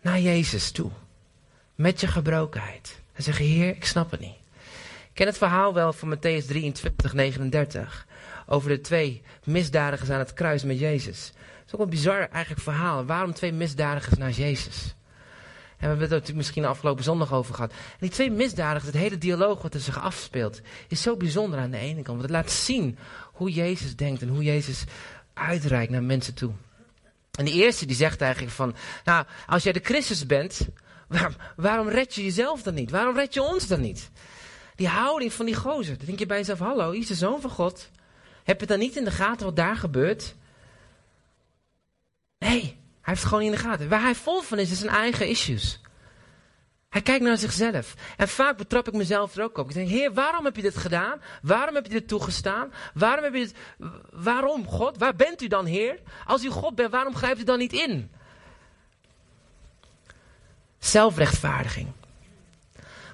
naar 0.00 0.20
Jezus 0.20 0.70
toe. 0.70 0.90
Met 1.74 2.00
je 2.00 2.06
gebrokenheid. 2.06 3.00
En 3.12 3.22
zeggen, 3.22 3.44
Heer, 3.44 3.68
ik 3.68 3.84
snap 3.84 4.10
het 4.10 4.20
niet. 4.20 4.38
Ik 5.08 5.16
ken 5.16 5.26
het 5.26 5.38
verhaal 5.38 5.74
wel 5.74 5.92
van 5.92 6.16
Matthäus 6.16 6.46
23, 6.46 7.12
39. 7.12 8.06
Over 8.46 8.68
de 8.68 8.80
twee 8.80 9.22
misdadigers 9.44 10.10
aan 10.10 10.18
het 10.18 10.32
kruis 10.32 10.62
met 10.62 10.78
Jezus. 10.78 11.26
Het 11.26 11.66
is 11.66 11.74
ook 11.74 11.80
een 11.80 11.90
bizar 11.90 12.28
eigenlijk 12.28 12.62
verhaal. 12.62 13.04
Waarom 13.04 13.32
twee 13.32 13.52
misdadigers 13.52 14.18
naar 14.18 14.30
Jezus? 14.30 14.94
We 15.80 15.86
hebben 15.86 16.04
het 16.04 16.10
natuurlijk 16.10 16.38
misschien 16.38 16.62
de 16.62 16.68
afgelopen 16.68 17.04
zondag 17.04 17.32
over 17.32 17.54
gehad. 17.54 17.70
En 17.70 17.96
die 18.00 18.10
twee 18.10 18.30
misdadigers, 18.30 18.84
het 18.92 19.02
hele 19.02 19.18
dialoog 19.18 19.62
wat 19.62 19.74
er 19.74 19.80
zich 19.80 20.00
afspeelt, 20.00 20.60
is 20.88 21.02
zo 21.02 21.16
bijzonder 21.16 21.58
aan 21.58 21.70
de 21.70 21.76
ene 21.76 22.02
kant. 22.02 22.06
Want 22.06 22.22
het 22.22 22.30
laat 22.30 22.50
zien 22.50 22.98
hoe 23.32 23.50
Jezus 23.50 23.96
denkt 23.96 24.22
en 24.22 24.28
hoe 24.28 24.42
Jezus 24.42 24.84
uitreikt 25.34 25.92
naar 25.92 26.02
mensen 26.02 26.34
toe. 26.34 26.52
En 27.30 27.44
die 27.44 27.54
eerste 27.54 27.86
die 27.86 27.96
zegt 27.96 28.20
eigenlijk 28.20 28.52
van, 28.52 28.74
nou, 29.04 29.24
als 29.46 29.62
jij 29.62 29.72
de 29.72 29.80
Christus 29.82 30.26
bent, 30.26 30.68
waarom, 31.08 31.34
waarom 31.56 31.88
red 31.88 32.14
je 32.14 32.24
jezelf 32.24 32.62
dan 32.62 32.74
niet? 32.74 32.90
Waarom 32.90 33.16
red 33.16 33.34
je 33.34 33.42
ons 33.42 33.66
dan 33.66 33.80
niet? 33.80 34.10
Die 34.74 34.88
houding 34.88 35.32
van 35.32 35.46
die 35.46 35.54
gozer. 35.54 35.96
Dan 35.96 36.06
denk 36.06 36.18
je 36.18 36.26
bij 36.26 36.38
jezelf, 36.38 36.58
hallo, 36.58 36.90
is 36.90 37.06
de 37.06 37.14
zoon 37.14 37.40
van 37.40 37.50
God. 37.50 37.90
Heb 38.44 38.60
je 38.60 38.66
dan 38.66 38.78
niet 38.78 38.96
in 38.96 39.04
de 39.04 39.10
gaten 39.10 39.46
wat 39.46 39.56
daar 39.56 39.76
gebeurt? 39.76 40.34
Nee, 42.38 42.79
hij 43.00 43.14
heeft 43.14 43.20
het 43.20 43.28
gewoon 43.28 43.44
in 43.44 43.50
de 43.50 43.56
gaten. 43.56 43.88
Waar 43.88 44.00
hij 44.00 44.14
vol 44.14 44.40
van 44.40 44.58
is, 44.58 44.70
is 44.70 44.78
zijn 44.78 44.90
eigen 44.90 45.28
issues. 45.28 45.80
Hij 46.88 47.02
kijkt 47.02 47.24
naar 47.24 47.38
zichzelf. 47.38 47.94
En 48.16 48.28
vaak 48.28 48.56
betrap 48.56 48.88
ik 48.88 48.94
mezelf 48.94 49.36
er 49.36 49.42
ook 49.42 49.58
op. 49.58 49.68
Ik 49.68 49.74
denk, 49.74 49.88
Heer, 49.88 50.12
waarom 50.12 50.44
heb 50.44 50.56
je 50.56 50.62
dit 50.62 50.76
gedaan? 50.76 51.20
Waarom 51.42 51.74
heb 51.74 51.86
je 51.86 51.92
dit 51.92 52.08
toegestaan? 52.08 52.72
Waarom 52.94 53.24
heb 53.24 53.34
je 53.34 53.40
dit... 53.40 53.54
Waarom, 54.10 54.66
God? 54.66 54.98
Waar 54.98 55.16
bent 55.16 55.42
u 55.42 55.46
dan, 55.46 55.66
Heer? 55.66 55.98
Als 56.26 56.44
u 56.44 56.48
God 56.48 56.74
bent, 56.74 56.90
waarom 56.90 57.16
grijpt 57.16 57.40
u 57.40 57.44
dan 57.44 57.58
niet 57.58 57.72
in? 57.72 58.10
Zelfrechtvaardiging. 60.78 61.92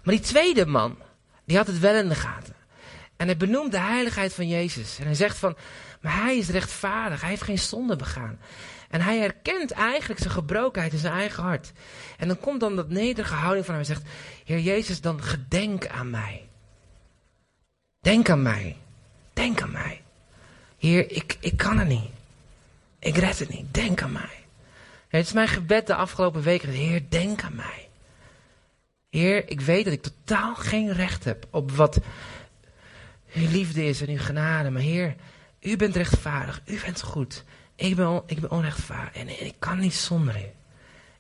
Maar 0.02 0.14
die 0.14 0.20
tweede 0.20 0.66
man, 0.66 0.98
die 1.44 1.56
had 1.56 1.66
het 1.66 1.78
wel 1.78 1.94
in 1.94 2.08
de 2.08 2.14
gaten. 2.14 2.54
En 3.16 3.26
hij 3.26 3.36
benoemt 3.36 3.72
de 3.72 3.78
heiligheid 3.78 4.34
van 4.34 4.48
Jezus. 4.48 4.98
En 4.98 5.04
hij 5.04 5.14
zegt 5.14 5.36
van, 5.36 5.56
maar 6.00 6.22
hij 6.22 6.36
is 6.36 6.48
rechtvaardig. 6.48 7.20
Hij 7.20 7.30
heeft 7.30 7.42
geen 7.42 7.58
zonde 7.58 7.96
begaan. 7.96 8.38
En 8.90 9.00
hij 9.00 9.18
herkent 9.18 9.70
eigenlijk 9.70 10.20
zijn 10.20 10.32
gebrokenheid 10.32 10.92
in 10.92 10.98
zijn 10.98 11.12
eigen 11.12 11.42
hart. 11.42 11.72
En 12.18 12.28
dan 12.28 12.40
komt 12.40 12.60
dan 12.60 12.76
dat 12.76 12.88
nederige 12.88 13.34
houding 13.34 13.64
van 13.64 13.74
hem 13.74 13.82
en 13.82 13.88
zegt, 13.88 14.08
Heer 14.44 14.60
Jezus, 14.60 15.00
dan 15.00 15.22
gedenk 15.22 15.86
aan 15.86 16.10
mij. 16.10 16.48
Denk 18.00 18.30
aan 18.30 18.42
mij. 18.42 18.76
Denk 19.32 19.62
aan 19.62 19.70
mij. 19.70 20.02
Heer, 20.78 21.10
ik, 21.10 21.36
ik 21.40 21.56
kan 21.56 21.78
het 21.78 21.88
niet. 21.88 22.10
Ik 22.98 23.16
red 23.16 23.38
het 23.38 23.48
niet. 23.48 23.74
Denk 23.74 24.02
aan 24.02 24.12
mij. 24.12 24.44
het 25.08 25.26
is 25.26 25.32
mijn 25.32 25.48
gebed 25.48 25.86
de 25.86 25.94
afgelopen 25.94 26.42
weken. 26.42 26.68
Heer, 26.68 27.02
denk 27.08 27.42
aan 27.42 27.54
mij. 27.54 27.88
Heer, 29.10 29.50
ik 29.50 29.60
weet 29.60 29.84
dat 29.84 29.94
ik 29.94 30.02
totaal 30.02 30.54
geen 30.54 30.92
recht 30.92 31.24
heb 31.24 31.46
op 31.50 31.70
wat 31.70 31.98
uw 33.34 33.48
liefde 33.48 33.84
is 33.84 34.00
en 34.00 34.08
uw 34.08 34.18
genade. 34.18 34.70
Maar 34.70 34.82
Heer, 34.82 35.14
u 35.60 35.76
bent 35.76 35.96
rechtvaardig. 35.96 36.62
U 36.66 36.80
bent 36.84 37.02
goed. 37.02 37.44
Ik 37.76 37.96
ben, 37.96 38.22
ik 38.26 38.40
ben 38.40 38.50
onrechtvaardig. 38.50 39.14
En, 39.14 39.46
ik 39.46 39.54
kan 39.58 39.78
niet 39.78 39.94
zonder 39.94 40.36
u. 40.36 40.48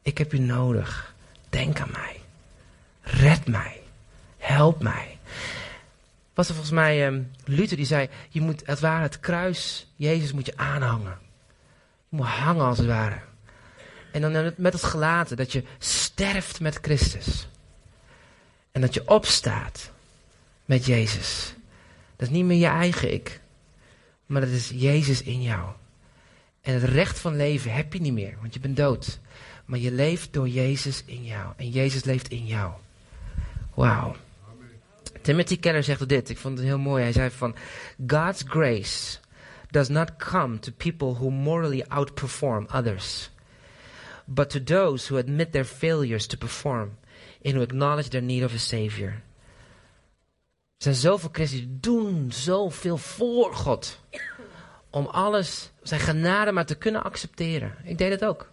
Ik 0.02 0.18
heb 0.18 0.32
u 0.32 0.38
nodig. 0.38 1.14
Denk 1.48 1.80
aan 1.80 1.90
mij. 1.92 2.20
Red 3.00 3.46
mij. 3.46 3.80
Help 4.38 4.82
mij. 4.82 5.18
Was 6.34 6.48
er 6.48 6.54
volgens 6.54 6.74
mij 6.74 7.06
um, 7.06 7.30
Luther 7.44 7.76
die 7.76 7.86
zei: 7.86 8.08
Je 8.28 8.40
moet 8.40 8.62
het 8.66 8.80
ware 8.80 9.02
het 9.02 9.20
kruis, 9.20 9.92
Jezus 9.96 10.32
moet 10.32 10.46
je 10.46 10.56
aanhangen. 10.56 11.18
Je 12.08 12.16
moet 12.16 12.26
hangen 12.26 12.64
als 12.64 12.78
het 12.78 12.86
ware. 12.86 13.20
En 14.12 14.20
dan 14.20 14.52
met 14.56 14.72
het 14.72 14.82
gelaten 14.82 15.36
dat 15.36 15.52
je 15.52 15.64
sterft 15.78 16.60
met 16.60 16.78
Christus. 16.82 17.48
En 18.72 18.80
dat 18.80 18.94
je 18.94 19.08
opstaat 19.08 19.90
met 20.64 20.86
Jezus. 20.86 21.54
Dat 22.16 22.28
is 22.28 22.34
niet 22.34 22.44
meer 22.44 22.58
je 22.58 22.66
eigen 22.66 23.12
ik. 23.12 23.40
Maar 24.26 24.40
dat 24.40 24.50
is 24.50 24.70
Jezus 24.74 25.22
in 25.22 25.42
jou. 25.42 25.70
En 26.66 26.74
het 26.74 26.82
recht 26.82 27.18
van 27.18 27.36
leven 27.36 27.72
heb 27.72 27.92
je 27.92 28.00
niet 28.00 28.12
meer, 28.12 28.34
want 28.40 28.54
je 28.54 28.60
bent 28.60 28.76
dood. 28.76 29.18
Maar 29.64 29.78
je 29.78 29.92
leeft 29.92 30.32
door 30.32 30.48
Jezus 30.48 31.02
in 31.04 31.24
jou. 31.24 31.52
En 31.56 31.68
Jezus 31.68 32.04
leeft 32.04 32.28
in 32.28 32.46
jou. 32.46 32.72
Wauw. 33.74 34.16
Timothy 35.22 35.58
Keller 35.58 35.82
zegt 35.82 36.08
dit, 36.08 36.28
ik 36.28 36.38
vond 36.38 36.58
het 36.58 36.66
heel 36.66 36.78
mooi. 36.78 37.02
Hij 37.02 37.12
zei 37.12 37.30
van, 37.30 37.54
God's 38.06 38.44
grace 38.46 39.18
does 39.70 39.88
not 39.88 40.16
come 40.16 40.58
to 40.58 40.72
people 40.76 41.14
who 41.14 41.30
morally 41.30 41.84
outperform 41.88 42.66
others. 42.74 43.30
But 44.24 44.50
to 44.50 44.62
those 44.62 45.08
who 45.08 45.18
admit 45.18 45.52
their 45.52 45.64
failures 45.64 46.26
to 46.26 46.36
perform 46.36 46.96
and 47.44 47.54
who 47.54 47.62
acknowledge 47.62 48.08
their 48.08 48.22
need 48.22 48.44
of 48.44 48.54
a 48.54 48.58
savior. 48.58 49.22
Er 50.76 50.82
zijn 50.82 50.94
zoveel 50.94 51.28
christenen 51.32 51.66
die 51.66 51.80
doen 51.80 52.32
zoveel 52.32 52.96
voor 52.96 53.54
God. 53.54 54.00
Om 54.96 55.06
alles, 55.06 55.70
zijn 55.82 56.00
genade 56.00 56.52
maar 56.52 56.66
te 56.66 56.74
kunnen 56.74 57.02
accepteren. 57.02 57.74
Ik 57.84 57.98
deed 57.98 58.10
het 58.10 58.24
ook. 58.24 58.50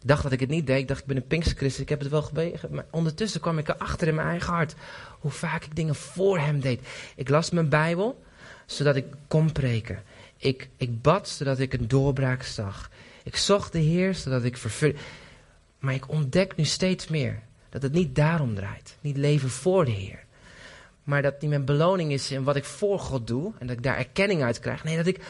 Ik 0.00 0.08
dacht 0.08 0.22
dat 0.22 0.32
ik 0.32 0.40
het 0.40 0.48
niet 0.48 0.66
deed. 0.66 0.78
Ik 0.78 0.88
dacht, 0.88 1.00
ik 1.00 1.06
ben 1.06 1.16
een 1.16 1.26
Pinksterchristen. 1.26 1.82
Ik 1.82 1.88
heb 1.88 2.00
het 2.00 2.08
wel 2.08 2.22
gebeden. 2.22 2.60
Maar 2.70 2.84
ondertussen 2.90 3.40
kwam 3.40 3.58
ik 3.58 3.68
erachter 3.68 4.08
in 4.08 4.14
mijn 4.14 4.28
eigen 4.28 4.52
hart. 4.52 4.74
Hoe 5.20 5.30
vaak 5.30 5.64
ik 5.64 5.76
dingen 5.76 5.94
voor 5.94 6.38
hem 6.38 6.60
deed. 6.60 6.80
Ik 7.14 7.28
las 7.28 7.50
mijn 7.50 7.68
Bijbel, 7.68 8.22
zodat 8.66 8.96
ik 8.96 9.04
kon 9.28 9.52
preken. 9.52 10.02
Ik, 10.36 10.68
ik 10.76 11.02
bad, 11.02 11.28
zodat 11.28 11.58
ik 11.58 11.72
een 11.72 11.88
doorbraak 11.88 12.42
zag. 12.42 12.90
Ik 13.24 13.36
zocht 13.36 13.72
de 13.72 13.78
Heer, 13.78 14.14
zodat 14.14 14.44
ik 14.44 14.56
vervul. 14.56 14.92
Maar 15.78 15.94
ik 15.94 16.08
ontdek 16.08 16.56
nu 16.56 16.64
steeds 16.64 17.08
meer 17.08 17.42
dat 17.68 17.82
het 17.82 17.92
niet 17.92 18.14
daarom 18.14 18.54
draait. 18.54 18.96
Niet 19.00 19.16
leven 19.16 19.50
voor 19.50 19.84
de 19.84 19.90
Heer. 19.90 20.24
Maar 21.02 21.22
dat 21.22 21.40
niet 21.40 21.50
mijn 21.50 21.64
beloning 21.64 22.12
is 22.12 22.30
in 22.30 22.44
wat 22.44 22.56
ik 22.56 22.64
voor 22.64 22.98
God 22.98 23.26
doe. 23.26 23.52
En 23.58 23.66
dat 23.66 23.76
ik 23.76 23.82
daar 23.82 23.96
erkenning 23.96 24.42
uit 24.42 24.58
krijg. 24.58 24.84
Nee, 24.84 24.96
dat 24.96 25.06
ik 25.06 25.20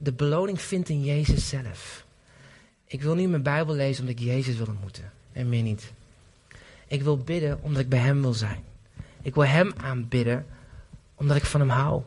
de 0.00 0.12
beloning 0.12 0.60
vind 0.60 0.88
in 0.88 1.04
Jezus 1.04 1.48
zelf. 1.48 2.06
Ik 2.86 3.02
wil 3.02 3.14
niet 3.14 3.28
mijn 3.28 3.42
Bijbel 3.42 3.74
lezen 3.74 4.04
omdat 4.04 4.20
ik 4.20 4.26
Jezus 4.26 4.56
wil 4.56 4.66
ontmoeten. 4.66 5.12
En 5.32 5.48
meer 5.48 5.62
niet. 5.62 5.92
Ik 6.86 7.02
wil 7.02 7.18
bidden 7.18 7.62
omdat 7.62 7.82
ik 7.82 7.88
bij 7.88 7.98
Hem 7.98 8.20
wil 8.20 8.32
zijn. 8.32 8.64
Ik 9.22 9.34
wil 9.34 9.46
Hem 9.46 9.72
aanbidden 9.76 10.46
omdat 11.14 11.36
ik 11.36 11.44
van 11.44 11.60
Hem 11.60 11.68
hou. 11.68 12.02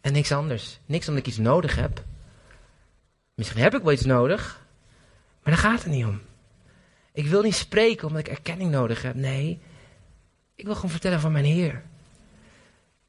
En 0.00 0.12
niks 0.12 0.32
anders. 0.32 0.78
Niks 0.86 1.08
omdat 1.08 1.22
ik 1.22 1.28
iets 1.28 1.38
nodig 1.38 1.74
heb. 1.76 2.04
Misschien 3.34 3.62
heb 3.62 3.74
ik 3.74 3.82
wel 3.82 3.92
iets 3.92 4.04
nodig. 4.04 4.66
Maar 5.42 5.52
daar 5.52 5.62
gaat 5.62 5.82
het 5.82 5.92
niet 5.92 6.04
om. 6.04 6.20
Ik 7.12 7.26
wil 7.26 7.42
niet 7.42 7.54
spreken 7.54 8.08
omdat 8.08 8.26
ik 8.26 8.32
erkenning 8.32 8.70
nodig 8.70 9.02
heb. 9.02 9.14
Nee, 9.14 9.60
ik 10.54 10.64
wil 10.64 10.74
gewoon 10.74 10.90
vertellen 10.90 11.20
van 11.20 11.32
mijn 11.32 11.44
Heer. 11.44 11.82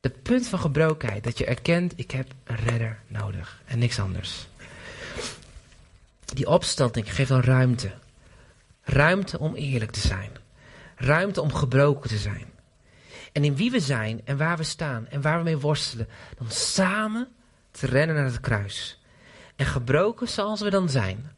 De 0.06 0.12
punt 0.12 0.48
van 0.48 0.60
gebrokenheid, 0.60 1.24
dat 1.24 1.38
je 1.38 1.46
erkent, 1.46 1.94
ik 1.96 2.12
heb 2.12 2.28
een 2.44 2.56
redder 2.56 3.00
nodig 3.08 3.62
en 3.66 3.80
niks 3.80 4.00
anders. 4.00 4.48
Die 6.26 6.48
opstanding 6.48 7.16
geeft 7.16 7.32
al 7.32 7.40
ruimte. 7.40 7.92
Ruimte 8.84 9.40
om 9.40 9.56
eerlijk 9.56 9.92
te 9.92 10.00
zijn. 10.00 10.32
Ruimte 10.96 11.42
om 11.42 11.54
gebroken 11.54 12.10
te 12.10 12.18
zijn. 12.18 12.46
En 13.32 13.44
in 13.44 13.56
wie 13.56 13.72
we 13.72 13.80
zijn 13.80 14.22
en 14.26 14.38
waar 14.38 14.58
we 14.58 14.64
staan 14.64 15.08
en 15.08 15.22
waar 15.22 15.38
we 15.38 15.44
mee 15.44 15.58
worstelen, 15.58 16.08
dan 16.38 16.50
samen 16.50 17.28
te 17.72 17.86
rennen 17.86 18.16
naar 18.16 18.26
het 18.26 18.40
kruis. 18.40 19.02
En 19.56 19.66
gebroken 19.66 20.28
zoals 20.28 20.62
we 20.62 20.70
dan 20.70 20.90
zijn, 20.90 21.32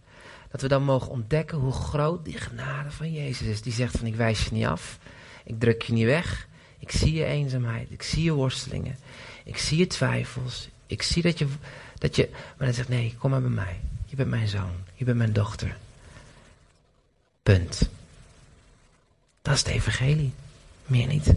dat 0.51 0.61
we 0.61 0.67
dan 0.67 0.83
mogen 0.83 1.11
ontdekken 1.11 1.57
hoe 1.57 1.73
groot 1.73 2.25
die 2.25 2.37
genade 2.37 2.91
van 2.91 3.11
Jezus 3.11 3.47
is. 3.47 3.61
Die 3.61 3.73
zegt 3.73 3.97
van 3.97 4.07
ik 4.07 4.15
wijs 4.15 4.43
je 4.45 4.53
niet 4.53 4.65
af, 4.65 4.99
ik 5.43 5.59
druk 5.59 5.81
je 5.81 5.93
niet 5.93 6.05
weg, 6.05 6.46
ik 6.79 6.91
zie 6.91 7.13
je 7.13 7.25
eenzaamheid, 7.25 7.91
ik 7.91 8.03
zie 8.03 8.23
je 8.23 8.31
worstelingen, 8.31 8.97
ik 9.43 9.57
zie 9.57 9.77
je 9.77 9.87
twijfels, 9.87 10.69
ik 10.87 11.01
zie 11.01 11.21
dat 11.21 11.37
je, 11.37 11.47
dat 11.97 12.15
je, 12.15 12.29
maar 12.31 12.67
dan 12.67 12.73
zegt 12.73 12.89
nee, 12.89 13.15
kom 13.17 13.31
maar 13.31 13.41
bij 13.41 13.49
mij. 13.49 13.79
Je 14.05 14.15
bent 14.15 14.29
mijn 14.29 14.47
zoon, 14.47 14.75
je 14.93 15.05
bent 15.05 15.17
mijn 15.17 15.33
dochter. 15.33 15.77
Punt. 17.43 17.89
Dat 19.41 19.53
is 19.53 19.59
het 19.59 19.69
evangelie, 19.69 20.33
meer 20.85 21.07
niet. 21.07 21.33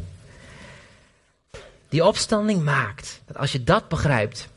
Die 1.89 2.05
opstanding 2.05 2.63
maakt 2.63 3.21
dat 3.27 3.37
als 3.37 3.53
je 3.53 3.65
dat 3.65 3.89
begrijpt, 3.89 4.49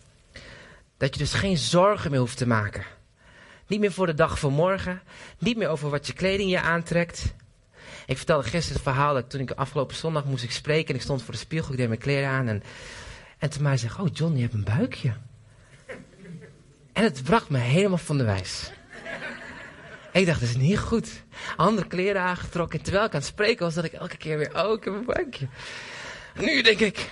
dat 0.97 1.13
je 1.13 1.19
dus 1.19 1.33
geen 1.33 1.57
zorgen 1.57 2.11
meer 2.11 2.19
hoeft 2.19 2.37
te 2.37 2.47
maken. 2.47 2.85
Niet 3.67 3.79
meer 3.79 3.91
voor 3.91 4.05
de 4.05 4.13
dag 4.13 4.39
van 4.39 4.53
morgen. 4.53 5.01
Niet 5.37 5.57
meer 5.57 5.67
over 5.67 5.89
wat 5.89 6.07
je 6.07 6.13
kleding 6.13 6.49
je 6.49 6.61
aantrekt. 6.61 7.33
Ik 8.05 8.17
vertelde 8.17 8.49
gisteren 8.49 8.73
het 8.73 8.83
verhaal 8.83 9.13
dat 9.13 9.29
toen 9.29 9.41
ik 9.41 9.51
afgelopen 9.51 9.95
zondag 9.95 10.25
moest 10.25 10.43
ik 10.43 10.51
spreken. 10.51 10.89
En 10.89 10.95
ik 10.95 11.01
stond 11.01 11.23
voor 11.23 11.33
de 11.33 11.39
spiegel, 11.39 11.71
ik 11.71 11.77
deed 11.77 11.87
mijn 11.87 11.99
kleren 11.99 12.29
aan. 12.29 12.47
En, 12.47 12.63
en 13.37 13.49
toen 13.49 13.63
mij 13.63 13.77
zei, 13.77 13.91
oh 13.99 14.07
John, 14.13 14.35
je 14.35 14.41
hebt 14.41 14.53
een 14.53 14.63
buikje. 14.63 15.13
En 16.93 17.03
het 17.03 17.23
bracht 17.23 17.49
me 17.49 17.57
helemaal 17.57 17.97
van 17.97 18.17
de 18.17 18.23
wijs. 18.23 18.71
Ik 20.11 20.25
dacht, 20.25 20.39
dat 20.39 20.49
is 20.49 20.55
niet 20.55 20.79
goed. 20.79 21.23
Andere 21.55 21.87
kleren 21.87 22.21
aangetrokken. 22.21 22.77
En 22.79 22.83
terwijl 22.83 23.05
ik 23.05 23.13
aan 23.13 23.19
het 23.19 23.29
spreken 23.29 23.65
was, 23.65 23.73
dat 23.73 23.83
ik 23.83 23.93
elke 23.93 24.17
keer 24.17 24.37
weer, 24.37 24.65
oh, 24.65 24.73
ik 24.77 24.83
heb 24.83 24.93
een 24.93 25.05
buikje. 25.05 25.47
Nu 26.33 26.61
denk 26.61 26.79
ik, 26.79 27.11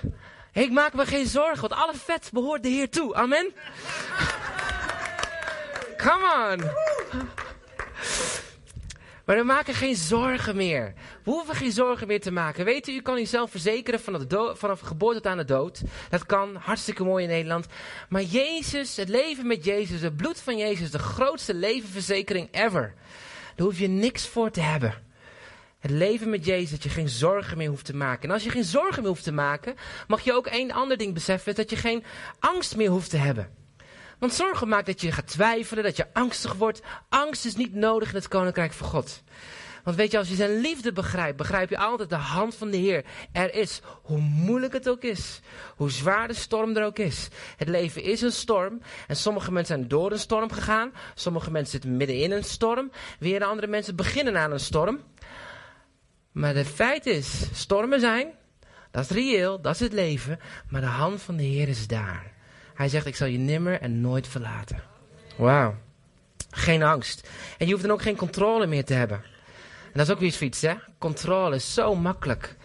ik 0.54 0.72
maak 0.72 0.94
me 0.94 1.06
geen 1.06 1.28
zorgen, 1.28 1.62
want 1.62 1.82
alle 1.82 1.94
vet 1.96 2.30
behoort 2.34 2.64
de 2.64 2.70
Heer 2.70 2.90
toe. 2.90 3.16
Amen. 3.16 3.54
Come 5.98 6.56
on. 6.58 6.70
Maar 9.32 9.40
we 9.40 9.46
maken 9.46 9.74
geen 9.74 9.96
zorgen 9.96 10.56
meer. 10.56 10.94
We 11.24 11.32
hoeven 11.32 11.56
geen 11.56 11.72
zorgen 11.72 12.08
meer 12.08 12.22
te 12.22 12.32
maken. 12.32 12.66
Weet 12.66 12.88
u, 12.88 12.94
u 12.94 13.02
kan 13.02 13.18
uzelf 13.18 13.52
verzekeren 13.52 14.00
vanaf, 14.00 14.26
de 14.26 14.54
vanaf 14.56 14.80
geboorte 14.80 15.22
tot 15.22 15.32
aan 15.32 15.38
de 15.38 15.46
dood. 15.46 15.82
Dat 16.10 16.26
kan, 16.26 16.56
hartstikke 16.56 17.04
mooi 17.04 17.24
in 17.24 17.30
Nederland. 17.30 17.66
Maar 18.10 18.22
Jezus, 18.22 18.96
het 18.96 19.10
leven 19.10 19.48
met 19.48 19.66
Jezus, 19.66 20.02
het 20.02 20.16
bloed 20.16 20.40
van 20.40 20.58
Jezus, 20.58 20.92
de 20.92 21.00
grootste 21.00 21.54
levenverzekering 21.54 22.48
ever. 22.52 22.94
Daar 23.56 23.66
hoef 23.66 23.80
je 23.80 23.88
niks 23.88 24.28
voor 24.28 24.52
te 24.52 24.62
hebben. 24.62 24.94
Het 25.80 25.92
leven 25.92 26.30
met 26.30 26.46
Jezus, 26.46 26.72
dat 26.72 26.84
je 26.84 26.90
geen 26.90 27.10
zorgen 27.10 27.58
meer 27.58 27.70
hoeft 27.70 27.86
te 27.86 27.96
maken. 27.96 28.24
En 28.24 28.34
als 28.34 28.44
je 28.44 28.50
geen 28.50 28.64
zorgen 28.64 29.02
meer 29.02 29.12
hoeft 29.12 29.24
te 29.24 29.32
maken, 29.32 29.76
mag 30.08 30.22
je 30.22 30.34
ook 30.34 30.48
één 30.48 30.72
ander 30.72 30.98
ding 30.98 31.14
beseffen, 31.14 31.56
dat 31.56 31.70
je 31.70 31.76
geen 31.76 32.04
angst 32.40 32.76
meer 32.76 32.90
hoeft 32.90 33.10
te 33.10 33.18
hebben. 33.18 33.61
Want 34.22 34.34
zorgen 34.34 34.68
maakt 34.68 34.86
dat 34.86 35.02
je 35.02 35.12
gaat 35.12 35.28
twijfelen, 35.28 35.84
dat 35.84 35.98
je 35.98 36.14
angstig 36.14 36.54
wordt. 36.54 36.82
Angst 37.10 37.46
is 37.46 37.56
niet 37.56 37.74
nodig 37.74 38.10
in 38.10 38.16
het 38.16 38.28
koninkrijk 38.28 38.72
van 38.74 38.88
God. 38.88 39.24
Want 39.84 39.96
weet 39.96 40.12
je, 40.12 40.18
als 40.18 40.30
je 40.30 40.36
zijn 40.36 40.60
liefde 40.60 40.92
begrijpt, 40.92 41.38
begrijp 41.38 41.70
je 41.70 41.78
altijd 41.78 42.10
de 42.10 42.16
hand 42.16 42.56
van 42.56 42.70
de 42.70 42.78
Heer. 42.78 43.06
Er 43.32 43.54
is, 43.54 43.82
hoe 44.04 44.20
moeilijk 44.20 44.74
het 44.74 44.90
ook 44.90 45.04
is, 45.04 45.40
hoe 45.76 45.92
zwaar 45.92 46.28
de 46.28 46.34
storm 46.34 46.76
er 46.76 46.86
ook 46.86 47.00
is. 47.00 47.28
Het 47.58 47.68
leven 47.68 48.04
is 48.04 48.22
een 48.22 48.32
storm. 48.32 48.82
En 49.08 49.16
sommige 49.16 49.52
mensen 49.52 49.76
zijn 49.76 49.88
door 49.88 50.12
een 50.12 50.20
storm 50.20 50.52
gegaan. 50.52 50.92
Sommige 51.16 51.52
mensen 51.52 51.72
zitten 51.72 51.98
midden 51.98 52.18
in 52.18 52.32
een 52.32 52.44
storm. 52.44 52.92
Weer 53.20 53.44
andere 53.44 53.68
mensen 53.68 53.96
beginnen 53.96 54.38
aan 54.38 54.52
een 54.52 54.60
storm. 54.60 55.00
Maar 56.32 56.56
het 56.56 56.68
feit 56.68 57.06
is, 57.06 57.44
stormen 57.54 58.00
zijn, 58.00 58.34
dat 58.92 59.04
is 59.04 59.10
reëel, 59.10 59.62
dat 59.62 59.74
is 59.74 59.80
het 59.80 59.94
leven. 59.94 60.40
Maar 60.70 60.82
de 60.82 60.88
hand 60.88 61.22
van 61.22 61.36
de 61.36 61.44
Heer 61.44 61.68
is 61.68 61.88
daar. 61.88 62.31
Hij 62.82 62.90
zegt, 62.90 63.06
ik 63.06 63.16
zal 63.16 63.28
je 63.28 63.38
nimmer 63.38 63.82
en 63.82 64.02
nooit 64.02 64.28
verlaten. 64.28 64.84
Wauw. 65.36 65.76
Geen 66.50 66.84
angst. 66.84 67.30
En 67.58 67.66
je 67.66 67.72
hoeft 67.72 67.86
dan 67.86 67.94
ook 67.94 68.02
geen 68.02 68.16
controle 68.16 68.66
meer 68.66 68.86
te 68.86 68.94
hebben. 68.94 69.18
En 69.84 69.92
dat 69.94 70.08
is 70.08 70.14
ook 70.14 70.20
weer 70.20 70.32
zoiets, 70.32 70.62
hè. 70.62 70.74
Controle 70.98 71.56
is 71.56 71.74
zo 71.74 71.96
makkelijk. 71.96 72.56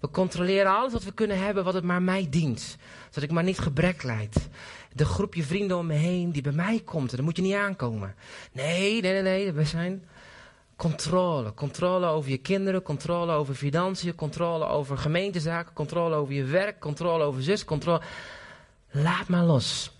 We 0.00 0.10
controleren 0.10 0.76
alles 0.76 0.92
wat 0.92 1.04
we 1.04 1.12
kunnen 1.12 1.38
hebben, 1.38 1.64
wat 1.64 1.74
het 1.74 1.84
maar 1.84 2.02
mij 2.02 2.26
dient. 2.30 2.76
Zodat 3.04 3.22
ik 3.22 3.30
maar 3.30 3.44
niet 3.44 3.58
gebrek 3.58 4.02
leid. 4.02 4.48
De 4.92 5.04
groepje 5.04 5.42
vrienden 5.42 5.76
om 5.76 5.86
me 5.86 5.94
heen 5.94 6.32
die 6.32 6.42
bij 6.42 6.52
mij 6.52 6.82
komt, 6.84 7.10
daar 7.10 7.24
moet 7.24 7.36
je 7.36 7.42
niet 7.42 7.54
aankomen. 7.54 8.14
Nee, 8.52 9.00
nee, 9.00 9.12
nee, 9.12 9.22
nee. 9.22 9.52
We 9.52 9.64
zijn 9.64 10.04
controle. 10.76 11.54
Controle 11.54 12.06
over 12.06 12.30
je 12.30 12.38
kinderen, 12.38 12.82
controle 12.82 13.32
over 13.32 13.54
financiën, 13.54 14.14
controle 14.14 14.66
over 14.66 14.98
gemeentezaken, 14.98 15.72
controle 15.72 16.14
over 16.14 16.34
je 16.34 16.44
werk, 16.44 16.80
controle 16.80 17.24
over 17.24 17.42
zus, 17.42 17.64
controle... 17.64 18.00
Laat 18.90 19.28
maar 19.28 19.44
los. 19.44 19.90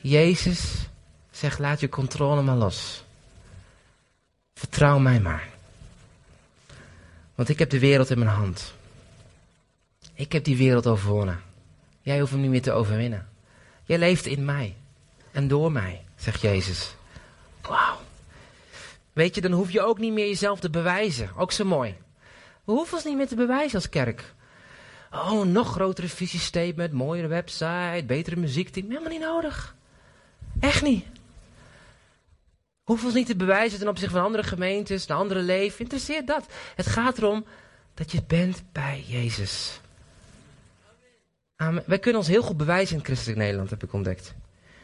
Jezus 0.00 0.88
zegt, 1.30 1.58
laat 1.58 1.80
je 1.80 1.88
controle 1.88 2.42
maar 2.42 2.56
los. 2.56 3.04
Vertrouw 4.54 4.98
mij 4.98 5.20
maar. 5.20 5.48
Want 7.34 7.48
ik 7.48 7.58
heb 7.58 7.70
de 7.70 7.78
wereld 7.78 8.10
in 8.10 8.18
mijn 8.18 8.30
hand. 8.30 8.74
Ik 10.14 10.32
heb 10.32 10.44
die 10.44 10.56
wereld 10.56 10.86
overwonnen. 10.86 11.42
Jij 12.02 12.20
hoeft 12.20 12.32
hem 12.32 12.40
niet 12.40 12.50
meer 12.50 12.62
te 12.62 12.72
overwinnen. 12.72 13.28
Jij 13.84 13.98
leeft 13.98 14.26
in 14.26 14.44
mij. 14.44 14.76
En 15.32 15.48
door 15.48 15.72
mij, 15.72 16.04
zegt 16.16 16.40
Jezus. 16.40 16.94
Wauw. 17.60 17.98
Weet 19.12 19.34
je, 19.34 19.40
dan 19.40 19.52
hoef 19.52 19.70
je 19.70 19.80
ook 19.80 19.98
niet 19.98 20.12
meer 20.12 20.26
jezelf 20.26 20.60
te 20.60 20.70
bewijzen. 20.70 21.30
Ook 21.36 21.52
zo 21.52 21.64
mooi. 21.64 21.94
We 22.64 22.72
hoeven 22.72 22.96
ons 22.96 23.04
niet 23.04 23.16
meer 23.16 23.28
te 23.28 23.34
bewijzen 23.34 23.74
als 23.74 23.88
kerk. 23.88 24.34
Oh, 25.10 25.44
nog 25.44 25.72
grotere 25.72 26.08
visiestatement, 26.08 26.92
mooiere 26.92 27.28
website, 27.28 28.04
betere 28.06 28.36
muziekteam. 28.36 28.88
Helemaal 28.88 29.10
niet 29.10 29.20
nodig. 29.20 29.76
Echt 30.60 30.82
niet. 30.82 31.06
Hoef 32.84 33.04
ons 33.04 33.14
niet 33.14 33.26
te 33.26 33.36
bewijzen 33.36 33.78
ten 33.78 33.88
opzichte 33.88 34.14
van 34.14 34.24
andere 34.24 34.42
gemeentes, 34.42 35.06
naar 35.06 35.18
andere 35.18 35.40
leven. 35.40 35.80
Interesseert 35.80 36.26
dat. 36.26 36.46
Het 36.74 36.86
gaat 36.86 37.18
erom 37.18 37.44
dat 37.94 38.12
je 38.12 38.22
bent 38.26 38.62
bij 38.72 39.04
Jezus. 39.06 39.80
Amen. 41.56 41.82
Wij 41.86 41.98
kunnen 41.98 42.20
ons 42.20 42.30
heel 42.30 42.42
goed 42.42 42.56
bewijzen 42.56 42.96
in 42.96 43.04
christelijk 43.04 43.38
Nederland, 43.38 43.70
heb 43.70 43.82
ik 43.82 43.92
ontdekt. 43.92 44.34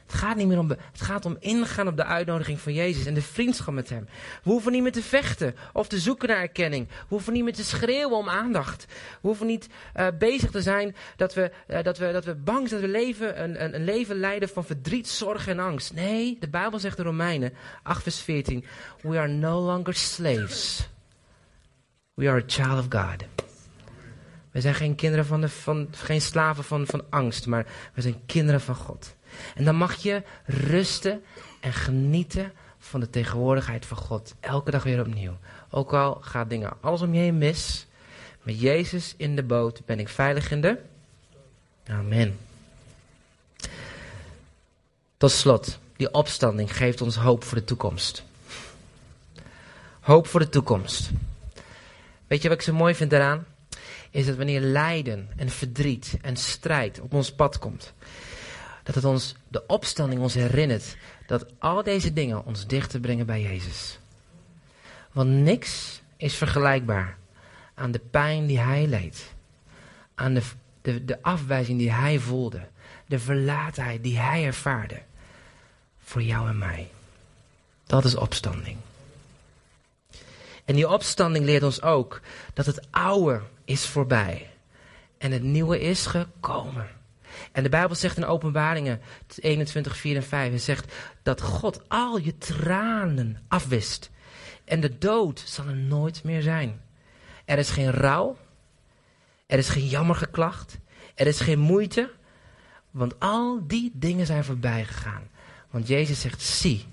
Het 0.06 0.14
gaat 0.14 0.36
niet 0.36 0.46
meer 0.46 0.58
om, 0.58 0.68
het 0.68 1.00
gaat 1.00 1.24
om 1.24 1.36
ingaan 1.40 1.88
op 1.88 1.96
de 1.96 2.04
uitnodiging 2.04 2.60
van 2.60 2.72
Jezus 2.72 3.06
en 3.06 3.14
de 3.14 3.22
vriendschap 3.22 3.74
met 3.74 3.88
Hem. 3.88 4.08
We 4.42 4.50
hoeven 4.50 4.72
niet 4.72 4.82
meer 4.82 4.92
te 4.92 5.02
vechten 5.02 5.54
of 5.72 5.88
te 5.88 5.98
zoeken 5.98 6.28
naar 6.28 6.40
erkenning. 6.40 6.88
We 6.88 6.94
hoeven 7.08 7.32
niet 7.32 7.44
meer 7.44 7.52
te 7.52 7.64
schreeuwen 7.64 8.16
om 8.16 8.28
aandacht. 8.28 8.86
We 9.20 9.28
hoeven 9.28 9.46
niet 9.46 9.68
uh, 9.96 10.06
bezig 10.18 10.50
te 10.50 10.62
zijn 10.62 10.96
dat 11.16 11.34
we, 11.34 11.50
uh, 11.68 11.82
dat 11.82 11.98
we, 11.98 12.12
dat 12.12 12.24
we 12.24 12.34
bang 12.34 12.68
zijn 12.68 12.80
dat 12.80 12.90
we 12.90 12.96
leven, 12.96 13.42
een, 13.42 13.64
een, 13.64 13.74
een, 13.74 13.84
leven 13.84 14.16
leiden 14.16 14.48
van 14.48 14.64
verdriet, 14.64 15.08
zorg 15.08 15.48
en 15.48 15.58
angst. 15.58 15.94
Nee, 15.94 16.36
de 16.40 16.48
Bijbel 16.48 16.78
zegt 16.78 16.98
in 16.98 17.04
Romeinen 17.04 17.52
8 17.82 18.02
vers 18.02 18.20
14. 18.20 18.64
We 19.00 19.18
are 19.18 19.28
no 19.28 19.60
longer 19.60 19.94
slaves. 19.94 20.88
We 22.14 22.28
are 22.28 22.40
a 22.40 22.44
child 22.46 22.78
of 22.78 22.86
God. 22.88 23.24
We 24.50 24.60
zijn 24.60 24.74
geen 24.74 24.94
kinderen 24.94 25.26
van, 25.26 25.40
de, 25.40 25.48
van 25.48 25.88
geen 25.90 26.20
slaven 26.20 26.64
van, 26.64 26.86
van 26.86 27.04
angst, 27.10 27.46
maar 27.46 27.66
we 27.94 28.00
zijn 28.02 28.26
kinderen 28.26 28.60
van 28.60 28.74
God. 28.74 29.15
En 29.54 29.64
dan 29.64 29.76
mag 29.76 29.94
je 29.94 30.22
rusten 30.44 31.22
en 31.60 31.72
genieten 31.72 32.52
van 32.78 33.00
de 33.00 33.10
tegenwoordigheid 33.10 33.86
van 33.86 33.96
God. 33.96 34.34
Elke 34.40 34.70
dag 34.70 34.82
weer 34.82 35.00
opnieuw. 35.00 35.36
Ook 35.70 35.92
al 35.92 36.18
gaat 36.20 36.50
dingen 36.50 36.72
alles 36.80 37.00
om 37.00 37.14
je 37.14 37.20
heen 37.20 37.38
mis. 37.38 37.86
Met 38.42 38.60
Jezus 38.60 39.14
in 39.16 39.36
de 39.36 39.42
boot 39.42 39.82
ben 39.84 39.98
ik 39.98 40.08
veilig 40.08 40.50
in 40.50 40.60
de. 40.60 40.78
Amen. 41.86 42.38
Tot 45.16 45.30
slot, 45.30 45.78
die 45.96 46.12
opstanding 46.12 46.76
geeft 46.76 47.00
ons 47.00 47.16
hoop 47.16 47.44
voor 47.44 47.58
de 47.58 47.64
toekomst. 47.64 48.24
Hoop 50.00 50.26
voor 50.26 50.40
de 50.40 50.48
toekomst. 50.48 51.10
Weet 52.26 52.42
je 52.42 52.48
wat 52.48 52.58
ik 52.58 52.64
zo 52.64 52.72
mooi 52.72 52.94
vind 52.94 53.10
daaraan? 53.10 53.46
Is 54.10 54.26
dat 54.26 54.36
wanneer 54.36 54.60
lijden 54.60 55.28
en 55.36 55.48
verdriet 55.48 56.16
en 56.22 56.36
strijd 56.36 57.00
op 57.00 57.14
ons 57.14 57.32
pad 57.32 57.58
komt, 57.58 57.92
dat 58.86 58.94
het 58.94 59.04
ons, 59.04 59.34
de 59.48 59.66
opstanding 59.66 60.20
ons 60.20 60.34
herinnert 60.34 60.96
dat 61.26 61.46
al 61.58 61.82
deze 61.82 62.12
dingen 62.12 62.44
ons 62.44 62.66
dichter 62.66 63.00
brengen 63.00 63.26
bij 63.26 63.42
Jezus. 63.42 63.98
Want 65.12 65.30
niks 65.30 66.00
is 66.16 66.34
vergelijkbaar 66.34 67.18
aan 67.74 67.90
de 67.90 67.98
pijn 67.98 68.46
die 68.46 68.58
hij 68.58 68.86
leed, 68.86 69.34
aan 70.14 70.34
de, 70.34 70.42
de, 70.82 71.04
de 71.04 71.22
afwijzing 71.22 71.78
die 71.78 71.92
hij 71.92 72.18
voelde, 72.18 72.68
de 73.06 73.18
verlatenheid 73.18 74.02
die 74.02 74.18
hij 74.18 74.44
ervaarde 74.44 75.02
voor 76.02 76.22
jou 76.22 76.48
en 76.48 76.58
mij. 76.58 76.90
Dat 77.86 78.04
is 78.04 78.14
opstanding. 78.14 78.76
En 80.64 80.74
die 80.74 80.88
opstanding 80.88 81.44
leert 81.44 81.62
ons 81.62 81.82
ook 81.82 82.20
dat 82.54 82.66
het 82.66 82.86
oude 82.90 83.42
is 83.64 83.86
voorbij 83.86 84.50
en 85.18 85.32
het 85.32 85.42
nieuwe 85.42 85.80
is 85.80 86.06
gekomen. 86.06 86.95
En 87.56 87.62
de 87.62 87.68
Bijbel 87.68 87.96
zegt 87.96 88.16
in 88.16 88.24
Openbaringen 88.24 89.00
21, 89.36 89.96
4 89.96 90.16
en 90.16 90.22
5, 90.22 90.48
hij 90.48 90.58
zegt 90.58 90.94
dat 91.22 91.40
God 91.40 91.88
al 91.88 92.18
je 92.18 92.38
tranen 92.38 93.42
afwist. 93.48 94.10
En 94.64 94.80
de 94.80 94.98
dood 94.98 95.42
zal 95.46 95.66
er 95.66 95.76
nooit 95.76 96.24
meer 96.24 96.42
zijn. 96.42 96.80
Er 97.44 97.58
is 97.58 97.70
geen 97.70 97.90
rouw, 97.90 98.36
er 99.46 99.58
is 99.58 99.68
geen 99.68 99.86
jammergeklacht, 99.86 100.78
er 101.14 101.26
is 101.26 101.40
geen 101.40 101.58
moeite, 101.58 102.10
want 102.90 103.20
al 103.20 103.66
die 103.66 103.90
dingen 103.94 104.26
zijn 104.26 104.44
voorbij 104.44 104.84
gegaan. 104.84 105.28
Want 105.70 105.88
Jezus 105.88 106.20
zegt, 106.20 106.42
zie, 106.42 106.84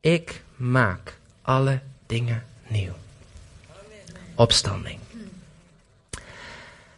ik 0.00 0.42
maak 0.56 1.18
alle 1.42 1.80
dingen 2.06 2.44
nieuw. 2.66 2.94
Opstanding. 4.34 5.09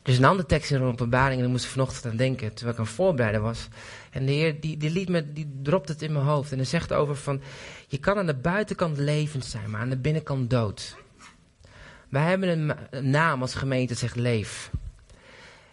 Is 0.05 0.18
een 0.18 0.24
andere 0.24 0.48
tekst 0.48 0.70
in 0.70 0.78
de 0.78 0.84
openbaring 0.84 1.34
en 1.34 1.40
daar 1.40 1.50
moest 1.50 1.64
ik 1.64 1.70
vanochtend 1.70 2.07
aan 2.07 2.16
denken 2.16 2.55
terwijl 2.55 2.72
ik 2.72 2.78
aan 2.78 2.86
het 2.86 2.94
voorbereiden 2.94 3.42
was. 3.42 3.68
En 4.11 4.26
de 4.26 4.32
Heer 4.32 4.61
die, 4.61 4.76
die, 4.76 4.90
liet 4.90 5.09
me, 5.09 5.32
die 5.32 5.53
dropt 5.62 5.88
het 5.88 6.03
in 6.03 6.12
mijn 6.12 6.24
hoofd 6.24 6.50
en 6.50 6.57
hij 6.57 6.66
zegt 6.66 6.92
over 6.92 7.16
van, 7.16 7.40
je 7.88 7.98
kan 7.98 8.18
aan 8.18 8.26
de 8.26 8.34
buitenkant 8.34 8.98
levend 8.98 9.44
zijn, 9.44 9.70
maar 9.70 9.80
aan 9.80 9.90
de 9.90 9.98
binnenkant 9.98 10.50
dood. 10.50 10.96
Wij 12.09 12.22
hebben 12.22 12.48
een, 12.48 12.76
een 12.90 13.11
naam 13.11 13.40
als 13.40 13.55
gemeente, 13.55 13.94
zegt 13.94 14.16
leef. 14.16 14.70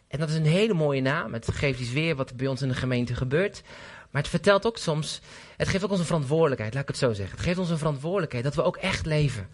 En 0.08 0.20
dat 0.20 0.30
is 0.30 0.36
een 0.36 0.46
hele 0.46 0.74
mooie 0.74 1.02
naam. 1.02 1.34
Het 1.34 1.52
geeft 1.52 1.80
iets 1.80 1.92
weer 1.92 2.16
wat 2.16 2.36
bij 2.36 2.48
ons 2.48 2.62
in 2.62 2.68
de 2.68 2.74
gemeente 2.74 3.16
gebeurt. 3.16 3.62
Maar 4.10 4.22
het 4.22 4.32
vertelt 4.32 4.66
ook 4.66 4.78
soms, 4.78 5.22
het 5.58 5.68
geeft 5.68 5.84
ook 5.84 5.90
ons 5.90 6.00
een 6.00 6.06
verantwoordelijkheid, 6.06 6.74
laat 6.74 6.82
ik 6.82 6.88
het 6.90 6.98
zo 6.98 7.14
zeggen. 7.14 7.36
Het 7.36 7.46
geeft 7.46 7.60
ons 7.60 7.70
een 7.70 7.78
verantwoordelijkheid 7.78 8.44
dat 8.44 8.56
we 8.56 8.64
ook 8.64 8.78
echt 8.78 9.06
leven. 9.06 9.48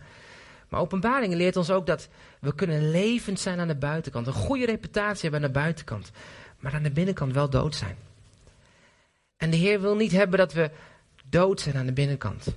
Maar 0.75 0.83
openbaring 0.83 1.33
leert 1.33 1.55
ons 1.55 1.69
ook 1.69 1.85
dat 1.85 2.07
we 2.39 2.55
kunnen 2.55 2.91
levend 2.91 3.39
zijn 3.39 3.59
aan 3.59 3.67
de 3.67 3.75
buitenkant. 3.75 4.27
Een 4.27 4.33
goede 4.33 4.65
reputatie 4.65 5.21
hebben 5.21 5.41
aan 5.41 5.53
de 5.53 5.59
buitenkant. 5.59 6.11
Maar 6.59 6.73
aan 6.73 6.83
de 6.83 6.91
binnenkant 6.91 7.33
wel 7.33 7.49
dood 7.49 7.75
zijn. 7.75 7.95
En 9.37 9.49
de 9.49 9.57
Heer 9.57 9.81
wil 9.81 9.95
niet 9.95 10.11
hebben 10.11 10.37
dat 10.37 10.53
we 10.53 10.71
dood 11.29 11.61
zijn 11.61 11.75
aan 11.75 11.85
de 11.85 11.93
binnenkant. 11.93 12.47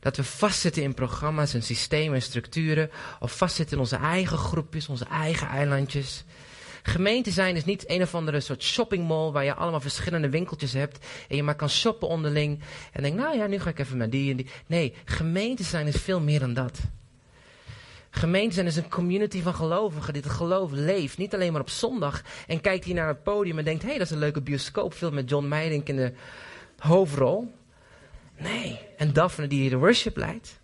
Dat 0.00 0.16
we 0.16 0.24
vastzitten 0.24 0.82
in 0.82 0.94
programma's 0.94 1.54
en 1.54 1.62
systemen 1.62 2.14
en 2.14 2.22
structuren. 2.22 2.90
Of 3.20 3.36
vastzitten 3.36 3.76
in 3.76 3.82
onze 3.82 3.96
eigen 3.96 4.38
groepjes, 4.38 4.88
onze 4.88 5.06
eigen 5.06 5.48
eilandjes. 5.48 6.24
Gemeente 6.82 7.30
zijn 7.30 7.56
is 7.56 7.64
niet 7.64 7.90
een 7.90 8.02
of 8.02 8.14
andere 8.14 8.40
soort 8.40 8.62
shoppingmall 8.62 9.30
waar 9.30 9.44
je 9.44 9.54
allemaal 9.54 9.80
verschillende 9.80 10.28
winkeltjes 10.28 10.72
hebt. 10.72 11.06
En 11.28 11.36
je 11.36 11.42
maar 11.42 11.56
kan 11.56 11.70
shoppen 11.70 12.08
onderling. 12.08 12.60
En 12.92 13.02
denk, 13.02 13.16
nou 13.16 13.36
ja, 13.36 13.46
nu 13.46 13.58
ga 13.58 13.70
ik 13.70 13.78
even 13.78 13.96
naar 13.96 14.10
die 14.10 14.30
en 14.30 14.36
die. 14.36 14.50
Nee, 14.66 14.94
gemeente 15.04 15.62
zijn 15.62 15.86
is 15.86 15.96
veel 15.96 16.20
meer 16.20 16.40
dan 16.40 16.54
dat. 16.54 16.80
Gemeente 18.18 18.54
zijn 18.54 18.66
is 18.66 18.76
een 18.76 18.88
community 18.88 19.42
van 19.42 19.54
gelovigen 19.54 20.12
die 20.12 20.22
het 20.22 20.30
geloof 20.32 20.70
leeft. 20.72 21.18
Niet 21.18 21.34
alleen 21.34 21.52
maar 21.52 21.60
op 21.60 21.70
zondag 21.70 22.22
en 22.46 22.60
kijkt 22.60 22.84
hier 22.84 22.94
naar 22.94 23.08
het 23.08 23.22
podium 23.22 23.58
en 23.58 23.64
denkt... 23.64 23.82
hé, 23.82 23.88
hey, 23.88 23.98
dat 23.98 24.06
is 24.06 24.12
een 24.12 24.18
leuke 24.18 24.40
bioscoopfilm 24.40 25.14
met 25.14 25.30
John 25.30 25.48
Meidink 25.48 25.88
in 25.88 25.96
de 25.96 26.12
hoofdrol. 26.78 27.54
Nee, 28.36 28.80
en 28.96 29.12
Daphne 29.12 29.46
die 29.46 29.60
hier 29.60 29.70
de 29.70 29.76
worship 29.76 30.16
leidt. 30.16 30.60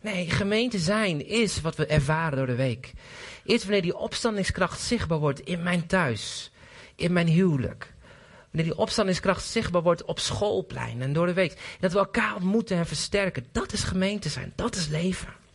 Nee, 0.00 0.30
gemeente 0.30 0.78
zijn 0.78 1.26
is 1.26 1.60
wat 1.60 1.76
we 1.76 1.86
ervaren 1.86 2.36
door 2.36 2.46
de 2.46 2.54
week. 2.54 2.92
Is 3.44 3.62
wanneer 3.62 3.82
die 3.82 3.96
opstandingskracht 3.96 4.80
zichtbaar 4.80 5.18
wordt 5.18 5.40
in 5.40 5.62
mijn 5.62 5.86
thuis, 5.86 6.50
in 6.94 7.12
mijn 7.12 7.28
huwelijk. 7.28 7.94
Wanneer 8.50 8.70
die 8.70 8.80
opstandingskracht 8.80 9.44
zichtbaar 9.44 9.82
wordt 9.82 10.04
op 10.04 10.18
schoolplein 10.18 11.02
en 11.02 11.12
door 11.12 11.26
de 11.26 11.32
week. 11.32 11.76
Dat 11.80 11.92
we 11.92 11.98
elkaar 11.98 12.34
ontmoeten 12.34 12.76
en 12.76 12.86
versterken. 12.86 13.46
Dat 13.52 13.72
is 13.72 13.82
gemeente 13.82 14.28
zijn, 14.28 14.52
dat 14.56 14.74
is 14.74 14.86
leven. 14.86 15.46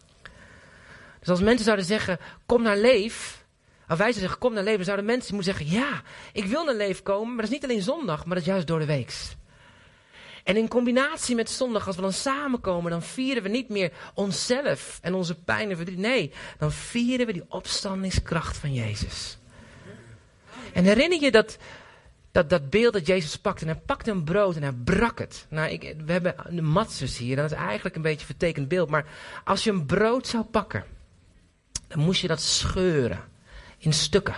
Dus 1.23 1.31
als 1.31 1.41
mensen 1.41 1.65
zouden 1.65 1.85
zeggen, 1.85 2.19
kom 2.45 2.61
naar 2.61 2.77
leef. 2.77 3.45
Of 3.81 3.87
wij 3.87 3.97
zouden 3.97 4.21
zeggen, 4.21 4.39
kom 4.39 4.53
naar 4.53 4.63
leven. 4.63 4.77
Dan 4.77 4.85
zouden 4.85 5.05
mensen 5.05 5.35
moeten 5.35 5.53
zeggen, 5.53 5.75
ja, 5.79 6.01
ik 6.33 6.45
wil 6.45 6.63
naar 6.63 6.75
leef 6.75 7.03
komen. 7.03 7.27
Maar 7.27 7.43
dat 7.43 7.45
is 7.45 7.59
niet 7.59 7.63
alleen 7.63 7.81
zondag, 7.81 8.25
maar 8.25 8.35
dat 8.35 8.45
is 8.45 8.51
juist 8.51 8.67
door 8.67 8.79
de 8.79 8.85
week. 8.85 9.13
En 10.43 10.57
in 10.57 10.67
combinatie 10.67 11.35
met 11.35 11.49
zondag, 11.49 11.87
als 11.87 11.95
we 11.95 12.01
dan 12.01 12.13
samenkomen, 12.13 12.91
dan 12.91 13.03
vieren 13.03 13.43
we 13.43 13.49
niet 13.49 13.69
meer 13.69 13.91
onszelf 14.13 14.99
en 15.01 15.13
onze 15.13 15.35
pijn 15.35 15.69
en 15.69 15.75
verdriet. 15.75 15.97
Nee, 15.97 16.31
dan 16.57 16.71
vieren 16.71 17.25
we 17.25 17.33
die 17.33 17.45
opstandingskracht 17.47 18.57
van 18.57 18.73
Jezus. 18.73 19.37
En 20.73 20.83
herinner 20.83 21.21
je 21.21 21.31
dat, 21.31 21.57
dat, 22.31 22.49
dat 22.49 22.69
beeld 22.69 22.93
dat 22.93 23.07
Jezus 23.07 23.37
pakt. 23.37 23.61
En 23.61 23.67
hij 23.67 23.81
pakte 23.85 24.11
een 24.11 24.23
brood 24.23 24.55
en 24.55 24.63
hij 24.63 24.71
brak 24.71 25.19
het. 25.19 25.45
Nou, 25.49 25.69
ik, 25.71 25.95
we 26.05 26.11
hebben 26.11 26.35
de 26.49 26.61
matzers 26.61 27.17
hier. 27.17 27.35
Dat 27.35 27.51
is 27.51 27.57
eigenlijk 27.57 27.95
een 27.95 28.01
beetje 28.01 28.19
een 28.19 28.25
vertekend 28.25 28.67
beeld. 28.67 28.89
Maar 28.89 29.05
als 29.43 29.63
je 29.63 29.71
een 29.71 29.85
brood 29.85 30.27
zou 30.27 30.43
pakken 30.43 30.92
dan 31.93 32.03
moest 32.03 32.21
je 32.21 32.27
dat 32.27 32.41
scheuren 32.41 33.23
in 33.77 33.93
stukken. 33.93 34.35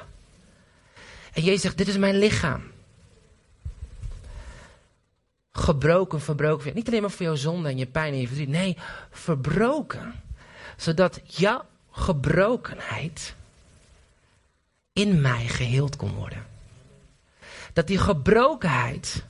En 1.34 1.44
Jezus 1.44 1.62
zegt, 1.62 1.78
dit 1.78 1.88
is 1.88 1.98
mijn 1.98 2.18
lichaam. 2.18 2.72
Gebroken, 5.52 6.22
verbroken. 6.22 6.76
Niet 6.76 6.88
alleen 6.88 7.02
maar 7.02 7.12
voor 7.12 7.26
jouw 7.26 7.36
zonde 7.36 7.70
en 7.70 7.78
je 7.78 7.86
pijn 7.86 8.14
en 8.14 8.20
je 8.20 8.28
verdriet. 8.28 8.50
Nee, 8.50 8.78
verbroken. 9.12 10.24
Zodat 10.78 11.22
jouw 11.24 11.66
gebrokenheid 11.92 13.36
in 14.94 15.22
mij 15.22 15.48
geheeld 15.48 15.96
kon 15.96 16.14
worden. 16.14 16.46
Dat 17.74 17.88
die 17.88 17.98
gebrokenheid 17.98 19.26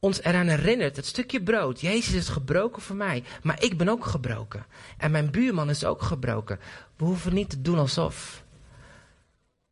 ons 0.00 0.22
eraan 0.22 0.48
herinnert, 0.48 0.96
het 0.96 1.06
stukje 1.06 1.42
brood. 1.42 1.80
Jezus 1.80 2.14
is 2.14 2.28
gebroken 2.28 2.82
voor 2.82 2.96
mij, 2.96 3.24
maar 3.42 3.62
ik 3.62 3.78
ben 3.78 3.88
ook 3.88 4.04
gebroken. 4.04 4.66
En 4.96 5.10
mijn 5.10 5.30
buurman 5.30 5.70
is 5.70 5.84
ook 5.84 6.02
gebroken. 6.02 6.58
We 6.96 7.04
hoeven 7.04 7.34
niet 7.34 7.50
te 7.50 7.62
doen 7.62 7.78
alsof. 7.78 8.42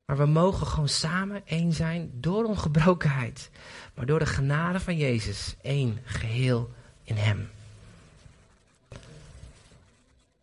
Maar 0.04 0.16
we 0.16 0.26
mogen 0.26 0.66
gewoon 0.66 0.88
samen 0.88 1.42
één 1.44 1.72
zijn 1.72 2.10
door 2.14 2.44
onze 2.44 2.60
gebrokenheid. 2.60 3.50
Maar 3.94 4.06
door 4.06 4.18
de 4.18 4.26
genade 4.26 4.80
van 4.80 4.96
Jezus 4.96 5.56
één 5.62 6.00
geheel 6.04 6.70
in 7.04 7.16
Hem. 7.16 7.50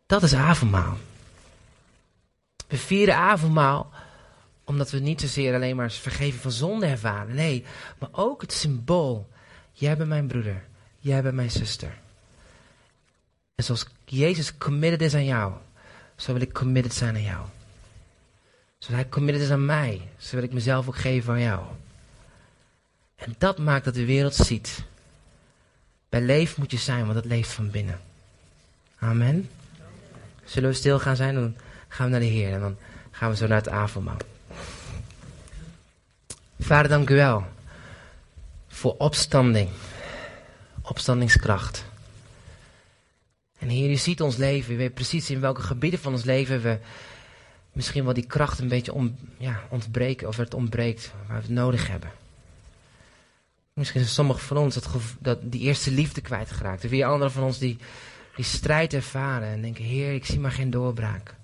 Dat 0.06 0.24
is 0.24 0.34
avondmaal. 0.34 0.98
We 2.68 2.78
vieren 2.78 3.16
avondmaal 3.16 3.92
omdat 4.64 4.92
we 4.92 5.00
niet 5.00 5.22
zozeer 5.22 5.54
alleen 5.54 5.76
maar 5.76 5.92
vergeven 5.92 6.40
van 6.40 6.52
zonde 6.52 6.86
ervaren. 6.86 7.36
Nee, 7.36 7.66
maar 8.00 8.10
ook 8.12 8.42
het 8.42 8.54
symbool 8.54 9.30
Jij 9.78 9.98
bent 9.98 10.10
mijn 10.10 10.28
broeder. 10.28 10.64
Jij 11.00 11.22
bent 11.22 11.36
mijn 11.36 11.52
zuster. 11.52 11.98
En 13.56 13.64
zoals 13.64 13.86
Jezus 14.06 14.58
committed 14.58 15.02
is 15.02 15.14
aan 15.14 15.26
jou, 15.26 15.54
zo 16.16 16.34
wil 16.34 16.42
ik 16.42 16.54
committed 16.54 16.94
zijn 16.94 17.16
aan 17.16 17.22
jou. 17.22 17.46
Zoals 18.78 19.02
hij 19.02 19.10
committed 19.10 19.44
is 19.44 19.50
aan 19.50 19.66
mij, 19.66 20.02
zo 20.18 20.36
wil 20.36 20.44
ik 20.44 20.54
mezelf 20.54 20.88
ook 20.88 20.96
geven 20.98 21.34
aan 21.34 21.42
jou. 21.42 21.66
En 23.16 23.36
dat 23.38 23.58
maakt 23.58 23.86
dat 23.86 23.94
de 23.94 24.06
wereld 24.06 24.36
ziet. 24.36 24.84
Bij 26.10 26.22
leef 26.22 26.58
moet 26.58 26.72
je 26.72 26.78
zijn, 26.78 27.04
want 27.04 27.16
het 27.16 27.26
leeft 27.26 27.52
van 27.52 27.72
binnen. 27.72 28.00
Amen. 29.00 29.50
Zullen 30.44 30.70
we 30.70 30.76
stil 30.76 31.00
gaan 31.00 31.16
zijn? 31.16 31.36
Dan 31.36 31.56
gaan 31.88 32.06
we 32.06 32.12
naar 32.12 32.20
de 32.20 32.26
Heer 32.26 32.54
en 32.54 32.60
dan 32.60 32.78
gaan 33.12 33.30
we 33.30 33.36
zo 33.36 33.48
naar 33.48 33.58
het 33.58 33.70
avondmaal. 33.70 34.18
Vader, 36.60 36.90
dank 36.90 37.10
u 37.10 37.16
wel 37.16 37.55
voor 38.76 38.96
opstanding. 38.98 39.70
Opstandingskracht. 40.82 41.86
En 43.60 43.70
Heer, 43.70 43.90
u 43.90 43.96
ziet 43.96 44.22
ons 44.22 44.36
leven. 44.36 44.74
U 44.74 44.78
weet 44.78 44.94
precies 44.94 45.30
in 45.30 45.40
welke 45.40 45.62
gebieden 45.62 46.00
van 46.00 46.12
ons 46.12 46.24
leven 46.24 46.62
we 46.62 46.80
misschien 47.72 48.04
wel 48.04 48.14
die 48.14 48.26
kracht 48.26 48.60
een 48.60 48.68
beetje 48.68 49.12
ja, 49.38 49.62
ontbreken. 49.70 50.28
Of 50.28 50.38
het 50.38 50.54
ontbreekt 50.54 51.14
waar 51.28 51.38
we 51.38 51.44
het 51.44 51.52
nodig 51.52 51.88
hebben. 51.88 52.12
Misschien 53.74 54.02
zijn 54.02 54.14
sommigen 54.14 54.44
van 54.44 54.58
ons 54.58 54.76
dat, 54.76 54.88
dat 55.20 55.40
die 55.44 55.62
eerste 55.62 55.92
liefde 55.92 56.22
kwijtgeraakt. 56.22 56.84
En 56.84 56.90
weer 56.90 57.06
anderen 57.06 57.32
van 57.32 57.44
ons 57.44 57.58
die 57.58 57.78
die 58.36 58.46
strijd 58.46 58.94
ervaren 58.94 59.48
en 59.48 59.62
denken, 59.62 59.84
Heer, 59.84 60.14
ik 60.14 60.26
zie 60.26 60.40
maar 60.40 60.52
geen 60.52 60.70
doorbraak. 60.70 61.36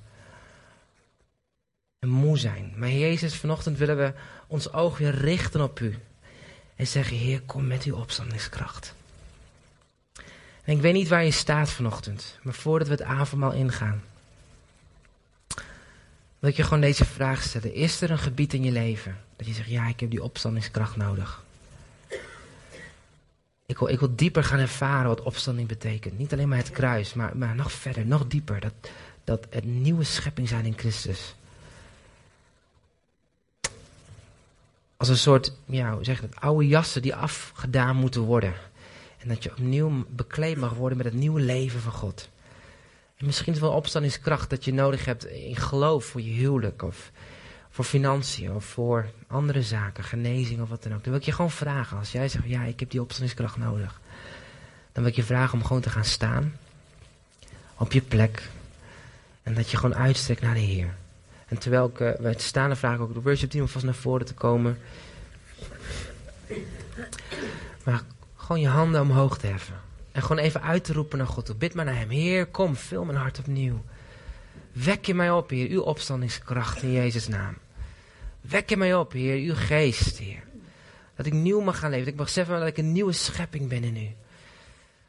En 1.99 2.09
moe 2.09 2.37
zijn. 2.37 2.73
Maar 2.75 2.89
Jezus, 2.89 3.35
vanochtend 3.35 3.77
willen 3.77 3.97
we 3.97 4.13
ons 4.47 4.73
oog 4.73 4.97
weer 4.97 5.15
richten 5.15 5.61
op 5.61 5.79
U. 5.79 5.99
En 6.75 6.87
zeggen, 6.87 7.17
Heer, 7.17 7.41
kom 7.41 7.67
met 7.67 7.83
uw 7.83 7.95
opstandingskracht. 7.95 8.93
En 10.63 10.75
ik 10.75 10.81
weet 10.81 10.93
niet 10.93 11.07
waar 11.07 11.23
je 11.23 11.31
staat 11.31 11.69
vanochtend, 11.69 12.39
maar 12.41 12.53
voordat 12.53 12.87
we 12.87 12.93
het 12.93 13.03
avondmaal 13.03 13.51
ingaan, 13.51 14.03
wil 16.39 16.49
ik 16.49 16.55
je 16.55 16.63
gewoon 16.63 16.81
deze 16.81 17.05
vraag 17.05 17.43
stellen. 17.43 17.73
Is 17.73 18.01
er 18.01 18.11
een 18.11 18.19
gebied 18.19 18.53
in 18.53 18.63
je 18.63 18.71
leven 18.71 19.17
dat 19.35 19.47
je 19.47 19.53
zegt, 19.53 19.69
ja, 19.69 19.87
ik 19.87 19.99
heb 19.99 20.09
die 20.09 20.23
opstandingskracht 20.23 20.95
nodig? 20.95 21.43
Ik 23.65 23.77
wil, 23.77 23.87
ik 23.87 23.99
wil 23.99 24.15
dieper 24.15 24.43
gaan 24.43 24.59
ervaren 24.59 25.07
wat 25.07 25.21
opstanding 25.21 25.67
betekent. 25.67 26.17
Niet 26.17 26.33
alleen 26.33 26.47
maar 26.47 26.57
het 26.57 26.71
kruis, 26.71 27.13
maar, 27.13 27.37
maar 27.37 27.55
nog 27.55 27.71
verder, 27.71 28.05
nog 28.05 28.27
dieper. 28.27 28.59
Dat, 28.59 28.73
dat 29.23 29.47
het 29.49 29.65
nieuwe 29.65 30.03
schepping 30.03 30.47
zijn 30.47 30.65
in 30.65 30.77
Christus. 30.77 31.35
Als 35.01 35.09
een 35.09 35.17
soort, 35.17 35.53
ja, 35.65 35.93
hoe 35.93 36.03
zeg 36.03 36.21
je 36.21 36.27
oude 36.39 36.67
jassen 36.67 37.01
die 37.01 37.15
afgedaan 37.15 37.95
moeten 37.95 38.21
worden. 38.21 38.53
En 39.17 39.27
dat 39.27 39.43
je 39.43 39.51
opnieuw 39.51 40.05
bekleed 40.09 40.57
mag 40.57 40.73
worden 40.73 40.97
met 40.97 41.05
het 41.05 41.15
nieuwe 41.15 41.41
leven 41.41 41.79
van 41.79 41.91
God. 41.91 42.29
En 43.17 43.25
misschien 43.25 43.53
is 43.53 43.59
wel 43.59 43.71
opstandingskracht 43.71 44.49
dat 44.49 44.65
je 44.65 44.73
nodig 44.73 45.05
hebt 45.05 45.25
in 45.25 45.55
geloof 45.55 46.05
voor 46.05 46.21
je 46.21 46.31
huwelijk. 46.31 46.81
Of 46.81 47.11
voor 47.69 47.85
financiën 47.85 48.51
of 48.51 48.65
voor 48.65 49.09
andere 49.27 49.61
zaken, 49.61 50.03
genezing 50.03 50.61
of 50.61 50.69
wat 50.69 50.83
dan 50.83 50.93
ook. 50.93 51.03
Dan 51.03 51.11
wil 51.11 51.21
ik 51.21 51.27
je 51.27 51.31
gewoon 51.31 51.51
vragen, 51.51 51.97
als 51.97 52.11
jij 52.11 52.29
zegt, 52.29 52.47
ja, 52.47 52.63
ik 52.63 52.79
heb 52.79 52.89
die 52.89 53.01
opstandingskracht 53.01 53.57
nodig. 53.57 54.01
Dan 54.91 55.03
wil 55.03 55.11
ik 55.11 55.17
je 55.17 55.23
vragen 55.23 55.53
om 55.53 55.65
gewoon 55.65 55.81
te 55.81 55.89
gaan 55.89 56.05
staan. 56.05 56.55
Op 57.77 57.91
je 57.91 58.01
plek. 58.01 58.49
En 59.43 59.53
dat 59.53 59.71
je 59.71 59.77
gewoon 59.77 59.95
uitstrekt 59.95 60.41
naar 60.41 60.53
de 60.53 60.59
Heer. 60.59 60.95
En 61.51 61.57
terwijl 61.57 61.85
ik 61.85 61.99
uh, 61.99 62.11
wij 62.19 62.33
staan, 62.37 62.67
dan 62.67 62.77
vraag 62.77 62.95
ik 62.95 63.01
ook 63.01 63.13
de 63.13 63.21
worship 63.21 63.49
team 63.49 63.63
om 63.63 63.69
vast 63.69 63.85
naar 63.85 63.93
voren 63.93 64.25
te 64.25 64.33
komen. 64.33 64.77
Maar 67.83 68.01
gewoon 68.35 68.61
je 68.61 68.67
handen 68.67 69.01
omhoog 69.01 69.37
te 69.37 69.47
heffen. 69.47 69.75
En 70.11 70.21
gewoon 70.21 70.43
even 70.43 70.61
uit 70.61 70.83
te 70.83 70.93
roepen 70.93 71.17
naar 71.17 71.27
God 71.27 71.45
toe. 71.45 71.55
Bid 71.55 71.73
maar 71.73 71.85
naar 71.85 71.97
hem. 71.97 72.09
Heer, 72.09 72.45
kom, 72.45 72.75
vul 72.75 73.05
mijn 73.05 73.17
hart 73.17 73.39
opnieuw. 73.39 73.83
Wek 74.71 75.05
je 75.05 75.13
mij 75.13 75.31
op, 75.31 75.49
Heer, 75.49 75.69
uw 75.69 75.81
opstandingskracht 75.81 76.81
in 76.81 76.91
Jezus' 76.91 77.27
naam. 77.27 77.57
Wek 78.41 78.69
je 78.69 78.77
mij 78.77 78.95
op, 78.95 79.11
Heer, 79.11 79.49
uw 79.49 79.55
geest, 79.55 80.17
Heer. 80.17 80.43
Dat 81.15 81.25
ik 81.25 81.33
nieuw 81.33 81.61
mag 81.61 81.79
gaan 81.79 81.89
leven. 81.89 82.05
Dat 82.05 82.13
ik 82.13 82.19
mag 82.19 82.29
zeggen 82.29 82.59
dat 82.59 82.67
ik 82.67 82.77
een 82.77 82.91
nieuwe 82.91 83.13
schepping 83.13 83.69
ben 83.69 83.83
in 83.83 83.97
u. 83.97 84.09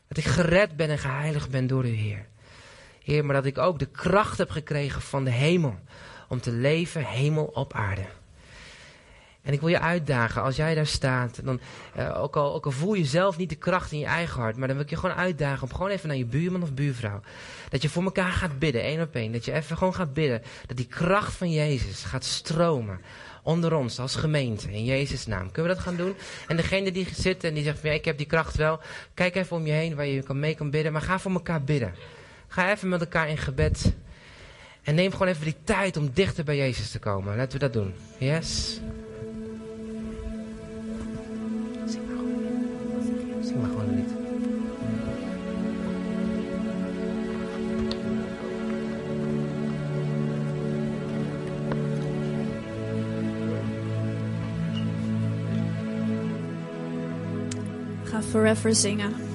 Dat 0.09 0.16
ik 0.16 0.24
gered 0.24 0.76
ben 0.76 0.88
en 0.88 0.99
geheiligd 0.99 1.51
ben 1.51 1.66
door 1.66 1.86
u, 1.86 1.95
Heer. 1.95 2.26
Heer, 3.03 3.24
maar 3.24 3.34
dat 3.34 3.45
ik 3.47 3.59
ook 3.59 3.78
de 3.78 3.86
kracht 3.86 4.38
heb 4.38 4.51
gekregen 4.51 5.03
van 5.03 5.24
de 5.24 5.30
hemel. 5.30 5.78
Om 6.33 6.41
te 6.41 6.53
leven 6.53 7.05
hemel 7.05 7.45
op 7.45 7.72
aarde. 7.74 8.05
En 9.43 9.53
ik 9.53 9.61
wil 9.61 9.68
je 9.68 9.80
uitdagen, 9.80 10.43
als 10.43 10.57
jij 10.57 10.74
daar 10.74 10.87
staat, 10.87 11.45
dan, 11.45 11.61
uh, 11.97 12.22
ook, 12.22 12.37
al, 12.37 12.55
ook 12.55 12.64
al 12.64 12.70
voel 12.70 12.95
je 12.95 13.05
zelf 13.05 13.37
niet 13.37 13.49
de 13.49 13.57
kracht 13.57 13.93
in 13.93 13.99
je 13.99 14.05
eigen 14.05 14.41
hart, 14.41 14.57
maar 14.57 14.66
dan 14.66 14.76
wil 14.76 14.85
ik 14.85 14.91
je 14.91 14.97
gewoon 14.97 15.16
uitdagen 15.16 15.62
om 15.62 15.74
gewoon 15.74 15.91
even 15.91 16.09
naar 16.09 16.16
je 16.16 16.24
buurman 16.24 16.62
of 16.62 16.74
buurvrouw, 16.74 17.20
dat 17.68 17.83
je 17.83 17.89
voor 17.89 18.03
elkaar 18.03 18.33
gaat 18.33 18.59
bidden, 18.59 18.83
één 18.83 19.01
op 19.01 19.14
één, 19.14 19.33
dat 19.33 19.45
je 19.45 19.53
even 19.53 19.76
gewoon 19.76 19.95
gaat 19.95 20.12
bidden, 20.12 20.43
dat 20.66 20.76
die 20.76 20.87
kracht 20.87 21.33
van 21.33 21.51
Jezus 21.51 22.05
gaat 22.05 22.24
stromen 22.24 23.01
onder 23.43 23.74
ons 23.74 23.99
als 23.99 24.16
gemeente, 24.16 24.72
in 24.72 24.85
Jezus' 24.85 25.26
naam. 25.26 25.51
Kunnen 25.51 25.70
we 25.70 25.76
dat 25.76 25.87
gaan 25.87 25.97
doen? 25.97 26.14
En 26.49 26.57
degene 26.57 26.93
die 26.93 27.09
zit 27.14 27.45
en 27.45 27.55
die 27.55 27.64
zegt 27.64 27.83
ja, 27.83 27.91
ik 27.93 28.05
heb 28.05 28.16
die 28.16 28.26
kracht 28.26 28.57
wel, 28.57 28.80
kijk 29.14 29.35
even 29.35 29.57
om 29.57 29.66
je 29.66 29.72
heen 29.72 29.95
waar 29.95 30.07
je 30.07 30.24
mee 30.28 30.55
kan 30.55 30.70
bidden, 30.70 30.93
maar 30.93 31.03
ga 31.03 31.18
voor 31.18 31.33
elkaar 31.33 31.62
bidden. 31.62 31.95
Ga 32.49 32.70
even 32.70 32.89
met 32.89 33.01
elkaar 33.01 33.28
in 33.28 33.39
gebed. 33.39 33.95
En 34.83 34.95
neem 34.95 35.12
gewoon 35.12 35.28
even 35.28 35.45
die 35.45 35.57
tijd 35.64 35.97
om 35.97 36.11
dichter 36.14 36.45
bij 36.45 36.57
Jezus 36.57 36.91
te 36.91 36.99
komen. 36.99 37.37
Laten 37.37 37.53
we 37.53 37.59
dat 37.59 37.72
doen. 37.72 37.95
Yes? 38.18 38.80
Zing 43.43 43.61
maar 43.61 43.70
gewoon 43.70 43.95
lied. 43.95 44.11
Ga 58.03 58.22
forever 58.22 58.74
zingen. 58.74 59.32